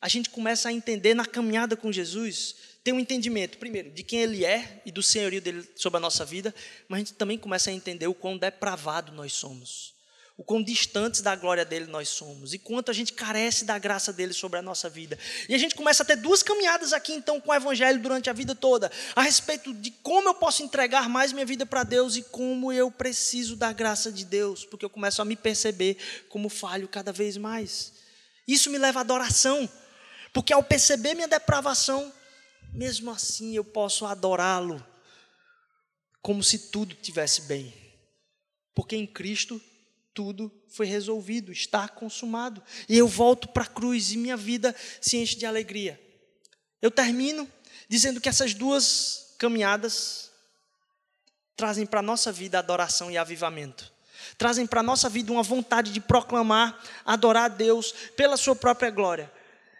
a 0.00 0.08
gente 0.08 0.30
começa 0.30 0.68
a 0.68 0.72
entender 0.72 1.14
na 1.14 1.26
caminhada 1.26 1.76
com 1.76 1.92
Jesus 1.92 2.71
tem 2.84 2.92
um 2.92 2.98
entendimento, 2.98 3.58
primeiro, 3.58 3.90
de 3.90 4.02
quem 4.02 4.20
Ele 4.20 4.44
é 4.44 4.82
e 4.84 4.90
do 4.90 5.02
senhorio 5.02 5.40
dele 5.40 5.68
sobre 5.76 5.98
a 5.98 6.00
nossa 6.00 6.24
vida, 6.24 6.52
mas 6.88 6.96
a 6.96 6.98
gente 7.00 7.14
também 7.14 7.38
começa 7.38 7.70
a 7.70 7.72
entender 7.72 8.08
o 8.08 8.14
quão 8.14 8.36
depravado 8.36 9.12
nós 9.12 9.32
somos, 9.32 9.94
o 10.36 10.42
quão 10.42 10.60
distantes 10.60 11.20
da 11.20 11.36
glória 11.36 11.64
dele 11.64 11.86
nós 11.86 12.08
somos, 12.08 12.52
e 12.52 12.58
quanto 12.58 12.90
a 12.90 12.94
gente 12.94 13.12
carece 13.12 13.64
da 13.64 13.78
graça 13.78 14.12
dele 14.12 14.32
sobre 14.32 14.58
a 14.58 14.62
nossa 14.62 14.90
vida. 14.90 15.16
E 15.48 15.54
a 15.54 15.58
gente 15.58 15.76
começa 15.76 16.02
a 16.02 16.06
ter 16.06 16.16
duas 16.16 16.42
caminhadas 16.42 16.92
aqui, 16.92 17.12
então, 17.12 17.40
com 17.40 17.52
o 17.52 17.54
Evangelho 17.54 18.00
durante 18.00 18.28
a 18.28 18.32
vida 18.32 18.52
toda, 18.52 18.90
a 19.14 19.22
respeito 19.22 19.72
de 19.74 19.92
como 20.02 20.30
eu 20.30 20.34
posso 20.34 20.64
entregar 20.64 21.08
mais 21.08 21.32
minha 21.32 21.46
vida 21.46 21.64
para 21.64 21.84
Deus 21.84 22.16
e 22.16 22.22
como 22.22 22.72
eu 22.72 22.90
preciso 22.90 23.54
da 23.54 23.72
graça 23.72 24.10
de 24.10 24.24
Deus, 24.24 24.64
porque 24.64 24.84
eu 24.84 24.90
começo 24.90 25.22
a 25.22 25.24
me 25.24 25.36
perceber 25.36 25.96
como 26.28 26.48
falho 26.48 26.88
cada 26.88 27.12
vez 27.12 27.36
mais. 27.36 27.92
Isso 28.48 28.70
me 28.70 28.78
leva 28.78 28.98
à 28.98 29.02
adoração, 29.02 29.70
porque 30.32 30.52
ao 30.52 30.64
perceber 30.64 31.14
minha 31.14 31.28
depravação, 31.28 32.12
mesmo 32.72 33.10
assim 33.10 33.54
eu 33.54 33.64
posso 33.64 34.06
adorá-lo 34.06 34.84
como 36.20 36.42
se 36.42 36.70
tudo 36.70 36.94
tivesse 36.94 37.42
bem. 37.42 37.74
Porque 38.74 38.96
em 38.96 39.06
Cristo 39.06 39.60
tudo 40.14 40.50
foi 40.68 40.86
resolvido, 40.86 41.52
está 41.52 41.88
consumado. 41.88 42.62
E 42.88 42.96
eu 42.96 43.08
volto 43.08 43.48
para 43.48 43.64
a 43.64 43.68
cruz 43.68 44.12
e 44.12 44.16
minha 44.16 44.36
vida 44.36 44.74
se 45.00 45.16
enche 45.16 45.36
de 45.36 45.44
alegria. 45.44 46.00
Eu 46.80 46.90
termino 46.90 47.48
dizendo 47.88 48.20
que 48.20 48.28
essas 48.28 48.54
duas 48.54 49.34
caminhadas 49.38 50.30
trazem 51.56 51.84
para 51.84 52.00
a 52.00 52.02
nossa 52.02 52.32
vida 52.32 52.58
adoração 52.58 53.10
e 53.10 53.18
avivamento. 53.18 53.92
Trazem 54.38 54.66
para 54.66 54.80
a 54.80 54.84
nossa 54.84 55.08
vida 55.08 55.32
uma 55.32 55.42
vontade 55.42 55.92
de 55.92 56.00
proclamar, 56.00 56.80
adorar 57.04 57.44
a 57.44 57.48
Deus 57.48 57.92
pela 58.16 58.36
sua 58.36 58.56
própria 58.56 58.90
glória. 58.90 59.30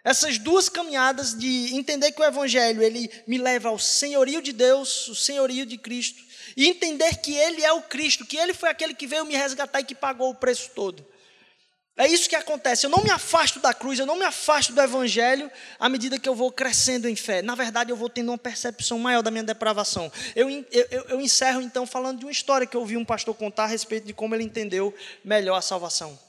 Essas 0.03 0.37
duas 0.37 0.67
caminhadas 0.67 1.33
de 1.33 1.73
entender 1.73 2.11
que 2.11 2.21
o 2.21 2.25
evangelho 2.25 2.83
ele 2.83 3.09
me 3.25 3.37
leva 3.37 3.69
ao 3.69 3.79
senhorio 3.79 4.41
de 4.41 4.51
Deus, 4.51 5.07
o 5.07 5.15
senhorio 5.15 5.65
de 5.65 5.77
Cristo, 5.77 6.21
e 6.57 6.67
entender 6.67 7.17
que 7.17 7.33
ele 7.33 7.63
é 7.63 7.71
o 7.71 7.81
Cristo, 7.81 8.25
que 8.25 8.37
ele 8.37 8.53
foi 8.53 8.69
aquele 8.69 8.93
que 8.93 9.07
veio 9.07 9.25
me 9.25 9.35
resgatar 9.35 9.79
e 9.79 9.85
que 9.85 9.95
pagou 9.95 10.29
o 10.29 10.35
preço 10.35 10.71
todo. 10.75 11.05
É 11.95 12.07
isso 12.07 12.27
que 12.27 12.35
acontece. 12.35 12.85
Eu 12.85 12.89
não 12.89 13.03
me 13.03 13.11
afasto 13.11 13.59
da 13.59 13.71
cruz, 13.71 13.99
eu 13.99 14.05
não 14.05 14.17
me 14.17 14.25
afasto 14.25 14.73
do 14.73 14.81
evangelho 14.81 15.49
à 15.79 15.87
medida 15.87 16.17
que 16.17 16.27
eu 16.27 16.33
vou 16.33 16.51
crescendo 16.51 17.07
em 17.07 17.15
fé. 17.15 17.43
Na 17.43 17.53
verdade, 17.53 17.91
eu 17.91 17.95
vou 17.95 18.09
tendo 18.09 18.31
uma 18.31 18.37
percepção 18.37 18.97
maior 18.97 19.21
da 19.21 19.29
minha 19.29 19.43
depravação. 19.43 20.11
Eu, 20.35 20.49
eu, 20.49 21.05
eu 21.09 21.21
encerro 21.21 21.61
então 21.61 21.85
falando 21.85 22.19
de 22.19 22.25
uma 22.25 22.31
história 22.31 22.65
que 22.65 22.75
eu 22.75 22.81
ouvi 22.81 22.97
um 22.97 23.05
pastor 23.05 23.35
contar 23.35 23.65
a 23.65 23.67
respeito 23.67 24.07
de 24.07 24.13
como 24.13 24.33
ele 24.33 24.43
entendeu 24.43 24.93
melhor 25.23 25.55
a 25.55 25.61
salvação. 25.61 26.19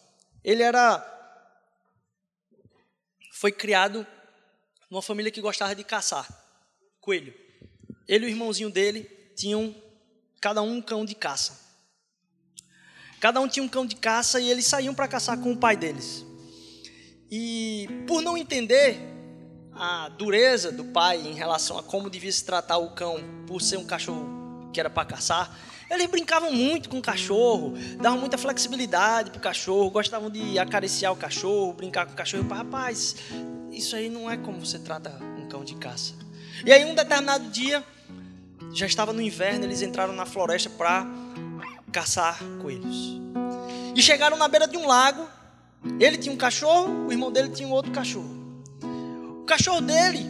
Ele 0.45 0.63
era 0.63 0.99
foi 3.45 3.53
criado 3.53 4.07
numa 4.91 5.03
família 5.03 5.31
que 5.31 5.39
gostava 5.39 5.75
de 5.75 5.85
caçar 5.85 6.27
coelho. 6.99 7.35
Ele 8.09 8.25
e 8.25 8.29
o 8.29 8.31
irmãozinho 8.31 8.71
dele 8.71 9.03
tinham 9.37 9.77
cada 10.41 10.63
um 10.63 10.77
um 10.77 10.81
cão 10.81 11.05
de 11.05 11.15
caça. 11.15 11.61
Cada 13.21 13.43
um 13.43 13.47
tinha 13.47 13.63
um 13.63 13.69
cão 13.69 13.85
de 13.85 13.97
caça 13.97 14.41
e 14.41 14.51
eles 14.51 14.67
saíam 14.67 14.95
para 14.95 15.07
caçar 15.07 15.39
com 15.39 15.53
o 15.53 15.59
pai 15.59 15.77
deles. 15.77 16.25
E 17.31 17.87
por 18.07 18.23
não 18.23 18.35
entender 18.35 18.99
a 19.75 20.09
dureza 20.09 20.73
do 20.73 20.87
pai 20.87 21.19
em 21.19 21.35
relação 21.35 21.77
a 21.77 21.83
como 21.83 22.09
devia 22.09 22.33
se 22.33 22.47
tratar 22.47 22.79
o 22.79 22.95
cão 22.95 23.19
por 23.47 23.61
ser 23.61 23.77
um 23.77 23.85
cachorro 23.85 24.71
que 24.73 24.81
era 24.81 24.89
para 24.89 25.05
caçar, 25.07 25.55
eles 25.95 26.07
brincavam 26.07 26.53
muito 26.53 26.89
com 26.89 26.99
o 26.99 27.03
cachorro, 27.03 27.75
davam 28.01 28.19
muita 28.19 28.37
flexibilidade 28.37 29.31
para 29.31 29.39
o 29.39 29.43
cachorro, 29.43 29.91
gostavam 29.91 30.31
de 30.31 30.59
acariciar 30.59 31.13
o 31.13 31.17
cachorro, 31.17 31.73
brincar 31.73 32.07
com 32.07 32.13
o 32.13 32.17
cachorro. 32.17 32.45
Eu, 32.49 32.55
rapaz, 32.55 33.17
isso 33.71 33.97
aí 33.97 34.09
não 34.09 34.31
é 34.31 34.37
como 34.37 34.65
você 34.65 34.79
trata 34.79 35.19
um 35.39 35.49
cão 35.49 35.65
de 35.65 35.75
caça. 35.77 36.15
E 36.65 36.73
aí, 36.73 36.85
um 36.85 36.95
determinado 36.95 37.49
dia, 37.51 37.85
já 38.73 38.87
estava 38.87 39.13
no 39.13 39.21
inverno, 39.21 39.65
eles 39.65 39.83
entraram 39.83 40.13
na 40.13 40.27
floresta 40.27 40.71
para 40.71 41.07
caçar 41.93 42.39
coelhos. 42.61 43.21
E 43.95 44.03
chegaram 44.03 44.37
na 44.37 44.49
beira 44.49 44.67
de 44.67 44.77
um 44.77 44.87
lago. 44.87 45.29
Ele 46.01 46.17
tinha 46.17 46.35
um 46.35 46.39
cachorro, 46.39 47.07
o 47.07 47.13
irmão 47.13 47.31
dele 47.31 47.51
tinha 47.51 47.69
um 47.69 47.73
outro 47.73 47.93
cachorro. 47.93 48.35
O 49.43 49.45
cachorro 49.45 49.81
dele 49.81 50.27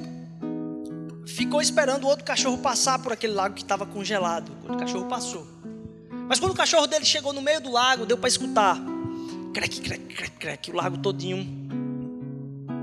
ficou 1.26 1.62
esperando 1.62 2.04
o 2.04 2.08
outro 2.08 2.24
cachorro 2.24 2.58
passar 2.58 2.98
por 2.98 3.12
aquele 3.12 3.32
lago 3.32 3.54
que 3.54 3.62
estava 3.62 3.86
congelado. 3.86 4.50
O 4.68 4.76
cachorro 4.76 5.06
passou. 5.06 5.53
Mas 6.28 6.40
quando 6.40 6.52
o 6.52 6.54
cachorro 6.54 6.86
dele 6.86 7.04
chegou 7.04 7.32
no 7.32 7.42
meio 7.42 7.60
do 7.60 7.70
lago, 7.70 8.06
deu 8.06 8.16
para 8.16 8.28
escutar. 8.28 8.78
Crec, 9.52 9.80
crec, 9.80 10.02
crec, 10.14 10.30
crec. 10.38 10.70
O 10.70 10.76
lago 10.76 10.98
todinho 10.98 11.64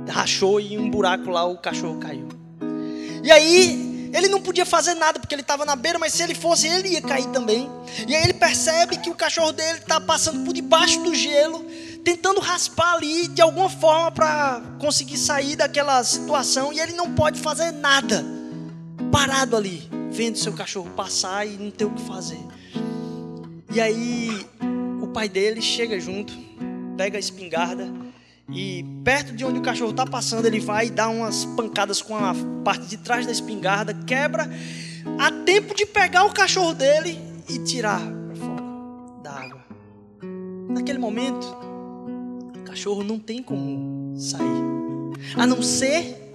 rachou 0.08 0.60
e 0.60 0.78
um 0.78 0.90
buraco 0.90 1.30
lá 1.30 1.46
o 1.46 1.58
cachorro 1.58 1.98
caiu. 2.00 2.28
E 3.24 3.32
aí 3.32 4.10
ele 4.14 4.28
não 4.28 4.42
podia 4.42 4.66
fazer 4.66 4.94
nada 4.94 5.20
porque 5.20 5.34
ele 5.34 5.42
estava 5.42 5.66
na 5.66 5.76
beira, 5.76 5.98
mas 5.98 6.14
se 6.14 6.24
ele 6.24 6.36
fosse 6.36 6.68
ele 6.68 6.90
ia 6.90 7.02
cair 7.02 7.28
também. 7.28 7.70
E 8.08 8.16
aí 8.16 8.24
ele 8.24 8.34
percebe 8.34 8.98
que 8.98 9.10
o 9.10 9.16
cachorro 9.16 9.52
dele 9.52 9.80
está 9.80 10.02
passando 10.02 10.44
por 10.44 10.54
debaixo 10.54 11.02
do 11.02 11.16
gelo, 11.16 11.66
tentando 12.04 12.40
raspar 12.40 12.96
ali 12.96 13.28
de 13.30 13.42
alguma 13.42 13.70
forma 13.70 14.12
para 14.12 14.62
conseguir 14.80 15.18
sair 15.18 15.56
daquela 15.56 16.04
situação 16.04 16.74
e 16.74 16.80
ele 16.80 16.94
não 16.94 17.14
pode 17.14 17.40
fazer 17.40 17.72
nada. 17.72 18.24
Parado 19.12 19.56
ali, 19.56 19.90
vendo 20.12 20.38
seu 20.38 20.54
cachorro 20.54 20.90
passar 20.92 21.46
e 21.46 21.52
não 21.52 21.72
ter 21.72 21.86
o 21.86 21.92
que 21.92 22.02
fazer. 22.04 22.40
E 23.74 23.80
aí 23.80 24.46
o 25.02 25.08
pai 25.08 25.30
dele 25.30 25.62
chega 25.62 26.00
junto, 26.00 26.34
pega 26.98 27.18
a 27.18 27.20
espingarda 27.20 27.90
e 28.50 28.84
perto 29.04 29.34
de 29.34 29.46
onde 29.46 29.60
o 29.60 29.62
cachorro 29.62 29.92
está 29.92 30.06
passando, 30.06 30.46
ele 30.46 30.60
vai 30.60 30.90
dar 30.90 31.08
umas 31.08 31.46
pancadas 31.46 32.02
com 32.02 32.16
a 32.16 32.34
parte 32.66 32.86
de 32.86 32.98
trás 32.98 33.26
da 33.26 33.32
espingarda, 33.32 33.94
quebra, 33.94 34.50
a 35.18 35.32
tempo 35.32 35.74
de 35.74 35.86
pegar 35.86 36.26
o 36.26 36.34
cachorro 36.34 36.74
dele 36.74 37.18
e 37.48 37.60
tirar 37.60 38.02
para 38.02 38.36
fora 38.36 38.62
da 39.24 39.32
água. 39.32 39.62
Naquele 40.70 41.00
momento, 41.00 41.48
o 42.58 42.64
cachorro 42.66 43.04
não 43.04 43.18
tem 43.18 43.42
como 43.42 44.20
sair, 44.20 44.64
a 45.38 45.48
não 45.48 45.64
ser 45.64 46.32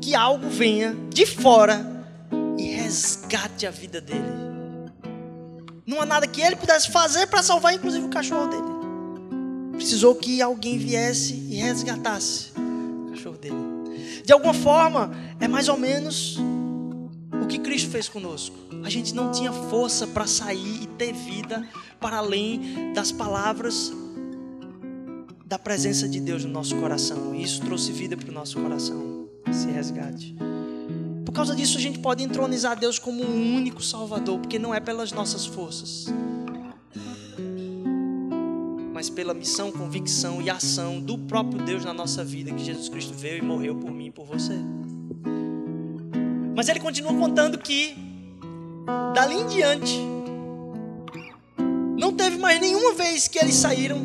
que 0.00 0.14
algo 0.14 0.48
venha 0.48 0.96
de 1.10 1.26
fora 1.26 2.06
e 2.58 2.70
resgate 2.70 3.66
a 3.66 3.70
vida 3.70 4.00
dele. 4.00 4.51
Não 5.86 6.00
há 6.00 6.06
nada 6.06 6.26
que 6.26 6.40
ele 6.40 6.56
pudesse 6.56 6.90
fazer 6.90 7.26
para 7.26 7.42
salvar, 7.42 7.74
inclusive, 7.74 8.04
o 8.04 8.10
cachorro 8.10 8.46
dele 8.46 8.82
precisou 9.82 10.14
que 10.14 10.40
alguém 10.40 10.78
viesse 10.78 11.34
e 11.50 11.56
resgatasse 11.56 12.52
o 12.56 13.10
cachorro 13.10 13.36
dele. 13.36 13.56
De 14.24 14.32
alguma 14.32 14.54
forma, 14.54 15.10
é 15.40 15.48
mais 15.48 15.68
ou 15.68 15.76
menos 15.76 16.38
o 17.42 17.46
que 17.48 17.58
Cristo 17.58 17.90
fez 17.90 18.08
conosco. 18.08 18.56
A 18.84 18.88
gente 18.88 19.12
não 19.12 19.32
tinha 19.32 19.52
força 19.52 20.06
para 20.06 20.24
sair 20.24 20.84
e 20.84 20.86
ter 20.86 21.12
vida 21.12 21.66
para 22.00 22.18
além 22.18 22.92
das 22.94 23.10
palavras 23.10 23.92
da 25.44 25.58
presença 25.58 26.08
de 26.08 26.20
Deus 26.20 26.44
no 26.44 26.52
nosso 26.52 26.76
coração. 26.76 27.34
E 27.34 27.42
isso 27.42 27.60
trouxe 27.62 27.90
vida 27.90 28.16
para 28.16 28.30
o 28.30 28.32
nosso 28.32 28.60
coração, 28.60 29.26
esse 29.50 29.66
resgate. 29.66 30.36
Por 31.24 31.32
causa 31.32 31.54
disso, 31.54 31.78
a 31.78 31.80
gente 31.80 31.98
pode 31.98 32.22
entronizar 32.22 32.78
Deus 32.78 32.98
como 32.98 33.24
um 33.24 33.56
único 33.56 33.82
Salvador, 33.82 34.38
porque 34.38 34.58
não 34.58 34.74
é 34.74 34.80
pelas 34.80 35.12
nossas 35.12 35.46
forças 35.46 36.06
mas 39.02 39.10
pela 39.10 39.34
missão, 39.34 39.72
convicção 39.72 40.40
e 40.40 40.48
ação 40.48 41.00
do 41.00 41.18
próprio 41.18 41.60
Deus 41.64 41.84
na 41.84 41.92
nossa 41.92 42.22
vida, 42.22 42.52
que 42.52 42.62
Jesus 42.62 42.88
Cristo 42.88 43.12
veio 43.12 43.38
e 43.38 43.42
morreu 43.42 43.74
por 43.74 43.90
mim 43.90 44.06
e 44.06 44.10
por 44.12 44.24
você. 44.24 44.54
Mas 46.54 46.68
ele 46.68 46.78
continua 46.78 47.12
contando 47.12 47.58
que, 47.58 47.96
dali 49.12 49.40
em 49.40 49.46
diante, 49.48 49.98
não 51.98 52.12
teve 52.12 52.38
mais 52.38 52.60
nenhuma 52.60 52.92
vez 52.94 53.26
que 53.26 53.40
eles 53.40 53.56
saíram, 53.56 53.98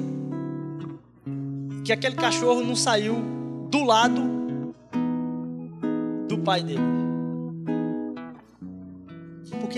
que 1.85 1.93
aquele 1.93 2.15
cachorro 2.15 2.63
não 2.63 2.75
saiu 2.75 3.17
do 3.69 3.83
lado 3.83 4.19
do 6.27 6.39
pai 6.39 6.63
dele. 6.63 7.06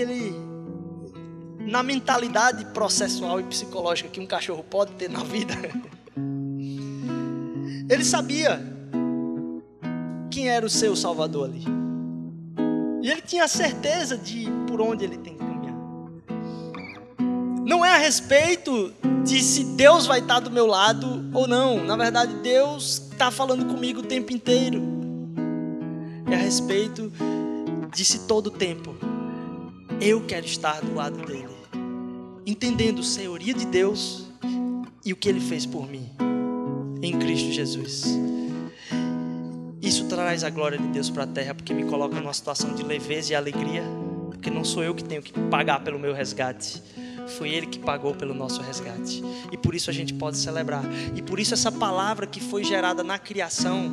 ele 0.00 0.34
na 1.58 1.82
mentalidade 1.82 2.64
processual 2.66 3.38
e 3.38 3.42
psicológica 3.44 4.08
que 4.08 4.18
um 4.18 4.26
cachorro 4.26 4.64
pode 4.64 4.92
ter 4.92 5.10
na 5.10 5.22
vida, 5.22 5.52
ele 7.88 8.04
sabia 8.04 8.60
quem 10.30 10.48
era 10.48 10.64
o 10.64 10.70
seu 10.70 10.96
salvador 10.96 11.50
ali. 11.50 11.64
E 13.02 13.10
ele 13.10 13.20
tinha 13.20 13.46
certeza 13.46 14.16
de 14.16 14.48
por 14.66 14.80
onde 14.80 15.04
ele 15.04 15.18
tem 15.18 15.34
que 15.34 15.40
caminhar. 15.40 15.76
Não 17.66 17.84
é 17.84 17.94
a 17.94 17.98
respeito 17.98 18.94
de 19.24 19.42
se 19.42 19.64
Deus 19.64 20.06
vai 20.06 20.20
estar 20.20 20.40
do 20.40 20.50
meu 20.50 20.64
lado 20.66 21.28
ou 21.34 21.46
não. 21.46 21.84
Na 21.84 21.96
verdade, 21.96 22.32
Deus 22.42 23.10
está 23.12 23.30
falando 23.30 23.66
comigo 23.66 24.00
o 24.00 24.04
tempo 24.04 24.32
inteiro. 24.32 24.82
É 26.30 26.36
a 26.36 26.38
respeito 26.38 27.12
de 27.94 28.02
se 28.04 28.20
todo 28.20 28.46
o 28.46 28.50
tempo 28.50 29.09
eu 30.00 30.24
quero 30.26 30.46
estar 30.46 30.80
do 30.80 30.94
lado 30.94 31.24
dele 31.26 31.60
entendendo 32.46 33.00
a 33.00 33.04
senhoria 33.04 33.54
de 33.54 33.66
Deus 33.66 34.26
e 35.04 35.12
o 35.12 35.16
que 35.16 35.28
ele 35.28 35.40
fez 35.40 35.64
por 35.66 35.88
mim 35.88 36.10
em 37.02 37.18
Cristo 37.18 37.52
Jesus. 37.52 38.04
Isso 39.80 40.06
traz 40.06 40.44
a 40.44 40.50
glória 40.50 40.78
de 40.78 40.86
Deus 40.88 41.08
para 41.08 41.24
a 41.24 41.26
terra, 41.26 41.54
porque 41.54 41.72
me 41.72 41.84
coloca 41.84 42.20
numa 42.20 42.32
situação 42.32 42.74
de 42.74 42.82
leveza 42.82 43.32
e 43.32 43.36
alegria, 43.36 43.82
porque 44.26 44.50
não 44.50 44.64
sou 44.64 44.82
eu 44.82 44.94
que 44.94 45.02
tenho 45.02 45.22
que 45.22 45.32
pagar 45.32 45.82
pelo 45.82 45.98
meu 45.98 46.12
resgate. 46.12 46.82
Foi 47.38 47.50
Ele 47.50 47.66
que 47.66 47.78
pagou 47.78 48.14
pelo 48.14 48.34
nosso 48.34 48.60
resgate. 48.60 49.22
E 49.52 49.56
por 49.56 49.74
isso 49.74 49.88
a 49.88 49.92
gente 49.92 50.12
pode 50.12 50.36
celebrar. 50.36 50.84
E 51.14 51.22
por 51.22 51.38
isso 51.38 51.54
essa 51.54 51.70
palavra 51.70 52.26
que 52.26 52.40
foi 52.40 52.64
gerada 52.64 53.02
na 53.02 53.18
criação, 53.18 53.90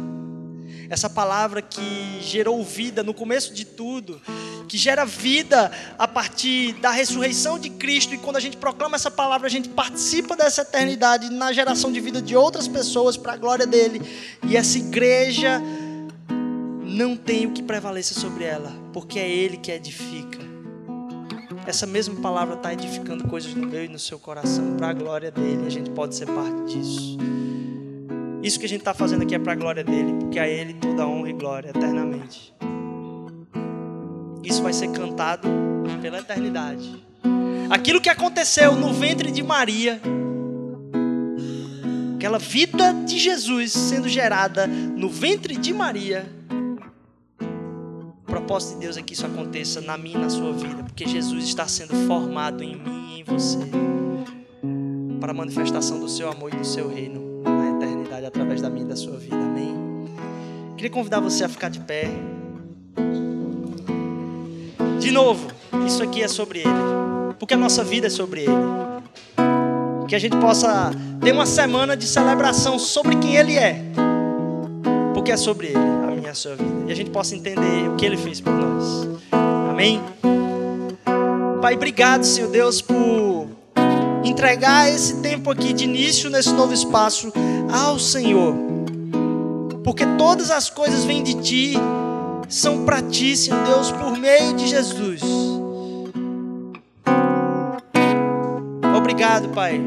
essa 0.89 1.09
palavra 1.09 1.61
que 1.61 2.19
gerou 2.21 2.63
vida 2.63 3.03
no 3.03 3.13
começo 3.13 3.53
de 3.53 3.65
tudo, 3.65 4.19
que 4.67 4.77
gera 4.77 5.05
vida 5.05 5.71
a 5.97 6.07
partir 6.07 6.73
da 6.73 6.91
ressurreição 6.91 7.57
de 7.57 7.69
Cristo, 7.69 8.13
e 8.13 8.17
quando 8.17 8.37
a 8.37 8.39
gente 8.39 8.57
proclama 8.57 8.95
essa 8.95 9.09
palavra, 9.09 9.47
a 9.47 9.49
gente 9.49 9.69
participa 9.69 10.35
dessa 10.35 10.61
eternidade 10.61 11.29
na 11.29 11.51
geração 11.53 11.91
de 11.91 11.99
vida 11.99 12.21
de 12.21 12.35
outras 12.35 12.67
pessoas 12.67 13.15
para 13.15 13.33
a 13.33 13.37
glória 13.37 13.65
dele. 13.65 14.01
E 14.47 14.57
essa 14.57 14.77
igreja 14.77 15.61
não 16.83 17.15
tem 17.15 17.45
o 17.45 17.51
que 17.51 17.63
prevaleça 17.63 18.13
sobre 18.13 18.43
ela, 18.43 18.71
porque 18.91 19.19
é 19.19 19.29
ele 19.29 19.57
que 19.57 19.71
edifica. 19.71 20.39
Essa 21.65 21.85
mesma 21.85 22.15
palavra 22.21 22.55
está 22.55 22.71
edificando 22.71 23.27
coisas 23.27 23.53
no 23.53 23.67
meu 23.67 23.83
e 23.83 23.87
no 23.89 23.99
seu 23.99 24.17
coração 24.17 24.77
para 24.77 24.89
a 24.89 24.93
glória 24.93 25.29
dele. 25.29 25.67
A 25.67 25.69
gente 25.69 25.89
pode 25.89 26.15
ser 26.15 26.25
parte 26.25 26.73
disso. 26.73 27.17
Isso 28.41 28.57
que 28.57 28.65
a 28.65 28.69
gente 28.69 28.79
está 28.79 28.93
fazendo 28.93 29.23
aqui 29.23 29.35
é 29.35 29.39
para 29.39 29.51
a 29.51 29.55
glória 29.55 29.83
dele, 29.83 30.13
porque 30.19 30.39
a 30.39 30.47
ele 30.47 30.75
toda 30.75 31.05
honra 31.05 31.29
e 31.29 31.33
glória 31.33 31.69
eternamente. 31.69 32.53
Isso 34.47 34.63
vai 34.63 34.71
ser 34.71 34.87
cantado 34.91 35.47
pela 36.01 36.19
eternidade. 36.19 37.03
Aquilo 37.69 37.99
que 37.99 38.09
aconteceu 38.09 38.75
no 38.75 38.93
ventre 38.93 39.29
de 39.29 39.43
Maria, 39.43 39.99
aquela 42.15 42.39
vida 42.39 42.93
de 43.05 43.19
Jesus 43.19 43.73
sendo 43.73 44.07
gerada 44.07 44.65
no 44.65 45.09
ventre 45.09 45.57
de 45.57 45.73
Maria, 45.73 46.25
o 47.39 48.25
propósito 48.25 48.75
de 48.75 48.79
Deus 48.85 48.95
é 48.95 49.01
que 49.01 49.13
isso 49.13 49.25
aconteça 49.25 49.81
na 49.81 49.97
minha 49.97 50.17
e 50.17 50.21
na 50.21 50.29
sua 50.29 50.53
vida, 50.53 50.83
porque 50.83 51.05
Jesus 51.05 51.43
está 51.43 51.67
sendo 51.67 51.93
formado 52.07 52.63
em 52.63 52.75
mim 52.75 53.15
e 53.15 53.19
em 53.19 53.23
você, 53.25 53.59
para 55.19 55.31
a 55.31 55.35
manifestação 55.35 55.99
do 55.99 56.07
seu 56.07 56.31
amor 56.31 56.53
e 56.53 56.57
do 56.57 56.65
seu 56.65 56.87
reino 56.87 57.27
através 58.57 58.61
da 58.61 58.69
minha 58.69 58.85
e 58.85 58.87
da 58.87 58.95
sua 58.95 59.17
vida. 59.17 59.35
Amém? 59.35 59.75
Queria 60.75 60.89
convidar 60.89 61.19
você 61.19 61.43
a 61.43 61.49
ficar 61.49 61.69
de 61.69 61.79
pé. 61.79 62.09
De 65.07 65.13
novo, 65.13 65.47
isso 65.85 66.03
aqui 66.03 66.21
é 66.21 66.27
sobre 66.27 66.59
Ele. 66.59 67.33
Porque 67.39 67.53
a 67.53 67.57
nossa 67.57 67.81
vida 67.81 68.07
é 68.07 68.09
sobre 68.09 68.41
Ele. 68.41 68.51
Que 70.05 70.13
a 70.13 70.19
gente 70.19 70.35
possa 70.35 70.91
ter 71.21 71.31
uma 71.31 71.45
semana 71.45 71.95
de 71.95 72.05
celebração 72.05 72.77
sobre 72.77 73.15
quem 73.15 73.37
Ele 73.37 73.55
é. 73.55 73.85
Porque 75.13 75.31
é 75.31 75.37
sobre 75.37 75.67
Ele, 75.67 75.77
a 75.77 76.11
minha 76.11 76.27
e 76.27 76.29
a 76.29 76.33
sua 76.35 76.57
vida. 76.57 76.89
E 76.89 76.91
a 76.91 76.95
gente 76.95 77.09
possa 77.09 77.37
entender 77.37 77.89
o 77.89 77.95
que 77.95 78.05
Ele 78.05 78.17
fez 78.17 78.41
por 78.41 78.51
nós. 78.51 79.07
Amém? 79.71 80.01
Pai, 81.61 81.75
obrigado, 81.75 82.25
Senhor 82.25 82.51
Deus, 82.51 82.81
por 82.81 83.47
entregar 84.25 84.89
esse 84.89 85.21
tempo 85.21 85.49
aqui 85.49 85.71
de 85.71 85.85
início 85.85 86.29
nesse 86.29 86.51
novo 86.51 86.73
espaço 86.73 87.31
ao 87.71 87.97
Senhor, 87.97 88.53
porque 89.85 90.05
todas 90.17 90.51
as 90.51 90.69
coisas 90.69 91.05
vêm 91.05 91.23
de 91.23 91.35
Ti, 91.35 91.75
são 92.47 92.85
para 92.85 93.01
Ti, 93.01 93.35
Senhor 93.35 93.63
Deus, 93.65 93.91
por 93.91 94.17
meio 94.17 94.55
de 94.55 94.67
Jesus. 94.67 95.21
Obrigado, 98.95 99.49
Pai, 99.49 99.81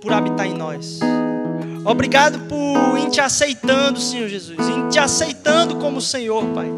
por 0.00 0.12
habitar 0.12 0.46
em 0.46 0.54
nós. 0.54 1.00
Obrigado 1.84 2.38
por 2.40 2.98
em 2.98 3.08
te 3.08 3.20
aceitando, 3.20 3.98
Senhor 3.98 4.28
Jesus, 4.28 4.68
em 4.68 4.88
te 4.88 4.98
aceitando 4.98 5.76
como 5.76 6.00
Senhor, 6.00 6.44
Pai. 6.54 6.68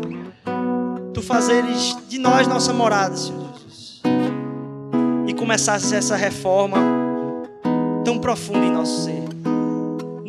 Tu 1.13 1.23
fazeres 1.23 1.97
de 2.09 2.19
nós 2.19 2.47
nossa 2.47 2.73
morada, 2.73 3.17
Senhor 3.17 3.53
Jesus. 3.55 4.01
E 5.27 5.35
começasse 5.35 5.95
essa 5.95 6.17
reforma 6.17 6.79
tão 8.05 8.19
profunda 8.19 8.65
em 8.65 8.71
nosso 8.71 9.05
ser. 9.05 9.32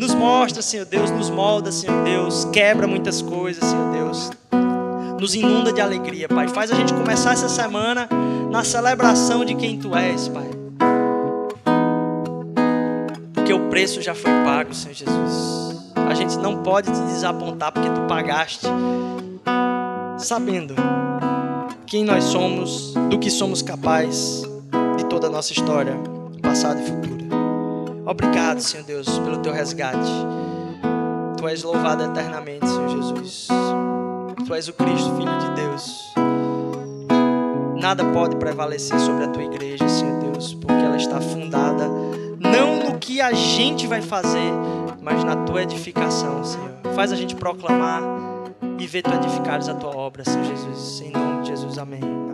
Nos 0.04 0.14
mostra, 0.14 0.62
Senhor 0.62 0.86
Deus, 0.86 1.10
nos 1.10 1.30
molda, 1.30 1.72
Senhor 1.72 2.04
Deus, 2.04 2.44
quebra 2.52 2.86
muitas 2.86 3.22
coisas, 3.22 3.64
Senhor 3.64 3.90
Deus. 3.94 4.32
Nos 5.18 5.34
inunda 5.34 5.72
de 5.72 5.80
alegria, 5.80 6.28
Pai. 6.28 6.50
Faz 6.50 6.74
a 6.74 6.76
gente 6.76 6.94
começar 6.94 7.32
essa 7.32 7.48
semana 7.48 8.10
na 8.52 8.66
celebração 8.66 9.46
de 9.46 9.56
quem 9.56 9.80
Tu 9.80 9.96
és, 9.96 10.28
Pai. 10.28 10.50
Porque 13.34 13.54
o 13.54 13.70
preço 13.70 14.02
já 14.02 14.14
foi 14.14 14.30
pago, 14.44 14.74
Senhor 14.74 14.94
Jesus. 14.94 15.94
A 15.96 16.14
gente 16.14 16.38
não 16.38 16.62
pode 16.62 16.92
te 16.92 17.00
desapontar 17.04 17.72
porque 17.72 17.90
Tu 17.90 18.02
pagaste, 18.02 18.68
sabendo 20.18 20.76
quem 21.86 22.04
nós 22.04 22.26
somos, 22.26 22.94
do 23.10 23.18
que 23.18 23.32
somos 23.32 23.62
capazes, 23.62 24.44
de 24.98 25.06
toda 25.06 25.28
a 25.28 25.30
nossa 25.30 25.54
história, 25.54 25.98
passado 26.42 26.82
e 26.82 26.86
futuro. 26.86 27.23
Obrigado, 28.06 28.60
Senhor 28.60 28.86
Deus, 28.86 29.08
pelo 29.20 29.38
teu 29.38 29.54
resgate. 29.54 30.12
Tu 31.38 31.48
és 31.48 31.64
louvado 31.64 32.04
eternamente, 32.04 32.68
Senhor 32.68 32.90
Jesus. 32.90 33.48
Tu 34.46 34.54
és 34.54 34.68
o 34.68 34.74
Cristo, 34.74 35.16
Filho 35.16 35.38
de 35.40 35.62
Deus. 35.62 36.14
Nada 37.76 38.04
pode 38.06 38.36
prevalecer 38.38 39.00
sobre 39.00 39.26
a 39.26 39.28
tua 39.28 39.44
igreja, 39.44 39.88
Senhor 39.88 40.20
Deus, 40.22 40.54
porque 40.54 40.74
ela 40.74 40.98
está 40.98 41.20
fundada 41.20 41.88
não 42.40 42.92
no 42.92 43.00
que 43.00 43.22
a 43.22 43.34
gente 43.34 43.88
vai 43.88 44.02
fazer, 44.02 44.52
mas 45.02 45.24
na 45.24 45.36
tua 45.38 45.64
edificação, 45.64 46.44
Senhor. 46.44 46.72
Faz 46.96 47.12
a 47.12 47.16
gente 47.16 47.36
proclamar 47.36 48.02
e 48.80 48.88
ver 48.88 49.02
tu 49.02 49.12
edificares 49.14 49.68
a 49.70 49.74
tua 49.74 49.96
obra, 49.96 50.24
Senhor 50.24 50.46
Jesus. 50.46 51.02
Em 51.02 51.12
nome 51.12 51.42
de 51.42 51.50
Jesus, 51.50 51.78
amém. 51.78 52.33